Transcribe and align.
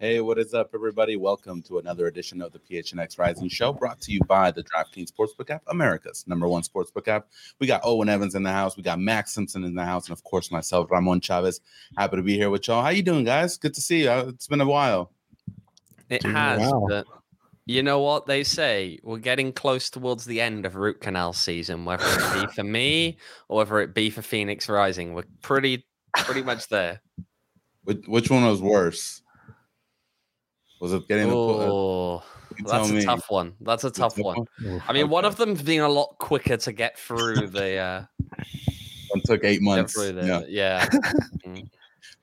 Hey, 0.00 0.22
what 0.22 0.38
is 0.38 0.54
up, 0.54 0.70
everybody? 0.72 1.16
Welcome 1.16 1.60
to 1.64 1.76
another 1.76 2.06
edition 2.06 2.40
of 2.40 2.52
the 2.52 2.58
PHNX 2.58 3.18
Rising 3.18 3.50
Show, 3.50 3.70
brought 3.74 4.00
to 4.00 4.12
you 4.12 4.20
by 4.20 4.50
the 4.50 4.64
DraftKings 4.64 5.12
Sportsbook 5.12 5.50
app, 5.50 5.62
America's 5.66 6.24
number 6.26 6.48
one 6.48 6.62
sportsbook 6.62 7.06
app. 7.06 7.28
We 7.58 7.66
got 7.66 7.82
Owain 7.84 8.08
Evans 8.08 8.34
in 8.34 8.42
the 8.42 8.50
house, 8.50 8.78
we 8.78 8.82
got 8.82 8.98
Max 8.98 9.34
Simpson 9.34 9.62
in 9.62 9.74
the 9.74 9.84
house, 9.84 10.06
and 10.06 10.16
of 10.16 10.24
course 10.24 10.50
myself, 10.50 10.90
Ramon 10.90 11.20
Chavez. 11.20 11.60
Happy 11.98 12.16
to 12.16 12.22
be 12.22 12.34
here 12.34 12.48
with 12.48 12.66
y'all. 12.66 12.82
How 12.82 12.88
you 12.88 13.02
doing, 13.02 13.24
guys? 13.24 13.58
Good 13.58 13.74
to 13.74 13.82
see 13.82 14.04
you. 14.04 14.10
Uh, 14.10 14.24
It's 14.28 14.46
been 14.46 14.62
a 14.62 14.66
while. 14.66 15.12
It 16.08 16.22
has. 16.22 16.72
But 16.88 17.06
you 17.66 17.82
know 17.82 18.00
what 18.00 18.24
they 18.24 18.42
say? 18.42 19.00
We're 19.02 19.18
getting 19.18 19.52
close 19.52 19.90
towards 19.90 20.24
the 20.24 20.40
end 20.40 20.64
of 20.64 20.76
root 20.76 21.02
canal 21.02 21.34
season, 21.34 21.84
whether 21.84 22.06
it 22.06 22.40
be 22.40 22.46
for 22.54 22.64
me 22.64 23.18
or 23.48 23.58
whether 23.58 23.80
it 23.80 23.94
be 23.94 24.08
for 24.08 24.22
Phoenix 24.22 24.66
Rising. 24.66 25.12
We're 25.12 25.24
pretty 25.42 25.84
pretty 26.16 26.42
much 26.42 26.68
there. 26.68 27.02
Which, 27.84 28.06
which 28.06 28.30
one 28.30 28.46
was 28.46 28.62
worse? 28.62 29.19
Was 30.80 30.92
it 30.94 31.06
getting 31.08 31.28
the? 31.28 31.34
Oh, 31.36 32.22
you 32.58 32.64
tell 32.64 32.78
that's 32.80 32.90
a 32.90 32.94
me. 32.94 33.04
tough 33.04 33.26
one. 33.28 33.54
That's 33.60 33.84
a 33.84 33.90
tough 33.90 34.16
tough 34.16 34.24
one. 34.24 34.46
one? 34.62 34.82
I 34.88 34.92
mean, 34.92 35.08
one 35.08 35.24
of 35.24 35.36
them's 35.36 35.62
been 35.62 35.80
a 35.82 35.88
lot 35.88 36.16
quicker 36.18 36.56
to 36.56 36.72
get 36.72 36.98
through 36.98 37.48
the 37.48 37.76
uh 37.76 38.04
One 39.10 39.22
took 39.24 39.44
eight 39.44 39.62
months. 39.62 39.94
the 39.94 40.22
Yeah. 40.24 40.42
yeah. 40.48 40.88
Mm. 41.46 41.68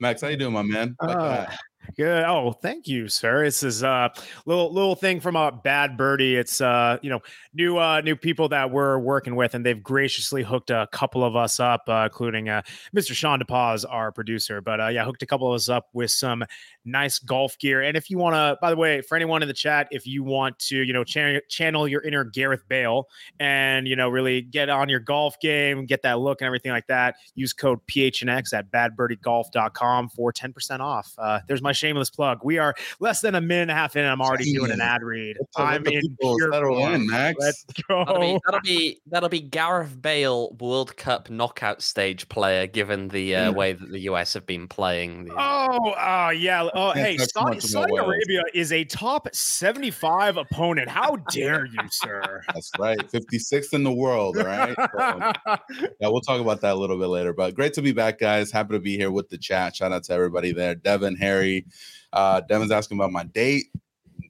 Max, 0.00 0.20
how 0.22 0.28
you 0.28 0.36
doing, 0.36 0.52
my 0.52 0.62
man? 0.62 0.94
Uh, 1.00 1.28
that. 1.46 1.58
Good. 1.96 2.24
Oh, 2.24 2.52
thank 2.52 2.86
you, 2.86 3.08
sir. 3.08 3.44
This 3.44 3.62
is 3.62 3.82
a 3.82 4.12
little 4.46 4.72
little 4.72 4.94
thing 4.94 5.20
from 5.20 5.36
a 5.36 5.50
bad 5.50 5.96
birdie. 5.96 6.36
It's 6.36 6.60
uh, 6.60 6.98
you 7.02 7.10
know, 7.10 7.20
new 7.54 7.78
uh 7.78 8.00
new 8.02 8.14
people 8.14 8.48
that 8.50 8.70
we're 8.70 8.98
working 8.98 9.34
with, 9.36 9.54
and 9.54 9.64
they've 9.64 9.82
graciously 9.82 10.42
hooked 10.42 10.70
a 10.70 10.86
couple 10.92 11.24
of 11.24 11.34
us 11.34 11.58
up, 11.60 11.82
uh, 11.88 12.08
including 12.10 12.48
uh 12.48 12.62
Mr. 12.94 13.12
Sean 13.12 13.40
DePaz, 13.40 13.84
our 13.88 14.12
producer. 14.12 14.60
But 14.60 14.80
uh 14.80 14.88
yeah, 14.88 15.04
hooked 15.04 15.22
a 15.22 15.26
couple 15.26 15.48
of 15.48 15.54
us 15.54 15.68
up 15.68 15.88
with 15.92 16.10
some 16.10 16.44
nice 16.84 17.18
golf 17.18 17.58
gear. 17.58 17.82
And 17.82 17.96
if 17.96 18.10
you 18.10 18.18
want 18.18 18.34
to, 18.34 18.58
by 18.60 18.70
the 18.70 18.76
way, 18.76 19.00
for 19.00 19.16
anyone 19.16 19.42
in 19.42 19.48
the 19.48 19.54
chat, 19.54 19.88
if 19.90 20.06
you 20.06 20.22
want 20.22 20.58
to, 20.60 20.76
you 20.82 20.92
know, 20.92 21.04
channel 21.04 21.40
channel 21.48 21.88
your 21.88 22.02
inner 22.02 22.24
Gareth 22.24 22.68
Bale 22.68 23.08
and 23.40 23.88
you 23.88 23.96
know, 23.96 24.08
really 24.08 24.42
get 24.42 24.68
on 24.68 24.88
your 24.88 25.00
golf 25.00 25.38
game, 25.40 25.86
get 25.86 26.02
that 26.02 26.18
look 26.20 26.40
and 26.40 26.46
everything 26.46 26.72
like 26.72 26.86
that, 26.88 27.16
use 27.34 27.52
code 27.52 27.78
PHNX 27.86 28.52
at 28.52 28.70
badbirdiegolf.com 28.70 30.08
for 30.10 30.32
10% 30.32 30.80
off. 30.80 31.12
Uh, 31.18 31.40
there's 31.46 31.62
my 31.62 31.72
shameless 31.78 32.10
plug. 32.10 32.40
We 32.42 32.58
are 32.58 32.74
less 33.00 33.20
than 33.20 33.34
a 33.34 33.40
minute 33.40 33.62
and 33.62 33.70
a 33.70 33.74
half 33.74 33.96
in. 33.96 34.04
I'm 34.04 34.20
already 34.20 34.52
doing 34.52 34.70
an 34.70 34.80
ad 34.80 35.02
read. 35.02 35.36
I'm 35.56 35.86
in 35.86 36.00
people 36.00 36.36
pure 36.36 36.52
settle 36.52 36.86
in, 36.88 37.06
Max. 37.06 37.36
Let's 37.40 37.64
That'll 37.88 38.20
be, 38.20 38.38
that'll 38.44 38.60
be 38.60 39.00
that'll 39.06 39.28
be 39.28 39.40
Gareth 39.40 40.00
Bale 40.00 40.52
World 40.60 40.96
Cup 40.96 41.30
knockout 41.30 41.82
stage 41.82 42.28
player, 42.28 42.66
given 42.66 43.08
the 43.08 43.34
uh, 43.36 43.38
Mm. 43.52 43.54
way 43.54 43.72
that 43.72 43.90
the 43.90 44.00
US 44.00 44.34
have 44.34 44.44
been 44.46 44.66
playing. 44.68 45.26
The, 45.26 45.32
Oh, 45.36 45.90
uh, 45.92 46.30
yeah. 46.36 46.68
Oh, 46.74 46.90
hey, 46.92 47.16
talk 47.16 47.28
Saudi, 47.30 47.60
Saudi 47.60 47.96
Arabia 47.96 48.42
is 48.52 48.72
a 48.72 48.84
top 48.84 49.28
75 49.32 50.36
opponent. 50.36 50.88
How 50.88 51.16
dare 51.30 51.66
you, 51.66 51.78
sir? 51.90 52.42
That's 52.54 52.70
right. 52.78 52.98
56th 52.98 53.72
in 53.74 53.84
the 53.84 53.92
world. 53.92 54.36
All 54.38 54.44
right. 54.44 54.74
So, 54.76 55.32
yeah, 56.00 56.08
we'll 56.08 56.20
talk 56.20 56.40
about 56.40 56.60
that 56.62 56.72
a 56.72 56.74
little 56.74 56.98
bit 56.98 57.06
later. 57.06 57.32
But 57.32 57.54
great 57.54 57.72
to 57.74 57.82
be 57.82 57.92
back, 57.92 58.18
guys. 58.18 58.50
Happy 58.50 58.74
to 58.74 58.80
be 58.80 58.96
here 58.96 59.10
with 59.10 59.28
the 59.28 59.38
chat. 59.38 59.76
Shout 59.76 59.92
out 59.92 60.04
to 60.04 60.12
everybody 60.12 60.52
there. 60.52 60.74
Devin, 60.74 61.16
Harry. 61.16 61.64
Uh, 62.12 62.40
Devin's 62.40 62.72
asking 62.72 62.98
about 62.98 63.12
my 63.12 63.24
date. 63.24 63.66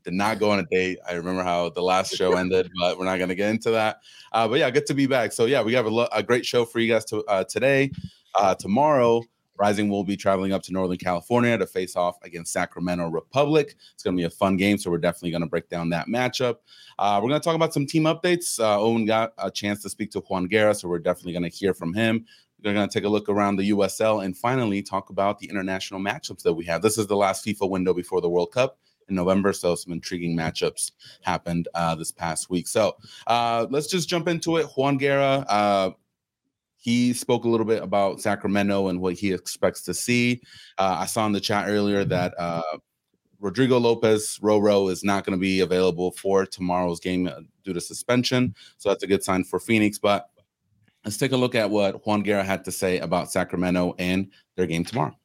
Did 0.05 0.15
not 0.15 0.39
go 0.39 0.51
on 0.51 0.59
a 0.59 0.67
date. 0.67 0.99
I 1.09 1.15
remember 1.15 1.43
how 1.43 1.71
the 1.71 1.83
last 1.83 2.15
show 2.15 2.33
ended, 2.37 2.71
but 2.79 2.99
we're 2.99 3.05
not 3.05 3.19
going 3.19 3.31
to 3.31 3.35
get 3.35 3.51
into 3.51 3.71
that. 3.71 4.01
Uh, 4.33 4.47
but 4.49 4.59
yeah, 4.59 4.71
good 4.71 4.87
to 4.87 4.95
be 4.95 5.07
back. 5.07 5.33
So 5.33 5.47
yeah, 5.47 5.63
we 5.63 5.73
have 5.75 5.87
a, 5.87 5.91
lo- 5.91 6.09
a 6.13 6.23
great 6.23 6.47
show 6.47 6.65
for 6.65 6.79
you 6.79 6.93
guys 6.93 7.05
to, 7.07 7.25
uh, 7.25 7.45
today. 7.45 7.91
Uh, 8.35 8.55
tomorrow, 8.55 9.23
Rising 9.59 9.89
will 9.89 10.05
be 10.05 10.17
traveling 10.17 10.53
up 10.53 10.63
to 10.63 10.73
Northern 10.73 10.97
California 10.97 11.59
to 11.59 11.67
face 11.67 11.97
off 11.97 12.17
against 12.23 12.53
Sacramento 12.53 13.09
Republic. 13.09 13.75
It's 13.93 14.05
going 14.05 14.17
to 14.17 14.21
be 14.21 14.25
a 14.25 14.31
fun 14.31 14.57
game, 14.57 14.79
so 14.79 14.89
we're 14.91 14.99
definitely 14.99 15.33
going 15.33 15.43
to 15.43 15.49
break 15.49 15.69
down 15.69 15.91
that 15.91 16.07
matchup. 16.07 16.59
Uh, 16.99 17.19
we're 17.21 17.29
going 17.29 17.41
to 17.41 17.45
talk 17.45 17.57
about 17.57 17.75
some 17.75 17.85
team 17.85 18.05
updates. 18.05 18.61
Uh, 18.61 18.81
Owain 18.81 19.05
got 19.05 19.33
a 19.39 19.51
chance 19.51 19.83
to 19.83 19.91
speak 19.91 20.13
to 20.13 20.21
Juan 20.21 20.47
Guerra, 20.47 20.75
so 20.75 20.89
we're 20.89 21.01
definitely 21.01 21.33
going 21.33 21.43
to 21.43 21.49
hear 21.49 21.75
from 21.75 21.93
him. 21.93 22.25
We're 22.63 22.75
going 22.75 22.89
to 22.89 22.93
take 22.93 23.05
a 23.05 23.09
look 23.09 23.29
around 23.29 23.57
the 23.57 23.71
USL 23.71 24.25
and 24.25 24.37
finally 24.37 24.83
talk 24.83 25.11
about 25.11 25.39
the 25.39 25.49
international 25.49 26.01
matchups 26.01 26.43
that 26.43 26.55
we 26.55 26.65
have. 26.65 26.83
This 26.83 26.99
is 26.99 27.07
the 27.07 27.17
last 27.17 27.45
FIFA 27.45 27.71
window 27.71 27.95
before 27.95 28.21
the 28.21 28.29
World 28.29 28.53
Cup 28.53 28.79
in 29.09 29.15
November, 29.15 29.53
so 29.53 29.75
some 29.75 29.93
intriguing 29.93 30.37
matchups 30.37 30.93
happened 31.23 31.69
uh, 31.75 31.95
this 31.95 32.13
past 32.13 32.51
week. 32.51 32.67
So 32.67 32.97
uh, 33.27 33.67
let's 33.71 33.87
just 33.87 34.09
jump 34.09 34.29
into 34.29 34.57
it. 34.57 34.67
Juan 34.77 34.99
Guerra, 34.99 35.45
uh, 35.49 35.91
he 36.77 37.13
spoke 37.13 37.45
a 37.45 37.49
little 37.49 37.67
bit 37.67 37.83
about 37.83 38.21
Sacramento 38.21 38.89
and 38.89 39.01
what 39.01 39.15
he 39.15 39.33
expects 39.33 39.83
to 39.83 39.95
see. 39.95 40.41
Uh, 40.79 40.97
I 41.01 41.07
saw 41.07 41.27
in 41.27 41.33
the 41.33 41.41
chat 41.41 41.69
earlier 41.69 42.05
that 42.05 42.35
uh, 42.39 42.63
Rodrigo 43.41 43.79
Lopez 43.79 44.39
Roro 44.43 44.91
is 44.91 45.05
not 45.05 45.25
going 45.25 45.37
to 45.37 45.41
be 45.41 45.61
available 45.61 46.13
for 46.13 46.47
tomorrow's 46.47 47.01
game 47.01 47.29
uh, 47.29 47.41
due 47.65 47.73
to 47.73 47.81
suspension. 47.81 48.55
So 48.79 48.89
that's 48.89 49.03
a 49.03 49.09
good 49.09 49.25
sign 49.25 49.45
for 49.45 49.59
Phoenix. 49.59 49.99
But 49.99 50.29
let's 51.09 51.17
take 51.17 51.33
a 51.33 51.37
look 51.39 51.55
at 51.55 51.71
what 51.71 52.07
Juan 52.07 52.23
Guerra 52.23 52.45
had 52.45 52.67
to 52.67 52.71
say 52.71 52.99
about 52.99 53.33
Sacramento 53.33 53.95
and 53.99 54.31
their 54.59 54.67
game 54.67 54.85
tomorrow. 54.85 55.17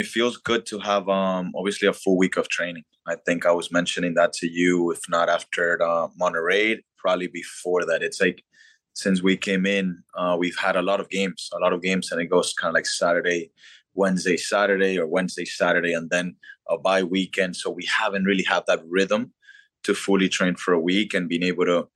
It 0.00 0.06
feels 0.06 0.36
good 0.36 0.66
to 0.66 0.78
have 0.80 1.08
um 1.08 1.50
obviously 1.56 1.88
a 1.88 1.94
full 1.94 2.18
week 2.18 2.36
of 2.36 2.46
training. 2.50 2.84
I 3.06 3.16
think 3.24 3.46
I 3.46 3.52
was 3.52 3.72
mentioning 3.72 4.12
that 4.14 4.34
to 4.34 4.46
you, 4.46 4.90
if 4.90 5.00
not 5.08 5.30
after 5.30 5.82
uh, 5.82 6.08
Monterey, 6.18 6.84
probably 6.98 7.28
before 7.28 7.86
that. 7.86 8.02
It's 8.02 8.20
like 8.20 8.44
since 8.92 9.22
we 9.22 9.38
came 9.38 9.64
in, 9.64 10.02
uh, 10.14 10.36
we've 10.38 10.58
had 10.58 10.76
a 10.76 10.82
lot 10.82 11.00
of 11.00 11.08
games, 11.08 11.48
a 11.54 11.58
lot 11.58 11.72
of 11.72 11.80
games, 11.80 12.12
and 12.12 12.20
it 12.20 12.26
goes 12.26 12.52
kind 12.52 12.68
of 12.68 12.74
like 12.74 12.84
Saturday, 12.84 13.50
Wednesday, 13.94 14.36
Saturday, 14.36 14.98
or 14.98 15.06
Wednesday, 15.06 15.46
Saturday, 15.46 15.94
and 15.94 16.10
then 16.10 16.36
a 16.68 16.76
bye 16.76 17.02
weekend. 17.02 17.56
So 17.56 17.70
we 17.70 17.86
haven't 17.86 18.24
really 18.24 18.44
had 18.44 18.64
that 18.66 18.82
rhythm 18.86 19.32
to 19.84 19.94
fully 19.94 20.28
train 20.28 20.54
for 20.56 20.74
a 20.74 20.80
week 20.80 21.14
and 21.14 21.30
being 21.30 21.44
able 21.44 21.64
to 21.64 21.88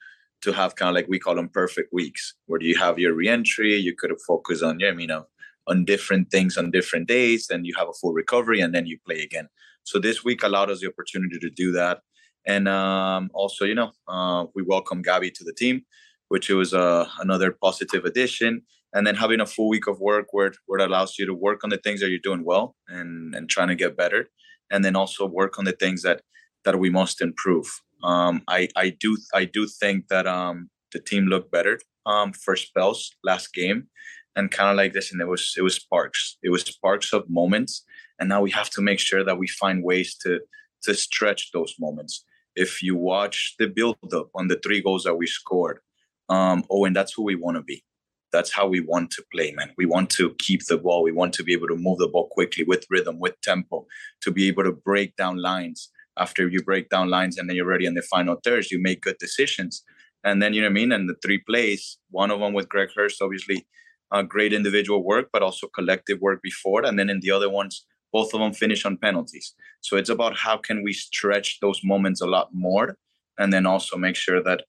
to 0.43 0.53
have 0.53 0.75
kind 0.77 0.89
of 0.89 0.95
like 0.95 1.09
we 1.09 1.19
call 1.19 1.37
them 1.37 1.49
perfect 1.49 1.93
weeks, 1.93 2.35
where 2.47 2.61
you 2.61 2.77
have 2.77 2.99
your 2.99 3.15
reentry, 3.15 3.77
you 3.77 3.95
could 3.97 4.13
focused 4.27 4.63
on, 4.63 4.81
you 4.81 5.07
know, 5.07 5.27
on 5.69 5.85
different 5.85 6.31
things 6.31 6.57
on 6.57 6.71
different 6.71 7.09
days, 7.09 7.47
then 7.49 7.65
you 7.65 7.75
have 7.79 7.89
a 7.89 7.93
full 8.01 8.13
recovery, 8.13 8.61
and 8.61 8.75
then 8.75 8.87
you 8.87 8.99
play 9.07 9.21
again. 9.23 9.49
So 9.85 9.99
this 9.99 10.25
week 10.25 10.43
allowed 10.43 10.71
us 10.71 10.81
the 10.81 10.89
opportunity 10.89 11.39
to 11.39 11.51
do 11.51 11.73
that, 11.73 12.01
and 12.47 12.69
um, 12.69 13.31
also, 13.35 13.65
you 13.65 13.75
know, 13.75 13.93
uh, 14.09 14.47
we 14.55 14.63
welcome 14.63 15.03
Gabby 15.03 15.31
to 15.31 15.45
the 15.45 15.53
team, 15.53 15.83
which 16.29 16.49
was 16.49 16.75
uh, 16.75 17.09
another 17.19 17.53
positive 17.53 18.05
addition. 18.05 18.63
And 18.95 19.07
then 19.07 19.15
having 19.15 19.41
a 19.41 19.47
full 19.47 19.71
week 19.71 19.87
of 19.87 20.01
work 20.01 20.27
where 20.33 20.53
where 20.67 20.81
it 20.81 20.87
allows 20.87 21.19
you 21.19 21.25
to 21.25 21.33
work 21.33 21.65
on 21.65 21.71
the 21.71 21.79
things 21.79 22.01
that 22.01 22.11
you're 22.11 22.19
doing 22.19 22.45
well 22.45 22.77
and 22.89 23.35
and 23.35 23.49
trying 23.49 23.69
to 23.69 23.75
get 23.75 23.97
better, 23.97 24.29
and 24.71 24.85
then 24.85 24.97
also 24.97 25.25
work 25.25 25.59
on 25.59 25.65
the 25.65 25.73
things 25.73 26.03
that 26.03 26.21
that 26.65 26.79
we 26.79 26.91
must 26.91 27.23
improve. 27.23 27.81
Um, 28.03 28.43
I 28.49 28.69
I 28.77 28.91
do 28.91 29.17
I 29.35 29.45
do 29.45 29.67
think 29.67 30.09
that 30.09 30.27
um, 30.27 30.71
the 30.93 31.01
team 31.01 31.27
looked 31.27 31.51
better 31.51 31.81
um, 32.07 32.33
for 32.33 32.57
spells 32.57 33.13
last 33.23 33.53
game, 33.53 33.89
and 34.37 34.51
kind 34.51 34.71
of 34.71 34.77
like 34.77 34.93
this, 34.93 35.13
and 35.13 35.21
it 35.21 35.29
was 35.29 35.55
it 35.57 35.63
was 35.63 35.77
sparks. 35.77 36.39
It 36.43 36.51
was 36.51 36.63
sparks 36.63 37.13
of 37.13 37.29
moments, 37.29 37.85
and 38.19 38.29
now 38.29 38.41
we 38.43 38.51
have 38.51 38.71
to 38.71 38.83
make 38.83 38.99
sure 38.99 39.25
that 39.25 39.39
we 39.39 39.49
find 39.49 39.85
ways 39.85 40.17
to 40.23 40.41
to 40.83 40.95
stretch 40.95 41.51
those 41.53 41.75
moments. 41.79 42.25
If 42.55 42.83
you 42.83 42.97
watch 42.97 43.55
the 43.59 43.67
build 43.67 43.97
up 44.13 44.29
on 44.35 44.49
the 44.49 44.61
three 44.63 44.83
goals 44.83 45.05
that 45.05 45.15
we 45.15 45.27
scored, 45.27 45.79
um, 46.29 46.65
oh, 46.71 46.85
and 46.85 46.95
that's 46.95 47.15
who 47.15 47.23
we 47.23 47.35
want 47.35 47.57
to 47.57 47.63
be. 47.63 47.83
That's 48.33 48.53
how 48.53 48.67
we 48.67 48.81
want 48.81 49.11
to 49.13 49.25
play, 49.33 49.53
man. 49.53 49.73
We 49.77 49.85
want 49.85 50.09
to 50.11 50.35
keep 50.39 50.65
the 50.65 50.79
ball. 50.79 51.03
We 51.03 51.13
want 51.13 51.35
to 51.35 51.45
be 51.45 51.53
able 51.53 51.69
to 51.69 51.77
move 51.77 51.99
the 51.99 52.09
ball 52.09 52.29
quickly 52.29 52.65
with 52.65 52.87
rhythm, 52.89 53.19
with 53.19 53.39
tempo, 53.43 53.87
to 54.23 54.31
be 54.31 54.49
able 54.49 54.65
to 54.65 54.73
break 54.73 55.17
down 55.17 55.37
lines. 55.37 55.91
After 56.19 56.49
you 56.49 56.63
break 56.63 56.89
down 56.89 57.09
lines 57.09 57.39
and 57.39 57.49
then 57.49 57.57
you're 57.57 57.67
ready 57.67 57.87
in 57.87 57.95
the 57.95 58.03
final 58.03 58.37
thirds, 58.45 58.71
you 58.71 58.81
make 58.81 59.03
good 59.03 59.17
decisions. 59.19 59.83
And 60.25 60.43
then, 60.43 60.55
you 60.55 60.61
know 60.61 60.69
what 60.69 60.73
I 60.73 60.75
mean? 60.75 60.93
And 60.93 61.09
the 61.09 61.17
three 61.25 61.39
plays, 61.39 61.99
one 62.11 62.31
of 62.31 62.41
them 62.41 62.53
with 62.53 62.69
Greg 62.69 62.91
Hurst, 62.95 63.23
obviously, 63.23 63.67
uh, 64.13 64.23
great 64.23 64.53
individual 64.53 65.03
work, 65.03 65.31
but 65.33 65.43
also 65.43 65.67
collective 65.69 66.21
work 66.21 66.41
before. 66.43 66.85
And 66.85 66.99
then 66.99 67.11
in 67.11 67.21
the 67.21 67.31
other 67.31 67.51
ones, 67.51 67.85
both 68.13 68.35
of 68.35 68.41
them 68.41 68.53
finish 68.53 68.85
on 68.85 68.99
penalties. 68.99 69.55
So 69.81 69.97
it's 69.97 70.11
about 70.11 70.37
how 70.37 70.59
can 70.59 70.83
we 70.83 70.93
stretch 70.93 71.59
those 71.61 71.81
moments 71.83 72.21
a 72.21 72.27
lot 72.27 72.51
more 72.53 72.99
and 73.39 73.53
then 73.53 73.67
also 73.67 73.97
make 73.97 74.17
sure 74.17 74.43
that 74.43 74.65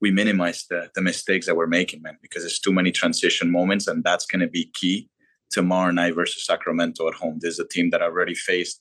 we 0.00 0.10
minimize 0.10 0.66
the, 0.68 0.90
the 0.94 1.02
mistakes 1.02 1.46
that 1.46 1.56
we're 1.56 1.66
making, 1.66 2.02
man, 2.02 2.18
because 2.20 2.42
there's 2.42 2.58
too 2.58 2.72
many 2.72 2.90
transition 2.90 3.50
moments, 3.50 3.86
and 3.86 4.04
that's 4.04 4.26
going 4.26 4.40
to 4.40 4.48
be 4.48 4.70
key 4.74 5.08
tomorrow 5.50 5.90
night 5.90 6.14
versus 6.14 6.44
Sacramento 6.44 7.08
at 7.08 7.14
home. 7.14 7.38
This 7.40 7.54
is 7.54 7.60
a 7.60 7.68
team 7.68 7.90
that 7.90 8.02
I've 8.02 8.12
already 8.12 8.34
faced 8.34 8.80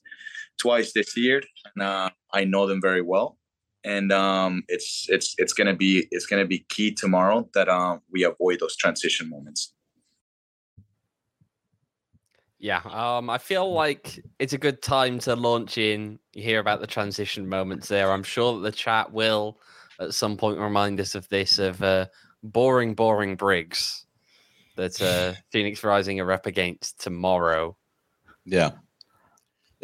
twice 0.57 0.93
this 0.93 1.15
year, 1.17 1.41
and 1.75 1.83
uh, 1.83 2.09
I 2.33 2.45
know 2.45 2.67
them 2.67 2.81
very 2.81 3.01
well. 3.01 3.37
And 3.83 4.11
um, 4.11 4.63
it's 4.67 5.05
it's 5.09 5.35
it's 5.37 5.53
gonna 5.53 5.75
be 5.75 6.07
it's 6.11 6.25
gonna 6.25 6.45
be 6.45 6.65
key 6.69 6.91
tomorrow 6.91 7.47
that 7.53 7.69
um, 7.69 8.01
we 8.11 8.23
avoid 8.23 8.59
those 8.59 8.75
transition 8.75 9.29
moments. 9.29 9.73
Yeah, 12.57 12.81
um, 12.85 13.29
I 13.29 13.37
feel 13.37 13.71
like 13.71 14.19
it's 14.39 14.53
a 14.53 14.57
good 14.57 14.81
time 14.81 15.19
to 15.19 15.35
launch 15.35 15.77
in. 15.77 16.17
You 16.33 16.41
hear 16.41 16.59
about 16.59 16.79
the 16.81 16.87
transition 16.87 17.47
moments 17.47 17.87
there. 17.87 18.11
I'm 18.11 18.23
sure 18.23 18.55
that 18.55 18.61
the 18.61 18.71
chat 18.71 19.11
will 19.11 19.59
at 19.99 20.13
some 20.13 20.35
point 20.35 20.57
remind 20.57 20.99
us 20.99 21.13
of 21.13 21.29
this 21.29 21.59
of 21.59 21.83
uh, 21.83 22.07
boring, 22.41 22.95
boring 22.95 23.35
Briggs 23.35 24.05
that 24.77 25.01
uh, 25.01 25.33
Phoenix 25.51 25.83
Rising 25.83 26.19
are 26.19 26.31
up 26.31 26.45
against 26.45 26.99
tomorrow. 27.01 27.77
Yeah. 28.45 28.71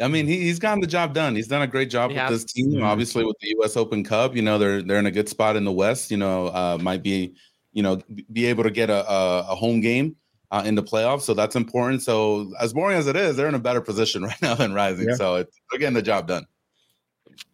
I 0.00 0.08
mean, 0.08 0.26
he, 0.26 0.38
he's 0.40 0.58
gotten 0.58 0.80
the 0.80 0.86
job 0.86 1.14
done. 1.14 1.36
He's 1.36 1.48
done 1.48 1.62
a 1.62 1.66
great 1.66 1.90
job 1.90 2.12
with 2.12 2.28
this 2.28 2.44
team. 2.44 2.72
Mm-hmm. 2.72 2.84
Obviously, 2.84 3.24
with 3.24 3.36
the 3.40 3.48
U.S. 3.58 3.76
Open 3.76 4.02
Cup, 4.02 4.34
you 4.34 4.42
know 4.42 4.58
they're 4.58 4.82
they're 4.82 4.98
in 4.98 5.06
a 5.06 5.10
good 5.10 5.28
spot 5.28 5.56
in 5.56 5.64
the 5.64 5.72
West. 5.72 6.10
You 6.10 6.16
know, 6.16 6.46
uh, 6.48 6.78
might 6.80 7.02
be 7.02 7.34
you 7.72 7.82
know 7.82 8.00
be 8.32 8.46
able 8.46 8.64
to 8.64 8.70
get 8.70 8.90
a, 8.90 9.08
a, 9.10 9.40
a 9.50 9.54
home 9.54 9.80
game 9.80 10.16
uh, 10.52 10.62
in 10.64 10.74
the 10.74 10.82
playoffs. 10.82 11.22
So 11.22 11.34
that's 11.34 11.56
important. 11.56 12.02
So 12.02 12.52
as 12.60 12.72
boring 12.72 12.96
as 12.96 13.06
it 13.06 13.16
is, 13.16 13.36
they're 13.36 13.48
in 13.48 13.54
a 13.54 13.60
better 13.60 13.80
position 13.80 14.22
right 14.28 14.42
now 14.42 14.54
than 14.54 14.72
Rising. 14.72 15.08
Yeah. 15.08 15.16
So 15.16 15.36
it's, 15.36 15.58
they're 15.70 15.80
getting 15.80 15.94
the 15.94 16.02
job 16.02 16.28
done. 16.28 16.46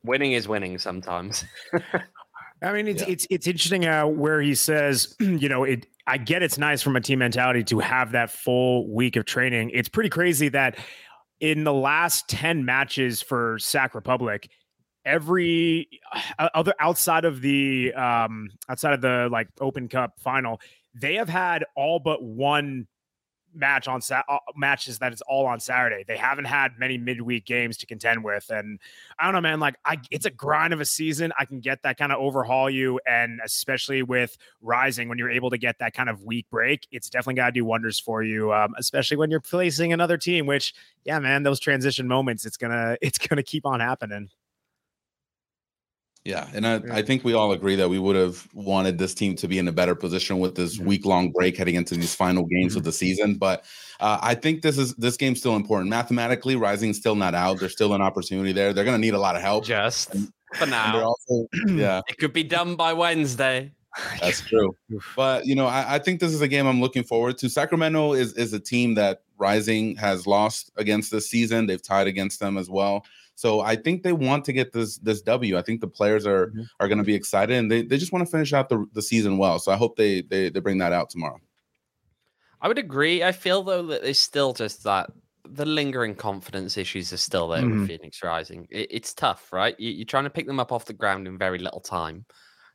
Winning 0.02 0.32
is 0.32 0.48
winning 0.48 0.78
sometimes. 0.78 1.44
I 2.62 2.72
mean, 2.72 2.88
it's 2.88 3.02
yeah. 3.02 3.10
it's 3.10 3.26
it's 3.30 3.46
interesting 3.46 3.82
how 3.82 4.08
where 4.08 4.40
he 4.40 4.54
says, 4.56 5.14
you 5.20 5.48
know, 5.48 5.64
it. 5.64 5.86
I 6.08 6.16
get 6.16 6.42
it's 6.42 6.56
nice 6.56 6.80
from 6.80 6.96
a 6.96 7.02
team 7.02 7.18
mentality 7.18 7.62
to 7.64 7.80
have 7.80 8.12
that 8.12 8.30
full 8.30 8.90
week 8.90 9.16
of 9.16 9.26
training. 9.26 9.70
It's 9.74 9.90
pretty 9.90 10.08
crazy 10.08 10.48
that 10.48 10.78
in 11.40 11.64
the 11.64 11.72
last 11.72 12.28
ten 12.28 12.64
matches 12.64 13.22
for 13.22 13.58
Sac 13.58 13.94
Republic, 13.94 14.50
every 15.04 15.88
uh, 16.38 16.48
other 16.54 16.74
outside 16.80 17.24
of 17.24 17.40
the 17.40 17.92
um 17.94 18.48
outside 18.68 18.94
of 18.94 19.00
the 19.00 19.28
like 19.30 19.48
Open 19.60 19.88
Cup 19.88 20.14
final, 20.20 20.60
they 20.94 21.14
have 21.14 21.28
had 21.28 21.64
all 21.76 21.98
but 21.98 22.22
one 22.22 22.86
match 23.58 23.88
on 23.88 24.00
sa- 24.00 24.22
uh, 24.28 24.38
matches 24.56 24.98
that 24.98 25.12
it's 25.12 25.22
all 25.22 25.46
on 25.46 25.60
Saturday. 25.60 26.04
They 26.06 26.16
haven't 26.16 26.46
had 26.46 26.78
many 26.78 26.96
midweek 26.96 27.44
games 27.44 27.76
to 27.78 27.86
contend 27.86 28.24
with, 28.24 28.50
and 28.50 28.78
I 29.18 29.24
don't 29.24 29.34
know, 29.34 29.40
man. 29.40 29.60
Like, 29.60 29.74
I 29.84 29.98
it's 30.10 30.26
a 30.26 30.30
grind 30.30 30.72
of 30.72 30.80
a 30.80 30.84
season. 30.84 31.32
I 31.38 31.44
can 31.44 31.60
get 31.60 31.82
that 31.82 31.98
kind 31.98 32.12
of 32.12 32.18
overhaul 32.18 32.70
you, 32.70 33.00
and 33.06 33.40
especially 33.44 34.02
with 34.02 34.36
Rising, 34.62 35.08
when 35.08 35.18
you're 35.18 35.30
able 35.30 35.50
to 35.50 35.58
get 35.58 35.78
that 35.80 35.94
kind 35.94 36.08
of 36.08 36.22
week 36.22 36.46
break, 36.50 36.86
it's 36.90 37.10
definitely 37.10 37.34
got 37.34 37.46
to 37.46 37.52
do 37.52 37.64
wonders 37.64 37.98
for 37.98 38.22
you. 38.22 38.52
Um, 38.52 38.74
especially 38.78 39.16
when 39.16 39.30
you're 39.30 39.40
facing 39.40 39.92
another 39.92 40.16
team, 40.16 40.46
which, 40.46 40.74
yeah, 41.04 41.18
man, 41.18 41.42
those 41.42 41.60
transition 41.60 42.08
moments, 42.08 42.46
it's 42.46 42.56
gonna 42.56 42.96
it's 43.02 43.18
gonna 43.18 43.42
keep 43.42 43.66
on 43.66 43.80
happening. 43.80 44.30
Yeah, 46.24 46.46
and 46.52 46.66
I, 46.66 46.80
I 46.92 47.02
think 47.02 47.24
we 47.24 47.32
all 47.32 47.52
agree 47.52 47.76
that 47.76 47.88
we 47.88 47.98
would 47.98 48.16
have 48.16 48.46
wanted 48.52 48.98
this 48.98 49.14
team 49.14 49.34
to 49.36 49.48
be 49.48 49.58
in 49.58 49.66
a 49.66 49.72
better 49.72 49.94
position 49.94 50.38
with 50.40 50.56
this 50.56 50.78
week 50.78 51.06
long 51.06 51.30
break 51.30 51.56
heading 51.56 51.76
into 51.76 51.94
these 51.94 52.14
final 52.14 52.44
games 52.44 52.72
mm-hmm. 52.72 52.78
of 52.78 52.84
the 52.84 52.92
season. 52.92 53.36
But 53.36 53.64
uh, 54.00 54.18
I 54.20 54.34
think 54.34 54.62
this 54.62 54.76
is 54.76 54.94
this 54.96 55.16
game's 55.16 55.40
still 55.40 55.56
important. 55.56 55.88
Mathematically, 55.88 56.56
Rising's 56.56 56.98
still 56.98 57.14
not 57.14 57.34
out. 57.34 57.60
There's 57.60 57.72
still 57.72 57.94
an 57.94 58.02
opportunity 58.02 58.52
there. 58.52 58.72
They're 58.72 58.84
going 58.84 58.96
to 58.96 59.00
need 59.00 59.14
a 59.14 59.18
lot 59.18 59.36
of 59.36 59.42
help. 59.42 59.64
Just 59.64 60.14
and, 60.14 60.30
for 60.54 60.66
now. 60.66 61.00
Also, 61.02 61.46
yeah, 61.68 62.02
it 62.08 62.18
could 62.18 62.32
be 62.32 62.44
done 62.44 62.76
by 62.76 62.92
Wednesday. 62.92 63.72
That's 64.20 64.42
true. 64.42 64.76
but 65.16 65.46
you 65.46 65.54
know, 65.54 65.66
I, 65.66 65.94
I, 65.94 65.98
think 65.98 66.20
this 66.20 66.32
is 66.32 66.40
a 66.40 66.48
game 66.48 66.66
I'm 66.66 66.80
looking 66.80 67.04
forward 67.04 67.38
to. 67.38 67.48
Sacramento 67.48 68.12
is 68.12 68.34
is 68.34 68.52
a 68.52 68.60
team 68.60 68.94
that 68.94 69.22
Rising 69.38 69.96
has 69.96 70.26
lost 70.26 70.70
against 70.76 71.10
this 71.10 71.28
season. 71.28 71.66
They've 71.66 71.82
tied 71.82 72.06
against 72.06 72.40
them 72.40 72.58
as 72.58 72.68
well. 72.68 73.04
So 73.34 73.60
I 73.60 73.76
think 73.76 74.02
they 74.02 74.12
want 74.12 74.44
to 74.46 74.52
get 74.52 74.72
this 74.72 74.98
this 74.98 75.22
W. 75.22 75.56
I 75.56 75.62
think 75.62 75.80
the 75.80 75.86
players 75.86 76.26
are 76.26 76.48
mm-hmm. 76.48 76.62
are 76.80 76.88
going 76.88 76.98
to 76.98 77.04
be 77.04 77.14
excited 77.14 77.56
and 77.56 77.70
they, 77.70 77.82
they 77.82 77.96
just 77.96 78.12
want 78.12 78.26
to 78.26 78.30
finish 78.30 78.52
out 78.52 78.68
the, 78.68 78.84
the 78.94 79.02
season 79.02 79.38
well. 79.38 79.60
So 79.60 79.70
I 79.70 79.76
hope 79.76 79.96
they, 79.96 80.22
they 80.22 80.48
they 80.48 80.58
bring 80.58 80.78
that 80.78 80.92
out 80.92 81.08
tomorrow. 81.08 81.38
I 82.60 82.66
would 82.66 82.78
agree. 82.78 83.22
I 83.22 83.30
feel 83.30 83.62
though 83.62 83.86
that 83.86 84.02
there's 84.02 84.18
still 84.18 84.52
just 84.54 84.82
that 84.82 85.10
the 85.48 85.64
lingering 85.64 86.16
confidence 86.16 86.76
issues 86.76 87.12
are 87.12 87.18
still 87.18 87.48
there 87.48 87.62
mm-hmm. 87.62 87.80
with 87.80 87.88
Phoenix 87.88 88.22
Rising. 88.24 88.66
It, 88.70 88.88
it's 88.90 89.14
tough, 89.14 89.52
right? 89.52 89.78
You, 89.78 90.02
are 90.02 90.04
trying 90.04 90.24
to 90.24 90.30
pick 90.30 90.48
them 90.48 90.58
up 90.58 90.72
off 90.72 90.86
the 90.86 90.92
ground 90.92 91.28
in 91.28 91.38
very 91.38 91.58
little 91.58 91.80
time. 91.80 92.26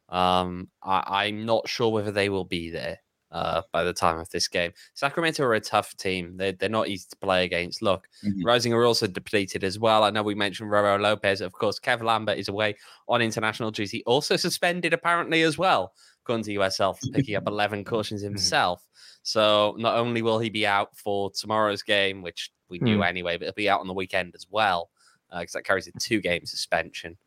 Um, 0.08 0.70
I, 0.82 1.26
I'm 1.26 1.46
not 1.46 1.68
sure 1.68 1.92
whether 1.92 2.12
they 2.12 2.30
will 2.30 2.46
be 2.46 2.70
there 2.70 3.00
uh, 3.34 3.64
by 3.72 3.84
the 3.84 3.92
time 3.92 4.20
of 4.20 4.30
this 4.30 4.48
game. 4.48 4.72
Sacramento 4.94 5.44
are 5.44 5.56
a 5.56 5.60
tough 5.60 5.98
team. 5.98 6.38
They're, 6.38 6.52
they're 6.54 6.70
not 6.70 6.88
easy 6.88 7.08
to 7.10 7.18
play 7.18 7.44
against. 7.44 7.82
Look, 7.82 8.08
mm-hmm. 8.24 8.46
Rising 8.46 8.74
are 8.74 8.86
also 8.86 9.08
depleted 9.08 9.64
as 9.64 9.80
well. 9.80 10.04
I 10.04 10.12
know 10.12 10.24
we 10.24 10.36
mentioned 10.36 10.70
Roro 10.70 11.02
Lopez. 11.02 11.42
Of 11.42 11.52
course, 11.52 11.80
Kev 11.80 12.04
Lambert 12.04 12.38
is 12.38 12.48
away 12.48 12.76
on 13.10 13.22
international 13.22 13.72
duty, 13.72 14.04
also 14.06 14.38
suspended 14.38 14.94
apparently 14.94 15.42
as 15.42 15.58
well, 15.58 15.94
according 16.22 16.46
to 16.46 16.56
USL, 16.56 16.96
picking 17.14 17.36
up 17.36 17.48
11 17.48 17.84
cautions 17.84 18.22
mm-hmm. 18.22 18.30
himself. 18.30 18.88
So 19.24 19.76
not 19.80 19.98
only 19.98 20.22
will 20.22 20.40
he 20.40 20.50
be 20.50 20.68
out 20.68 20.96
for 20.96 21.32
tomorrow's 21.32 21.82
game, 21.82 22.22
which 22.22 22.52
we 22.70 22.80
knew 22.80 23.00
mm. 23.00 23.08
anyway, 23.08 23.38
but 23.38 23.46
he'll 23.46 23.54
be 23.54 23.70
out 23.70 23.80
on 23.80 23.88
the 23.88 23.94
weekend 23.94 24.34
as 24.36 24.48
well, 24.50 24.90
because 25.32 25.56
uh, 25.56 25.60
that 25.60 25.64
carries 25.64 25.88
a 25.88 25.92
two 25.94 26.20
game 26.20 26.46
suspension 26.46 27.18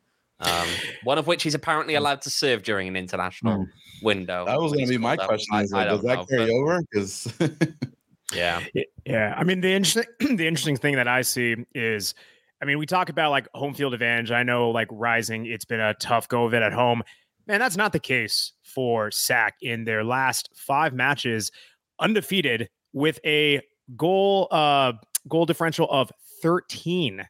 um, 0.40 0.68
one 1.04 1.18
of 1.18 1.26
which 1.26 1.42
he's 1.42 1.54
apparently 1.54 1.94
allowed 1.94 2.22
to 2.22 2.30
serve 2.30 2.62
during 2.62 2.88
an 2.88 2.96
international 2.96 3.58
mm. 3.58 3.66
window. 4.02 4.44
That 4.44 4.60
was 4.60 4.72
going 4.72 4.86
to 4.86 4.90
be 4.90 4.98
my 4.98 5.16
question: 5.16 5.56
is 5.56 5.72
like, 5.72 5.88
does 5.88 6.02
that 6.02 6.18
know, 6.18 6.24
carry 6.26 6.46
but... 6.46 6.50
over? 6.50 6.82
Because 6.82 7.32
yeah, 8.34 8.62
yeah. 9.06 9.34
I 9.36 9.44
mean, 9.44 9.60
the 9.60 9.72
interesting 9.72 10.04
the 10.36 10.46
interesting 10.46 10.76
thing 10.76 10.96
that 10.96 11.08
I 11.08 11.22
see 11.22 11.56
is, 11.74 12.14
I 12.60 12.66
mean, 12.66 12.78
we 12.78 12.86
talk 12.86 13.08
about 13.08 13.30
like 13.30 13.48
home 13.54 13.72
field 13.72 13.94
advantage. 13.94 14.30
I 14.30 14.42
know, 14.42 14.70
like 14.70 14.88
Rising, 14.90 15.46
it's 15.46 15.64
been 15.64 15.80
a 15.80 15.94
tough 15.94 16.28
go 16.28 16.44
of 16.44 16.54
it 16.54 16.62
at 16.62 16.72
home. 16.72 17.02
Man, 17.46 17.60
that's 17.60 17.76
not 17.76 17.92
the 17.92 18.00
case 18.00 18.52
for 18.62 19.10
SAC 19.10 19.54
in 19.62 19.84
their 19.84 20.04
last 20.04 20.50
five 20.54 20.92
matches, 20.92 21.50
undefeated 21.98 22.68
with 22.92 23.20
a 23.24 23.60
goal 23.96 24.48
uh 24.50 24.92
goal 25.28 25.46
differential 25.46 25.88
of 25.90 26.10
13 26.42 27.26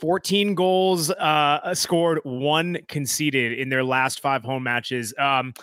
14 0.00 0.54
goals 0.54 1.10
uh, 1.10 1.74
scored, 1.74 2.20
one 2.24 2.78
conceded 2.88 3.58
in 3.58 3.68
their 3.68 3.84
last 3.84 4.20
five 4.20 4.42
home 4.42 4.62
matches. 4.62 5.14
Um, 5.18 5.54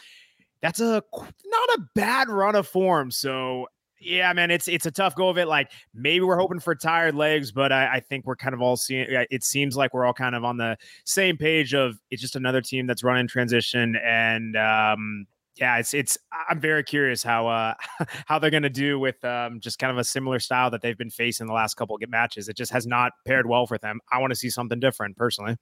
that's 0.62 0.80
a 0.80 1.04
not 1.14 1.70
a 1.78 1.82
bad 1.96 2.30
run 2.30 2.56
of 2.56 2.68
form. 2.68 3.12
So 3.12 3.68
yeah, 4.00 4.32
man, 4.34 4.52
it's 4.52 4.68
it's 4.68 4.86
a 4.86 4.92
tough 4.92 5.16
go 5.16 5.30
of 5.30 5.38
it. 5.38 5.48
Like 5.48 5.72
maybe 5.94 6.24
we're 6.24 6.38
hoping 6.38 6.60
for 6.60 6.76
tired 6.76 7.16
legs, 7.16 7.52
but 7.52 7.72
I, 7.72 7.96
I, 7.96 8.00
think 8.00 8.26
we're 8.26 8.36
kind 8.36 8.54
of 8.54 8.62
all 8.62 8.78
seeing. 8.78 9.08
It 9.10 9.44
seems 9.44 9.76
like 9.76 9.94
we're 9.94 10.06
all 10.06 10.14
kind 10.14 10.36
of 10.36 10.44
on 10.44 10.58
the 10.58 10.78
same 11.04 11.38
page 11.38 11.74
of 11.74 11.98
it's 12.12 12.22
just 12.22 12.36
another 12.36 12.62
team 12.62 12.86
that's 12.86 13.04
running 13.04 13.28
transition, 13.28 13.96
and 14.04 14.56
um, 14.56 15.26
yeah, 15.60 15.78
it's 15.78 15.94
it's. 15.94 16.18
I'm 16.50 16.60
very 16.60 16.84
curious 16.84 17.24
how 17.24 17.48
uh 17.48 17.74
how 18.26 18.40
they're 18.40 18.52
gonna 18.52 18.70
do 18.70 19.00
with 19.00 19.24
um 19.26 19.60
just 19.60 19.80
kind 19.80 19.92
of 19.92 19.98
a 19.98 20.04
similar 20.04 20.40
style 20.40 20.70
that 20.72 20.82
they've 20.82 20.98
been 20.98 21.10
facing 21.10 21.48
the 21.48 21.54
last 21.54 21.76
couple 21.76 21.96
of 21.96 22.10
matches. 22.10 22.48
It 22.50 22.58
just 22.58 22.72
has 22.72 22.86
not 22.86 23.12
paired 23.26 23.48
well 23.48 23.66
for 23.66 23.78
them. 23.78 24.00
I 24.12 24.20
want 24.20 24.32
to 24.32 24.36
see 24.36 24.50
something 24.50 24.80
different 24.80 25.18
personally. 25.18 25.58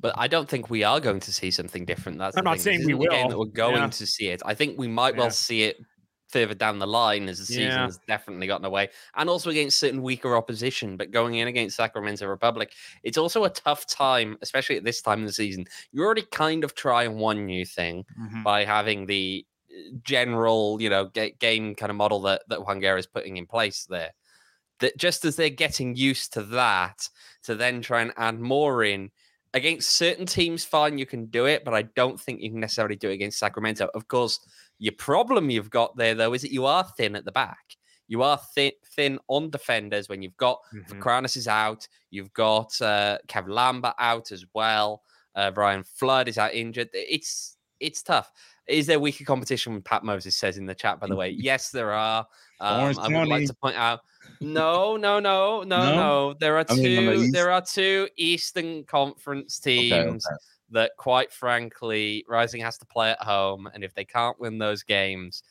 But 0.00 0.14
I 0.16 0.28
don't 0.28 0.48
think 0.48 0.70
we 0.70 0.82
are 0.82 1.00
going 1.00 1.20
to 1.20 1.32
see 1.32 1.50
something 1.50 1.84
different. 1.84 2.18
That's 2.18 2.36
I'm 2.36 2.44
not 2.44 2.58
thing. 2.58 2.78
saying 2.78 2.86
we 2.86 2.94
will. 2.94 3.28
That 3.28 3.38
we're 3.38 3.44
going 3.46 3.76
yeah. 3.76 3.88
to 3.88 4.06
see 4.06 4.28
it. 4.28 4.42
I 4.44 4.54
think 4.54 4.78
we 4.78 4.88
might 4.88 5.16
well 5.16 5.30
see 5.30 5.64
it 5.64 5.76
further 6.30 6.54
down 6.54 6.78
the 6.78 6.86
line 6.86 7.28
as 7.28 7.38
the 7.38 7.44
season 7.44 7.62
yeah. 7.64 7.84
has 7.84 7.98
definitely 8.06 8.46
gotten 8.46 8.64
away, 8.64 8.88
and 9.16 9.28
also 9.28 9.50
against 9.50 9.78
certain 9.78 10.02
weaker 10.02 10.36
opposition. 10.36 10.96
But 10.96 11.10
going 11.10 11.34
in 11.34 11.48
against 11.48 11.76
Sacramento 11.76 12.26
Republic, 12.26 12.72
it's 13.02 13.18
also 13.18 13.44
a 13.44 13.50
tough 13.50 13.86
time, 13.86 14.38
especially 14.42 14.76
at 14.76 14.84
this 14.84 15.02
time 15.02 15.20
of 15.20 15.26
the 15.26 15.32
season. 15.32 15.66
You're 15.92 16.06
already 16.06 16.26
kind 16.30 16.64
of 16.64 16.74
trying 16.74 17.18
one 17.18 17.46
new 17.46 17.64
thing 17.64 18.04
mm-hmm. 18.18 18.42
by 18.42 18.64
having 18.64 19.06
the 19.06 19.44
uh, 19.70 19.96
general, 20.02 20.80
you 20.80 20.90
know, 20.90 21.10
game 21.38 21.74
kind 21.74 21.90
of 21.90 21.96
model 21.96 22.20
that 22.22 22.42
that 22.48 22.64
Juan 22.64 22.80
Guerra 22.80 22.98
is 22.98 23.06
putting 23.06 23.36
in 23.36 23.46
place 23.46 23.86
there. 23.88 24.10
That 24.78 24.96
just 24.96 25.24
as 25.24 25.36
they're 25.36 25.50
getting 25.50 25.94
used 25.96 26.32
to 26.34 26.42
that, 26.42 27.08
to 27.44 27.54
then 27.54 27.82
try 27.82 28.02
and 28.02 28.12
add 28.16 28.40
more 28.40 28.84
in 28.84 29.10
against 29.52 29.96
certain 29.96 30.26
teams, 30.26 30.64
fine, 30.64 30.98
you 30.98 31.06
can 31.06 31.26
do 31.26 31.46
it, 31.46 31.64
but 31.64 31.74
I 31.74 31.82
don't 31.82 32.20
think 32.20 32.40
you 32.40 32.50
can 32.50 32.60
necessarily 32.60 32.96
do 32.96 33.10
it 33.10 33.14
against 33.14 33.38
Sacramento. 33.38 33.88
Of 33.94 34.08
course, 34.08 34.38
your 34.80 34.94
problem 34.94 35.50
you've 35.50 35.70
got 35.70 35.96
there, 35.96 36.14
though, 36.14 36.32
is 36.32 36.42
that 36.42 36.52
you 36.52 36.64
are 36.64 36.82
thin 36.96 37.14
at 37.14 37.24
the 37.24 37.32
back. 37.32 37.76
You 38.08 38.22
are 38.22 38.40
thin, 38.54 38.72
thin 38.96 39.20
on 39.28 39.50
defenders 39.50 40.08
when 40.08 40.22
you've 40.22 40.36
got 40.36 40.58
mm-hmm. 40.74 41.24
is 41.26 41.46
out, 41.46 41.86
you've 42.10 42.32
got 42.32 42.80
uh, 42.80 43.18
Kev 43.28 43.48
Lambert 43.48 43.94
out 44.00 44.32
as 44.32 44.44
well. 44.52 45.02
Uh, 45.36 45.52
Brian 45.52 45.84
Flood 45.84 46.26
is 46.26 46.38
out 46.38 46.54
injured. 46.54 46.88
It's 46.92 47.56
it's 47.78 48.02
tough. 48.02 48.32
Is 48.66 48.86
there 48.86 48.98
weaker 48.98 49.24
competition? 49.24 49.80
Pat 49.82 50.02
Moses 50.02 50.36
says 50.36 50.58
in 50.58 50.66
the 50.66 50.74
chat, 50.74 50.98
by 50.98 51.06
the 51.06 51.14
way. 51.14 51.30
Yes, 51.38 51.70
there 51.70 51.92
are. 51.92 52.26
Um, 52.60 52.94
I 52.98 53.08
would 53.08 53.28
like 53.28 53.46
to 53.46 53.54
point 53.54 53.76
out. 53.76 54.00
No, 54.40 54.96
no, 54.96 55.20
no, 55.20 55.62
no, 55.62 55.64
no. 55.64 55.94
no. 55.94 56.34
There 56.40 56.56
are 56.56 56.64
two. 56.64 56.72
I 56.74 57.16
mean, 57.16 57.32
there 57.32 57.50
are 57.50 57.62
two 57.62 58.08
Eastern 58.16 58.84
Conference 58.84 59.58
teams. 59.58 59.92
Okay, 59.92 60.34
okay 60.34 60.36
that 60.70 60.92
quite 60.96 61.32
frankly, 61.32 62.24
Rising 62.28 62.60
has 62.62 62.78
to 62.78 62.86
play 62.86 63.10
at 63.10 63.22
home, 63.22 63.68
and 63.72 63.84
if 63.84 63.94
they 63.94 64.04
can't 64.04 64.38
win 64.40 64.58
those 64.58 64.82
games, 64.82 65.42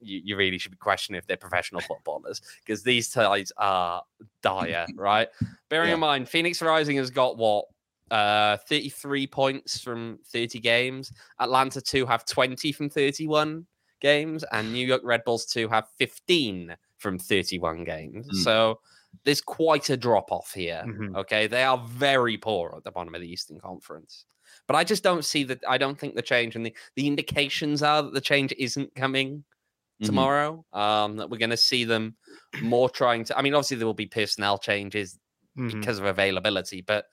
you, 0.00 0.20
you 0.24 0.36
really 0.36 0.58
should 0.58 0.72
be 0.72 0.78
questioning 0.78 1.18
if 1.18 1.26
they're 1.26 1.36
professional 1.36 1.80
footballers 1.80 2.40
because 2.64 2.82
these 2.82 3.08
ties 3.08 3.52
are 3.56 4.02
dire, 4.42 4.86
right? 4.96 5.28
Bearing 5.68 5.88
yeah. 5.88 5.94
in 5.94 6.00
mind, 6.00 6.28
Phoenix 6.28 6.60
Rising 6.60 6.96
has 6.96 7.10
got 7.10 7.36
what 7.36 7.66
uh 8.10 8.58
33 8.68 9.26
points 9.26 9.80
from 9.80 10.18
30 10.26 10.60
games. 10.60 11.12
Atlanta 11.40 11.80
2 11.80 12.04
have 12.06 12.24
20 12.26 12.72
from 12.72 12.88
31 12.90 13.66
games, 14.00 14.44
and 14.52 14.72
New 14.72 14.86
York 14.86 15.02
Red 15.04 15.24
Bulls 15.24 15.46
2 15.46 15.68
have 15.68 15.86
15 15.98 16.76
from 16.98 17.18
31 17.18 17.84
games. 17.84 18.28
Mm. 18.28 18.42
So 18.42 18.80
there's 19.24 19.40
quite 19.40 19.90
a 19.90 19.96
drop 19.96 20.32
off 20.32 20.52
here. 20.52 20.82
Mm-hmm. 20.86 21.16
Okay. 21.16 21.46
They 21.46 21.62
are 21.62 21.78
very 21.86 22.36
poor 22.36 22.74
at 22.76 22.84
the 22.84 22.90
bottom 22.90 23.14
of 23.14 23.20
the 23.20 23.30
Eastern 23.30 23.60
Conference. 23.60 24.24
But 24.72 24.78
I 24.78 24.84
just 24.84 25.02
don't 25.02 25.22
see 25.22 25.44
that. 25.44 25.62
I 25.68 25.76
don't 25.76 25.98
think 25.98 26.14
the 26.14 26.22
change 26.22 26.56
and 26.56 26.64
the, 26.64 26.74
the 26.96 27.06
indications 27.06 27.82
are 27.82 28.02
that 28.02 28.14
the 28.14 28.22
change 28.22 28.54
isn't 28.58 28.94
coming 28.94 29.36
mm-hmm. 29.36 30.06
tomorrow. 30.06 30.64
Um, 30.72 31.18
that 31.18 31.28
we're 31.28 31.36
going 31.36 31.50
to 31.50 31.58
see 31.58 31.84
them 31.84 32.16
more 32.62 32.88
trying 32.88 33.24
to. 33.24 33.36
I 33.36 33.42
mean, 33.42 33.52
obviously, 33.52 33.76
there 33.76 33.86
will 33.86 33.92
be 33.92 34.06
personnel 34.06 34.56
changes 34.56 35.18
mm-hmm. 35.58 35.78
because 35.78 35.98
of 35.98 36.06
availability, 36.06 36.80
but 36.80 37.04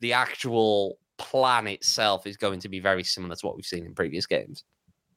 the 0.00 0.14
actual 0.14 0.96
plan 1.18 1.66
itself 1.66 2.26
is 2.26 2.38
going 2.38 2.60
to 2.60 2.70
be 2.70 2.80
very 2.80 3.04
similar 3.04 3.36
to 3.36 3.46
what 3.46 3.56
we've 3.56 3.66
seen 3.66 3.84
in 3.84 3.94
previous 3.94 4.24
games. 4.24 4.64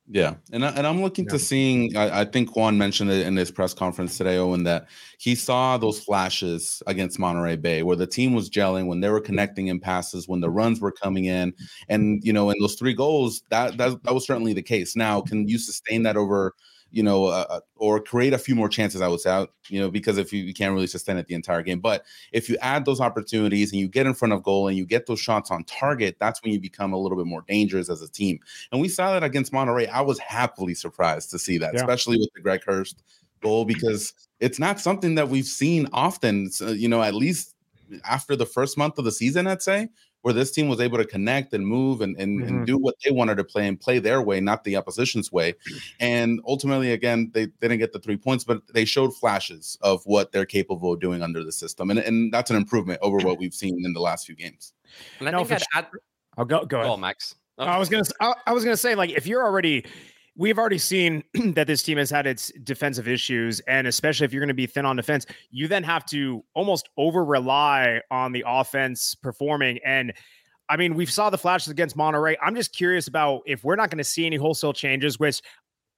Yeah, 0.07 0.35
and 0.51 0.63
I, 0.63 0.69
and 0.69 0.85
I'm 0.85 1.01
looking 1.01 1.25
yeah. 1.25 1.31
to 1.31 1.39
seeing. 1.39 1.97
I, 1.97 2.21
I, 2.21 2.25
think 2.25 2.55
Juan 2.55 2.77
mentioned 2.77 3.09
it 3.09 3.25
in 3.25 3.35
his 3.35 3.49
press 3.49 3.73
conference 3.73 4.17
today, 4.19 4.37
Owain, 4.37 4.63
that 4.63 4.87
he 5.17 5.33
saw 5.33 5.79
those 5.79 5.99
flashes 5.99 6.83
against 6.85 7.17
Monterey 7.17 7.55
Bay, 7.55 7.81
where 7.81 7.95
the 7.95 8.05
team 8.05 8.35
was 8.35 8.47
gelling, 8.47 8.85
when 8.85 8.99
they 8.99 9.09
were 9.09 9.19
connecting 9.19 9.67
in 9.67 9.79
passes, 9.79 10.27
when 10.27 10.41
the 10.41 10.49
runs 10.49 10.79
were 10.79 10.91
coming 10.91 11.25
in, 11.25 11.55
and 11.89 12.23
you 12.23 12.31
know, 12.31 12.51
in 12.51 12.57
those 12.59 12.75
three 12.75 12.93
goals, 12.93 13.41
that 13.49 13.77
that, 13.77 14.03
that 14.03 14.13
was 14.13 14.27
certainly 14.27 14.53
the 14.53 14.61
case. 14.61 14.95
Now, 14.95 15.21
can 15.21 15.47
you 15.47 15.57
sustain 15.57 16.03
that 16.03 16.17
over 16.17 16.53
you 16.91 17.03
know, 17.03 17.25
uh, 17.25 17.45
uh, 17.49 17.59
or 17.75 17.99
create 17.99 18.33
a 18.33 18.37
few 18.37 18.55
more 18.55 18.69
chances, 18.69 19.01
I 19.01 19.07
would 19.07 19.19
say, 19.19 19.47
you 19.67 19.81
know, 19.81 19.91
because 19.91 20.17
if 20.17 20.31
you, 20.31 20.43
you, 20.43 20.53
can't 20.53 20.73
really 20.73 20.87
sustain 20.87 21.17
it 21.17 21.27
the 21.27 21.35
entire 21.35 21.61
game. 21.61 21.79
But 21.79 22.05
if 22.31 22.47
you 22.49 22.57
add 22.61 22.85
those 22.85 23.01
opportunities 23.01 23.71
and 23.71 23.81
you 23.81 23.87
get 23.87 24.05
in 24.05 24.13
front 24.13 24.33
of 24.33 24.43
goal 24.43 24.67
and 24.67 24.77
you 24.77 24.85
get 24.85 25.05
those 25.05 25.19
shots 25.19 25.51
on 25.51 25.65
target, 25.65 26.15
that's 26.19 26.41
when 26.41 26.53
you 26.53 26.59
become 26.59 26.93
a 26.93 26.97
little 26.97 27.17
bit 27.17 27.27
more 27.27 27.43
dangerous 27.47 27.89
as 27.89 28.01
a 28.01 28.09
team. 28.09 28.39
And 28.71 28.79
we 28.79 28.87
saw 28.87 29.11
that 29.11 29.23
against 29.23 29.51
Monterey. 29.51 29.87
I 29.87 30.01
was 30.01 30.19
happily 30.19 30.73
surprised 30.73 31.31
to 31.31 31.39
see 31.39 31.57
that, 31.57 31.73
yeah. 31.73 31.81
especially 31.81 32.17
with 32.17 32.29
the 32.33 32.41
Greg 32.41 32.63
Hurst 32.65 33.03
goal, 33.41 33.65
because 33.65 34.13
it's 34.39 34.59
not 34.59 34.79
something 34.79 35.15
that 35.15 35.27
we've 35.27 35.45
seen 35.45 35.87
often, 35.91 36.49
so, 36.49 36.69
you 36.69 36.87
know, 36.87 37.01
at 37.01 37.13
least 37.13 37.55
after 38.03 38.35
the 38.35 38.45
first 38.45 38.77
month 38.77 38.97
of 38.97 39.05
the 39.05 39.11
season, 39.11 39.47
I'd 39.47 39.61
say 39.61 39.89
where 40.25 40.33
this 40.33 40.49
team 40.49 40.67
was 40.67 40.81
able 40.81 40.97
to 40.97 41.05
connect 41.05 41.53
and 41.53 41.67
move 41.67 42.01
and, 42.01 42.19
and, 42.19 42.39
mm-hmm. 42.39 42.47
and, 42.47 42.65
do 42.65 42.79
what 42.79 42.95
they 43.05 43.11
wanted 43.11 43.37
to 43.37 43.43
play 43.43 43.67
and 43.67 43.79
play 43.79 43.99
their 43.99 44.23
way, 44.23 44.39
not 44.39 44.63
the 44.63 44.75
opposition's 44.75 45.31
way. 45.31 45.53
And 45.99 46.41
ultimately, 46.47 46.93
again, 46.93 47.29
they, 47.31 47.45
they 47.45 47.67
didn't 47.67 47.77
get 47.77 47.93
the 47.93 47.99
three 47.99 48.17
points, 48.17 48.43
but 48.43 48.63
they 48.73 48.85
showed 48.85 49.15
flashes 49.15 49.77
of 49.81 50.01
what 50.05 50.31
they're 50.31 50.47
capable 50.47 50.93
of 50.93 50.99
doing 50.99 51.21
under 51.21 51.43
the 51.43 51.51
system. 51.51 51.91
And, 51.91 51.99
and 51.99 52.33
that's 52.33 52.49
an 52.49 52.57
improvement 52.57 52.97
over 53.03 53.19
what 53.19 53.37
we've 53.37 53.53
seen 53.53 53.85
in 53.85 53.93
the 53.93 53.99
last 53.99 54.25
few 54.25 54.33
games. 54.33 54.73
And 55.19 55.29
I 55.29 55.31
no, 55.31 55.43
think 55.43 55.61
I'd 55.75 55.77
add, 55.77 55.87
I'll 56.39 56.45
go, 56.45 56.65
go 56.65 56.81
ahead. 56.81 56.99
Max. 56.99 57.35
Oh. 57.59 57.65
I 57.65 57.77
was 57.77 57.87
gonna 57.87 58.03
I, 58.19 58.33
I 58.47 58.51
was 58.51 58.63
gonna 58.63 58.75
say 58.75 58.95
like 58.95 59.11
if 59.11 59.27
you're 59.27 59.43
already 59.43 59.85
we've 60.37 60.57
already 60.57 60.77
seen 60.77 61.23
that 61.53 61.67
this 61.67 61.83
team 61.83 61.97
has 61.97 62.09
had 62.09 62.27
its 62.27 62.51
defensive 62.63 63.07
issues 63.07 63.59
and 63.61 63.87
especially 63.87 64.25
if 64.25 64.33
you're 64.33 64.41
going 64.41 64.47
to 64.47 64.53
be 64.53 64.65
thin 64.67 64.85
on 64.85 64.95
defense 64.95 65.25
you 65.49 65.67
then 65.67 65.83
have 65.83 66.05
to 66.05 66.43
almost 66.53 66.89
over 66.97 67.23
rely 67.23 68.01
on 68.11 68.31
the 68.31 68.43
offense 68.45 69.15
performing 69.15 69.79
and 69.85 70.13
I 70.67 70.77
mean, 70.77 70.95
we 70.95 71.05
saw 71.05 71.29
the 71.29 71.37
flashes 71.37 71.69
against 71.69 71.95
Monterey. 71.95 72.37
I'm 72.41 72.55
just 72.55 72.73
curious 72.73 73.07
about 73.07 73.41
if 73.45 73.63
we're 73.63 73.75
not 73.75 73.89
going 73.91 73.99
to 73.99 74.03
see 74.03 74.25
any 74.25 74.35
wholesale 74.35 74.73
changes, 74.73 75.19
which 75.19 75.41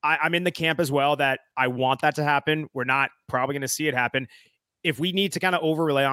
I, 0.03 0.25
am 0.25 0.35
in 0.35 0.43
the 0.43 0.51
camp 0.51 0.79
as 0.79 0.91
well 0.91 1.15
that 1.15 1.39
I 1.55 1.67
want 1.67 2.01
that 2.01 2.15
to 2.15 2.23
happen. 2.23 2.67
We're 2.73 2.83
not 2.83 3.09
probably 3.27 3.53
going 3.53 3.61
to 3.61 3.67
see 3.67 3.87
it 3.87 3.93
happen. 3.93 4.27
If 4.83 4.99
we 4.99 5.11
need 5.11 5.33
to 5.33 5.39
kind 5.39 5.55
of 5.55 5.61
over 5.61 5.83
rely 5.83 6.05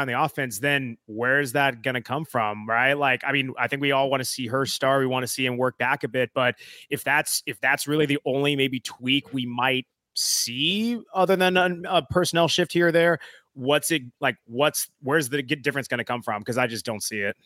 on, 0.00 0.06
the 0.06 0.20
offense, 0.20 0.58
then 0.58 0.98
where's 1.06 1.52
that 1.52 1.82
going 1.82 1.94
to 1.94 2.02
come 2.02 2.24
from? 2.24 2.68
Right. 2.68 2.94
Like, 2.94 3.22
I 3.26 3.32
mean, 3.32 3.54
I 3.58 3.68
think 3.68 3.80
we 3.80 3.92
all 3.92 4.10
want 4.10 4.20
to 4.20 4.24
see 4.24 4.46
her 4.48 4.66
star. 4.66 4.98
We 4.98 5.06
want 5.06 5.22
to 5.22 5.28
see 5.28 5.46
him 5.46 5.56
work 5.56 5.78
back 5.78 6.04
a 6.04 6.08
bit. 6.08 6.30
But 6.34 6.56
if 6.90 7.04
that's, 7.04 7.42
if 7.46 7.60
that's 7.60 7.86
really 7.86 8.06
the 8.06 8.18
only 8.26 8.56
maybe 8.56 8.80
tweak 8.80 9.32
we 9.32 9.46
might 9.46 9.86
see 10.14 11.00
other 11.14 11.36
than 11.36 11.56
a, 11.56 11.76
a 11.88 12.02
personnel 12.02 12.48
shift 12.48 12.72
here 12.72 12.88
or 12.88 12.92
there, 12.92 13.18
what's 13.54 13.90
it 13.90 14.02
like? 14.20 14.36
What's, 14.46 14.88
where's 15.00 15.28
the 15.28 15.42
difference 15.42 15.88
going 15.88 15.98
to 15.98 16.04
come 16.04 16.22
from? 16.22 16.42
Cause 16.42 16.58
I 16.58 16.66
just 16.66 16.84
don't 16.84 17.02
see 17.02 17.20
it. 17.20 17.36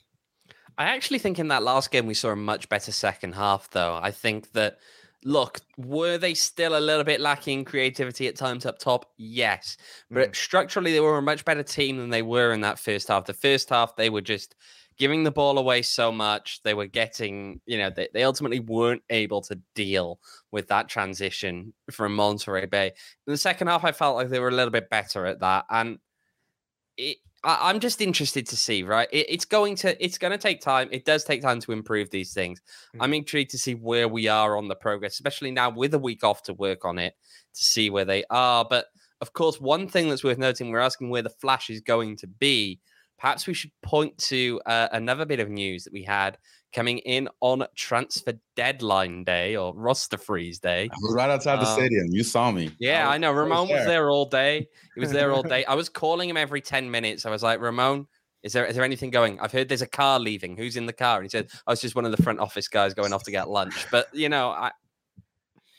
I 0.79 0.85
actually 0.85 1.19
think 1.19 1.39
in 1.39 1.49
that 1.49 1.63
last 1.63 1.91
game 1.91 2.07
we 2.07 2.15
saw 2.15 2.31
a 2.31 2.37
much 2.37 2.69
better 2.69 2.93
second 2.93 3.35
half, 3.35 3.71
though. 3.71 3.99
I 4.03 4.11
think 4.11 4.53
that 4.53 4.79
look, 5.25 5.61
were 5.77 6.19
they 6.19 6.35
still 6.35 6.77
a 6.77 6.81
little 6.81 7.05
bit 7.05 7.21
lacking 7.21 7.65
creativity 7.65 8.29
at 8.29 8.37
times 8.37 8.67
up 8.67 8.79
top? 8.79 9.11
Yes. 9.17 9.77
But 10.11 10.33
mm. 10.33 10.37
structurally, 10.37 10.93
they 10.93 11.01
were 11.01 11.19
a 11.19 11.23
much 11.23 11.45
better 11.45 11.63
team 11.63 11.99
than 11.99 12.11
they 12.11 12.23
were 12.23 12.53
in 12.53 12.61
that 12.63 12.79
first 12.79 13.09
half. 13.09 13.27
The 13.27 13.35
first 13.35 13.69
half, 13.71 13.97
they 13.97 14.11
were 14.11 14.21
just 14.21 14.55
giving 14.99 15.25
the 15.25 15.31
ball 15.31 15.59
away 15.59 15.83
so 15.83 16.13
much. 16.13 16.61
They 16.63 16.75
were 16.75 16.87
getting, 16.87 17.61
you 17.67 17.79
know, 17.79 17.91
they, 17.91 18.09
they 18.13 18.25
ultimately 18.25 18.61
weren't 18.61 19.03
able 19.11 19.41
to 19.43 19.59
deal 19.75 20.21
with 20.51 20.69
that 20.69 20.89
transition 20.89 21.73
from 21.91 22.15
Monterey 22.15 22.67
Bay. 22.67 22.93
In 23.27 23.33
the 23.33 23.39
second 23.39 23.69
half, 23.69 23.85
I 23.85 23.93
felt 23.93 24.17
like 24.17 24.29
they 24.29 24.41
were 24.41 24.49
a 24.49 24.55
little 24.55 24.71
bit 24.71 24.91
better 24.91 25.27
at 25.27 25.41
that. 25.41 25.65
And 25.71 25.99
it, 26.97 27.19
I, 27.45 27.71
am 27.71 27.81
just 27.81 28.01
interested 28.01 28.47
to 28.49 28.57
see, 28.57 28.83
right? 28.83 29.09
It, 29.13 29.27
it's 29.29 29.45
going 29.45 29.77
to 29.77 30.05
it's 30.05 30.19
going 30.19 30.31
to 30.31 30.39
take 30.39 30.61
time. 30.61 30.89
It 30.93 31.05
does 31.05 31.25
take 31.25 31.43
time 31.43 31.61
to 31.61 31.73
improve 31.73 32.11
these 32.11 32.33
things. 32.33 32.61
Mm-hmm. 32.61 33.03
I'm 33.03 33.15
intrigued 33.15 33.51
to 33.53 33.59
see 33.59 33.75
where 33.75 34.09
we 34.09 34.29
are 34.29 34.57
on 34.57 34.69
the 34.69 34.77
progress, 34.77 35.15
especially 35.15 35.51
now 35.51 35.71
with 35.71 35.95
a 35.95 35.99
week 35.99 36.25
off 36.25 36.43
to 36.45 36.55
work 36.55 36.85
on 36.85 36.99
it 36.99 37.15
to 37.55 37.65
see 37.65 37.91
where 37.91 38.05
they 38.05 38.25
are. 38.31 38.65
But 38.69 38.87
of 39.21 39.33
course, 39.33 39.61
one 39.61 39.89
thing 39.89 40.09
that's 40.09 40.25
worth 40.25 40.39
noting, 40.39 40.71
we're 40.71 40.81
asking 40.81 41.11
where 41.11 41.23
the 41.23 41.31
flash 41.31 41.71
is 41.71 41.81
going 41.81 42.17
to 42.19 42.27
be. 42.27 42.81
Perhaps 43.19 43.47
we 43.47 43.55
should 43.55 43.71
point 43.83 44.19
to 44.19 44.61
uh, 44.67 44.89
another 44.91 45.25
bit 45.25 45.39
of 45.39 45.49
news 45.49 45.85
that 45.85 45.93
we 45.93 46.03
had 46.03 46.39
coming 46.73 46.99
in 46.99 47.29
on 47.41 47.65
transfer 47.77 48.35
deadline 48.57 49.25
day 49.25 49.57
or 49.57 49.75
roster 49.75 50.19
freeze 50.19 50.59
day. 50.59 50.89
I 50.93 50.97
was 51.03 51.15
right 51.15 51.31
outside 51.31 51.57
the 51.57 51.69
um, 51.69 51.75
stadium. 51.79 52.07
You 52.11 52.25
saw 52.25 52.51
me. 52.51 52.71
Yeah, 52.79 53.09
I, 53.09 53.15
I 53.15 53.19
know. 53.19 53.33
Ramon 53.33 53.63
was 53.63 53.69
there. 53.69 53.79
was 53.79 53.87
there 53.87 54.11
all 54.11 54.27
day. 54.27 54.69
He 54.95 55.01
was 55.01 55.13
there 55.13 55.33
all 55.33 55.43
day. 55.55 55.65
I 55.65 55.75
was 55.75 55.89
calling 55.89 56.29
him 56.29 56.37
every 56.37 56.61
10 56.61 56.91
minutes. 56.91 57.27
I 57.27 57.31
was 57.31 57.43
like, 57.43 57.61
Ramon, 57.61 58.07
is 58.43 58.53
there 58.53 58.67
is 58.67 58.75
there 58.75 58.85
anything 58.85 59.11
going? 59.11 59.39
I've 59.39 59.53
heard 59.53 59.69
there's 59.69 59.83
a 59.83 59.87
car 59.87 60.19
leaving. 60.19 60.57
Who's 60.57 60.77
in 60.77 60.87
the 60.87 60.93
car? 60.93 61.19
And 61.19 61.25
he 61.25 61.29
said, 61.29 61.49
I 61.67 61.71
was 61.71 61.81
just 61.81 61.95
one 61.95 62.05
of 62.05 62.11
the 62.11 62.23
front 62.23 62.41
office 62.41 62.69
guys 62.69 62.95
going 62.95 63.13
off 63.13 63.23
to 63.25 63.31
get 63.31 63.49
lunch. 63.49 63.87
But 63.91 64.09
you 64.13 64.29
know, 64.29 64.51
I 64.51 64.73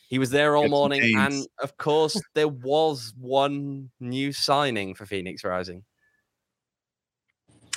he 0.08 0.20
was 0.20 0.30
there 0.30 0.56
all 0.56 0.70
morning. 0.70 1.18
And 1.18 1.46
of 1.62 1.76
course, 1.78 2.22
there 2.36 2.48
was 2.48 3.14
one 3.18 3.90
new 4.00 4.32
signing 4.32 4.94
for 4.94 5.06
Phoenix 5.06 5.44
Rising 5.44 5.84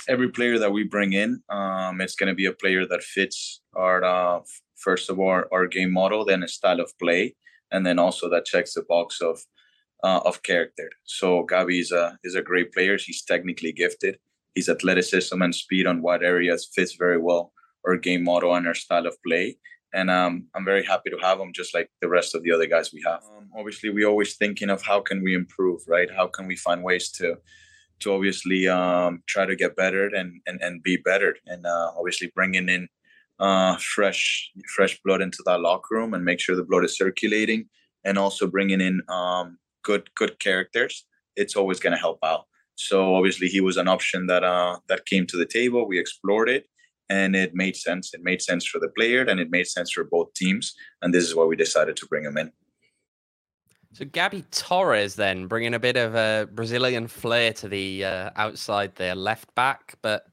every 0.07 0.29
player 0.29 0.57
that 0.59 0.71
we 0.71 0.83
bring 0.83 1.13
in, 1.13 1.41
um, 1.49 2.01
it's 2.01 2.15
going 2.15 2.29
to 2.29 2.35
be 2.35 2.45
a 2.45 2.53
player 2.53 2.85
that 2.85 3.03
fits 3.03 3.61
our 3.75 4.03
uh, 4.03 4.39
first 4.75 5.09
of 5.09 5.19
all 5.19 5.43
our 5.51 5.67
game 5.67 5.91
model, 5.91 6.25
then 6.25 6.43
a 6.43 6.47
style 6.47 6.79
of 6.79 6.97
play, 6.99 7.35
and 7.71 7.85
then 7.85 7.99
also 7.99 8.29
that 8.29 8.45
checks 8.45 8.73
the 8.73 8.83
box 8.83 9.21
of 9.21 9.39
uh, 10.03 10.21
of 10.25 10.43
character. 10.43 10.89
So 11.03 11.45
Gabi 11.45 11.79
is 11.79 11.91
a 11.91 12.17
is 12.23 12.35
a 12.35 12.41
great 12.41 12.73
player. 12.73 12.97
He's 12.97 13.23
technically 13.23 13.71
gifted. 13.71 14.17
His 14.55 14.69
athleticism 14.69 15.39
and 15.41 15.53
speed 15.53 15.85
on 15.87 16.01
wide 16.01 16.23
areas 16.23 16.69
fits 16.73 16.95
very 16.95 17.19
well 17.19 17.51
our 17.85 17.95
game 17.95 18.23
model 18.23 18.55
and 18.55 18.67
our 18.67 18.73
style 18.73 19.07
of 19.07 19.21
play. 19.23 19.57
And 19.93 20.09
um, 20.09 20.47
I'm 20.53 20.65
very 20.65 20.83
happy 20.83 21.09
to 21.11 21.17
have 21.19 21.39
him, 21.39 21.53
just 21.53 21.73
like 21.73 21.89
the 22.01 22.09
rest 22.09 22.35
of 22.35 22.43
the 22.43 22.51
other 22.51 22.65
guys 22.65 22.91
we 22.91 23.01
have. 23.05 23.21
Um, 23.37 23.49
obviously, 23.57 23.89
we're 23.89 24.09
always 24.09 24.35
thinking 24.35 24.69
of 24.69 24.81
how 24.81 24.99
can 24.99 25.23
we 25.23 25.33
improve, 25.33 25.81
right? 25.87 26.09
How 26.13 26.27
can 26.27 26.45
we 26.45 26.57
find 26.57 26.83
ways 26.83 27.09
to 27.11 27.37
to 27.99 28.13
obviously 28.13 28.67
um, 28.67 29.23
try 29.27 29.45
to 29.45 29.55
get 29.55 29.75
better 29.75 30.07
and, 30.07 30.41
and, 30.45 30.61
and 30.61 30.83
be 30.83 30.97
better 30.97 31.35
and 31.47 31.65
uh, 31.65 31.91
obviously 31.97 32.31
bringing 32.35 32.69
in 32.69 32.87
uh, 33.39 33.77
fresh 33.77 34.51
fresh 34.75 34.99
blood 35.05 35.21
into 35.21 35.43
that 35.45 35.61
locker 35.61 35.95
room 35.95 36.13
and 36.13 36.25
make 36.25 36.39
sure 36.39 36.55
the 36.55 36.63
blood 36.63 36.83
is 36.83 36.97
circulating 36.97 37.65
and 38.03 38.17
also 38.17 38.47
bringing 38.47 38.81
in 38.81 39.01
um, 39.09 39.57
good 39.83 40.09
good 40.15 40.39
characters 40.39 41.05
it's 41.37 41.55
always 41.55 41.79
going 41.79 41.93
to 41.93 41.99
help 41.99 42.19
out. 42.23 42.45
So 42.75 43.15
obviously 43.15 43.47
he 43.47 43.61
was 43.61 43.77
an 43.77 43.87
option 43.87 44.27
that 44.27 44.43
uh, 44.43 44.77
that 44.89 45.05
came 45.05 45.25
to 45.27 45.37
the 45.37 45.45
table 45.45 45.87
we 45.87 45.99
explored 45.99 46.49
it 46.49 46.65
and 47.09 47.35
it 47.35 47.55
made 47.55 47.77
sense. 47.77 48.13
It 48.13 48.21
made 48.23 48.41
sense 48.41 48.65
for 48.65 48.79
the 48.79 48.89
player 48.89 49.21
and 49.21 49.39
it 49.39 49.49
made 49.49 49.67
sense 49.67 49.91
for 49.91 50.03
both 50.03 50.33
teams 50.33 50.73
and 51.01 51.13
this 51.13 51.23
is 51.23 51.35
why 51.35 51.45
we 51.45 51.55
decided 51.55 51.95
to 51.97 52.07
bring 52.07 52.25
him 52.25 52.37
in 52.37 52.51
so 53.97 54.05
Gabi 54.05 54.43
Torres 54.51 55.15
then 55.15 55.47
bringing 55.47 55.73
a 55.73 55.79
bit 55.79 55.97
of 55.97 56.13
a 56.13 56.47
Brazilian 56.53 57.07
flair 57.07 57.51
to 57.53 57.67
the 57.67 58.05
uh, 58.05 58.29
outside 58.35 58.93
there, 58.93 59.15
left 59.15 59.53
back, 59.55 59.95
but 60.03 60.27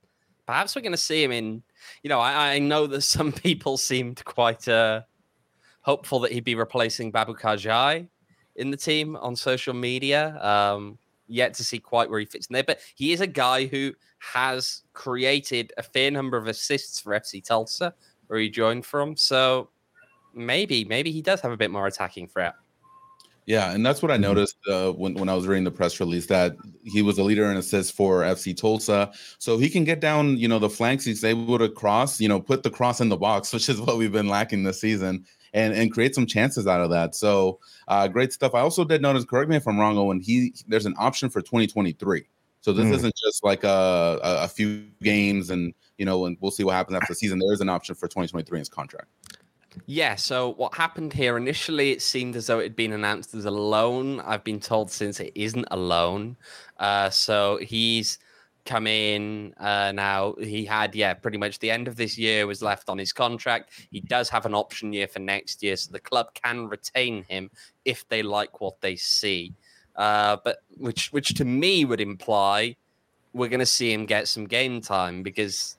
perhaps 0.47 0.76
we're 0.76 0.83
going 0.83 0.92
to 0.92 0.99
see 0.99 1.25
him 1.25 1.33
in. 1.33 1.62
You 2.02 2.11
know, 2.11 2.21
I, 2.21 2.56
I, 2.56 2.59
know 2.59 2.87
that 2.87 3.00
some 3.16 3.33
people 3.33 3.78
seemed 3.78 4.23
quite 4.26 4.68
uh, 4.68 5.00
hopeful 5.80 6.21
that 6.21 6.33
he'd 6.33 6.44
be 6.44 6.54
replacing 6.54 7.11
Babu 7.11 7.35
Kajai 7.35 8.06
in 8.56 8.71
the 8.71 8.76
team 8.76 9.16
on 9.16 9.35
social 9.35 9.73
media. 9.73 10.38
Um, 10.44 10.99
yet 11.26 11.54
to 11.54 11.64
see 11.64 11.78
quite 11.78 12.11
where 12.11 12.21
he 12.21 12.26
fits 12.26 12.49
in 12.49 12.52
there. 12.52 12.64
But 12.64 12.80
he 12.97 13.12
is 13.12 13.23
a 13.23 13.26
guy 13.26 13.64
who 13.64 13.94
has 14.18 14.83
created 14.92 15.73
a 15.78 15.83
fair 15.83 16.11
number 16.11 16.37
of 16.37 16.49
assists 16.49 17.00
for 17.00 17.18
FC 17.18 17.42
Tulsa, 17.42 17.94
where 18.26 18.38
he 18.38 18.50
joined 18.50 18.85
from. 18.85 19.16
So 19.16 19.71
maybe, 20.35 20.85
maybe 20.85 21.11
he 21.11 21.23
does 21.23 21.40
have 21.40 21.50
a 21.50 21.56
bit 21.56 21.71
more 21.71 21.87
attacking 21.87 22.28
threat. 22.28 22.56
Yeah, 23.46 23.72
and 23.72 23.84
that's 23.84 24.00
what 24.00 24.10
I 24.10 24.14
mm-hmm. 24.14 24.22
noticed 24.22 24.56
uh, 24.70 24.92
when 24.92 25.14
when 25.14 25.28
I 25.28 25.34
was 25.34 25.46
reading 25.46 25.64
the 25.64 25.70
press 25.70 26.00
release 26.00 26.26
that 26.26 26.56
he 26.84 27.02
was 27.02 27.18
a 27.18 27.22
leader 27.22 27.44
in 27.50 27.56
assists 27.56 27.92
for 27.92 28.22
FC 28.22 28.56
Tulsa. 28.56 29.12
So 29.38 29.58
he 29.58 29.68
can 29.68 29.84
get 29.84 30.00
down, 30.00 30.38
you 30.38 30.48
know, 30.48 30.58
the 30.58 30.70
flanks. 30.70 31.04
He's 31.04 31.24
able 31.24 31.58
to 31.58 31.68
cross, 31.68 32.20
you 32.20 32.28
know, 32.28 32.40
put 32.40 32.62
the 32.62 32.70
cross 32.70 33.00
in 33.00 33.10
the 33.10 33.16
box, 33.16 33.52
which 33.54 33.68
is 33.68 33.80
what 33.80 33.98
we've 33.98 34.12
been 34.12 34.28
lacking 34.28 34.62
this 34.62 34.80
season, 34.80 35.26
and 35.52 35.74
and 35.74 35.92
create 35.92 36.14
some 36.14 36.26
chances 36.26 36.66
out 36.66 36.80
of 36.80 36.90
that. 36.90 37.14
So 37.14 37.58
uh, 37.88 38.08
great 38.08 38.32
stuff. 38.32 38.54
I 38.54 38.60
also 38.60 38.84
did 38.84 39.02
notice. 39.02 39.24
Correct 39.24 39.50
me 39.50 39.56
if 39.56 39.68
I'm 39.68 39.78
wrong, 39.78 39.98
Owain. 39.98 40.20
He 40.20 40.54
there's 40.66 40.86
an 40.86 40.94
option 40.98 41.28
for 41.28 41.42
2023. 41.42 42.26
So 42.62 42.72
this 42.72 42.86
mm. 42.86 42.94
isn't 42.94 43.14
just 43.22 43.44
like 43.44 43.62
a, 43.62 44.18
a 44.22 44.48
few 44.48 44.86
games 45.02 45.50
and 45.50 45.74
you 45.98 46.06
know, 46.06 46.24
and 46.24 46.38
we'll 46.40 46.50
see 46.50 46.64
what 46.64 46.72
happens 46.72 46.96
after 46.96 47.12
the 47.12 47.16
season. 47.16 47.38
There 47.38 47.52
is 47.52 47.60
an 47.60 47.68
option 47.68 47.94
for 47.94 48.08
2023 48.08 48.56
in 48.56 48.60
his 48.60 48.70
contract. 48.70 49.08
Yeah, 49.87 50.14
so 50.14 50.52
what 50.54 50.75
happened 50.75 51.12
here 51.12 51.37
initially, 51.37 51.93
it 51.93 52.02
seemed 52.02 52.37
as 52.37 52.47
though 52.47 52.59
it 52.59 52.64
had 52.64 52.76
been 52.76 52.93
announced 52.93 53.35
as 53.35 53.45
a 53.45 53.50
loan. 53.50 54.21
I've 54.21 54.45
been 54.45 54.61
told 54.61 54.90
since 54.90 55.21
it 55.21 55.33
isn't 55.35 55.66
a 55.71 55.76
loan. 55.76 56.37
Uh, 56.78 57.11
so 57.11 57.59
he's 57.59 58.19
come 58.64 58.87
in 58.87 59.54
uh, 59.59 59.93
now. 59.93 60.35
He 60.40 60.64
had, 60.64 60.95
yeah, 60.95 61.14
pretty 61.14 61.38
much 61.38 61.59
the 61.59 61.71
end 61.71 61.88
of 61.88 61.97
this 61.97 62.16
year 62.16 62.47
was 62.47 62.62
left 62.62 62.88
on 62.88 62.99
his 62.99 63.12
contract. 63.12 63.71
He 63.90 64.00
does 64.00 64.28
have 64.31 64.47
an 64.47 64.54
option 64.54 64.93
year 64.93 65.09
for 65.09 65.19
next 65.19 65.62
year, 65.62 65.76
so 65.76 65.93
the 65.93 66.00
club 66.00 66.28
can 66.35 66.69
retain 66.69 67.25
him 67.25 67.50
if 67.85 68.09
they 68.09 68.23
like 68.23 68.61
what 68.61 68.81
they 68.81 68.97
see. 68.97 69.54
Uh, 69.97 70.38
but 70.45 70.59
which, 70.78 71.12
which 71.12 71.35
to 71.35 71.45
me 71.45 71.85
would 71.85 72.00
imply 72.00 72.76
we're 73.35 73.49
going 73.49 73.61
to 73.61 73.66
see 73.66 73.93
him 73.93 74.07
get 74.07 74.28
some 74.28 74.47
game 74.47 74.81
time 74.81 75.23
because 75.23 75.76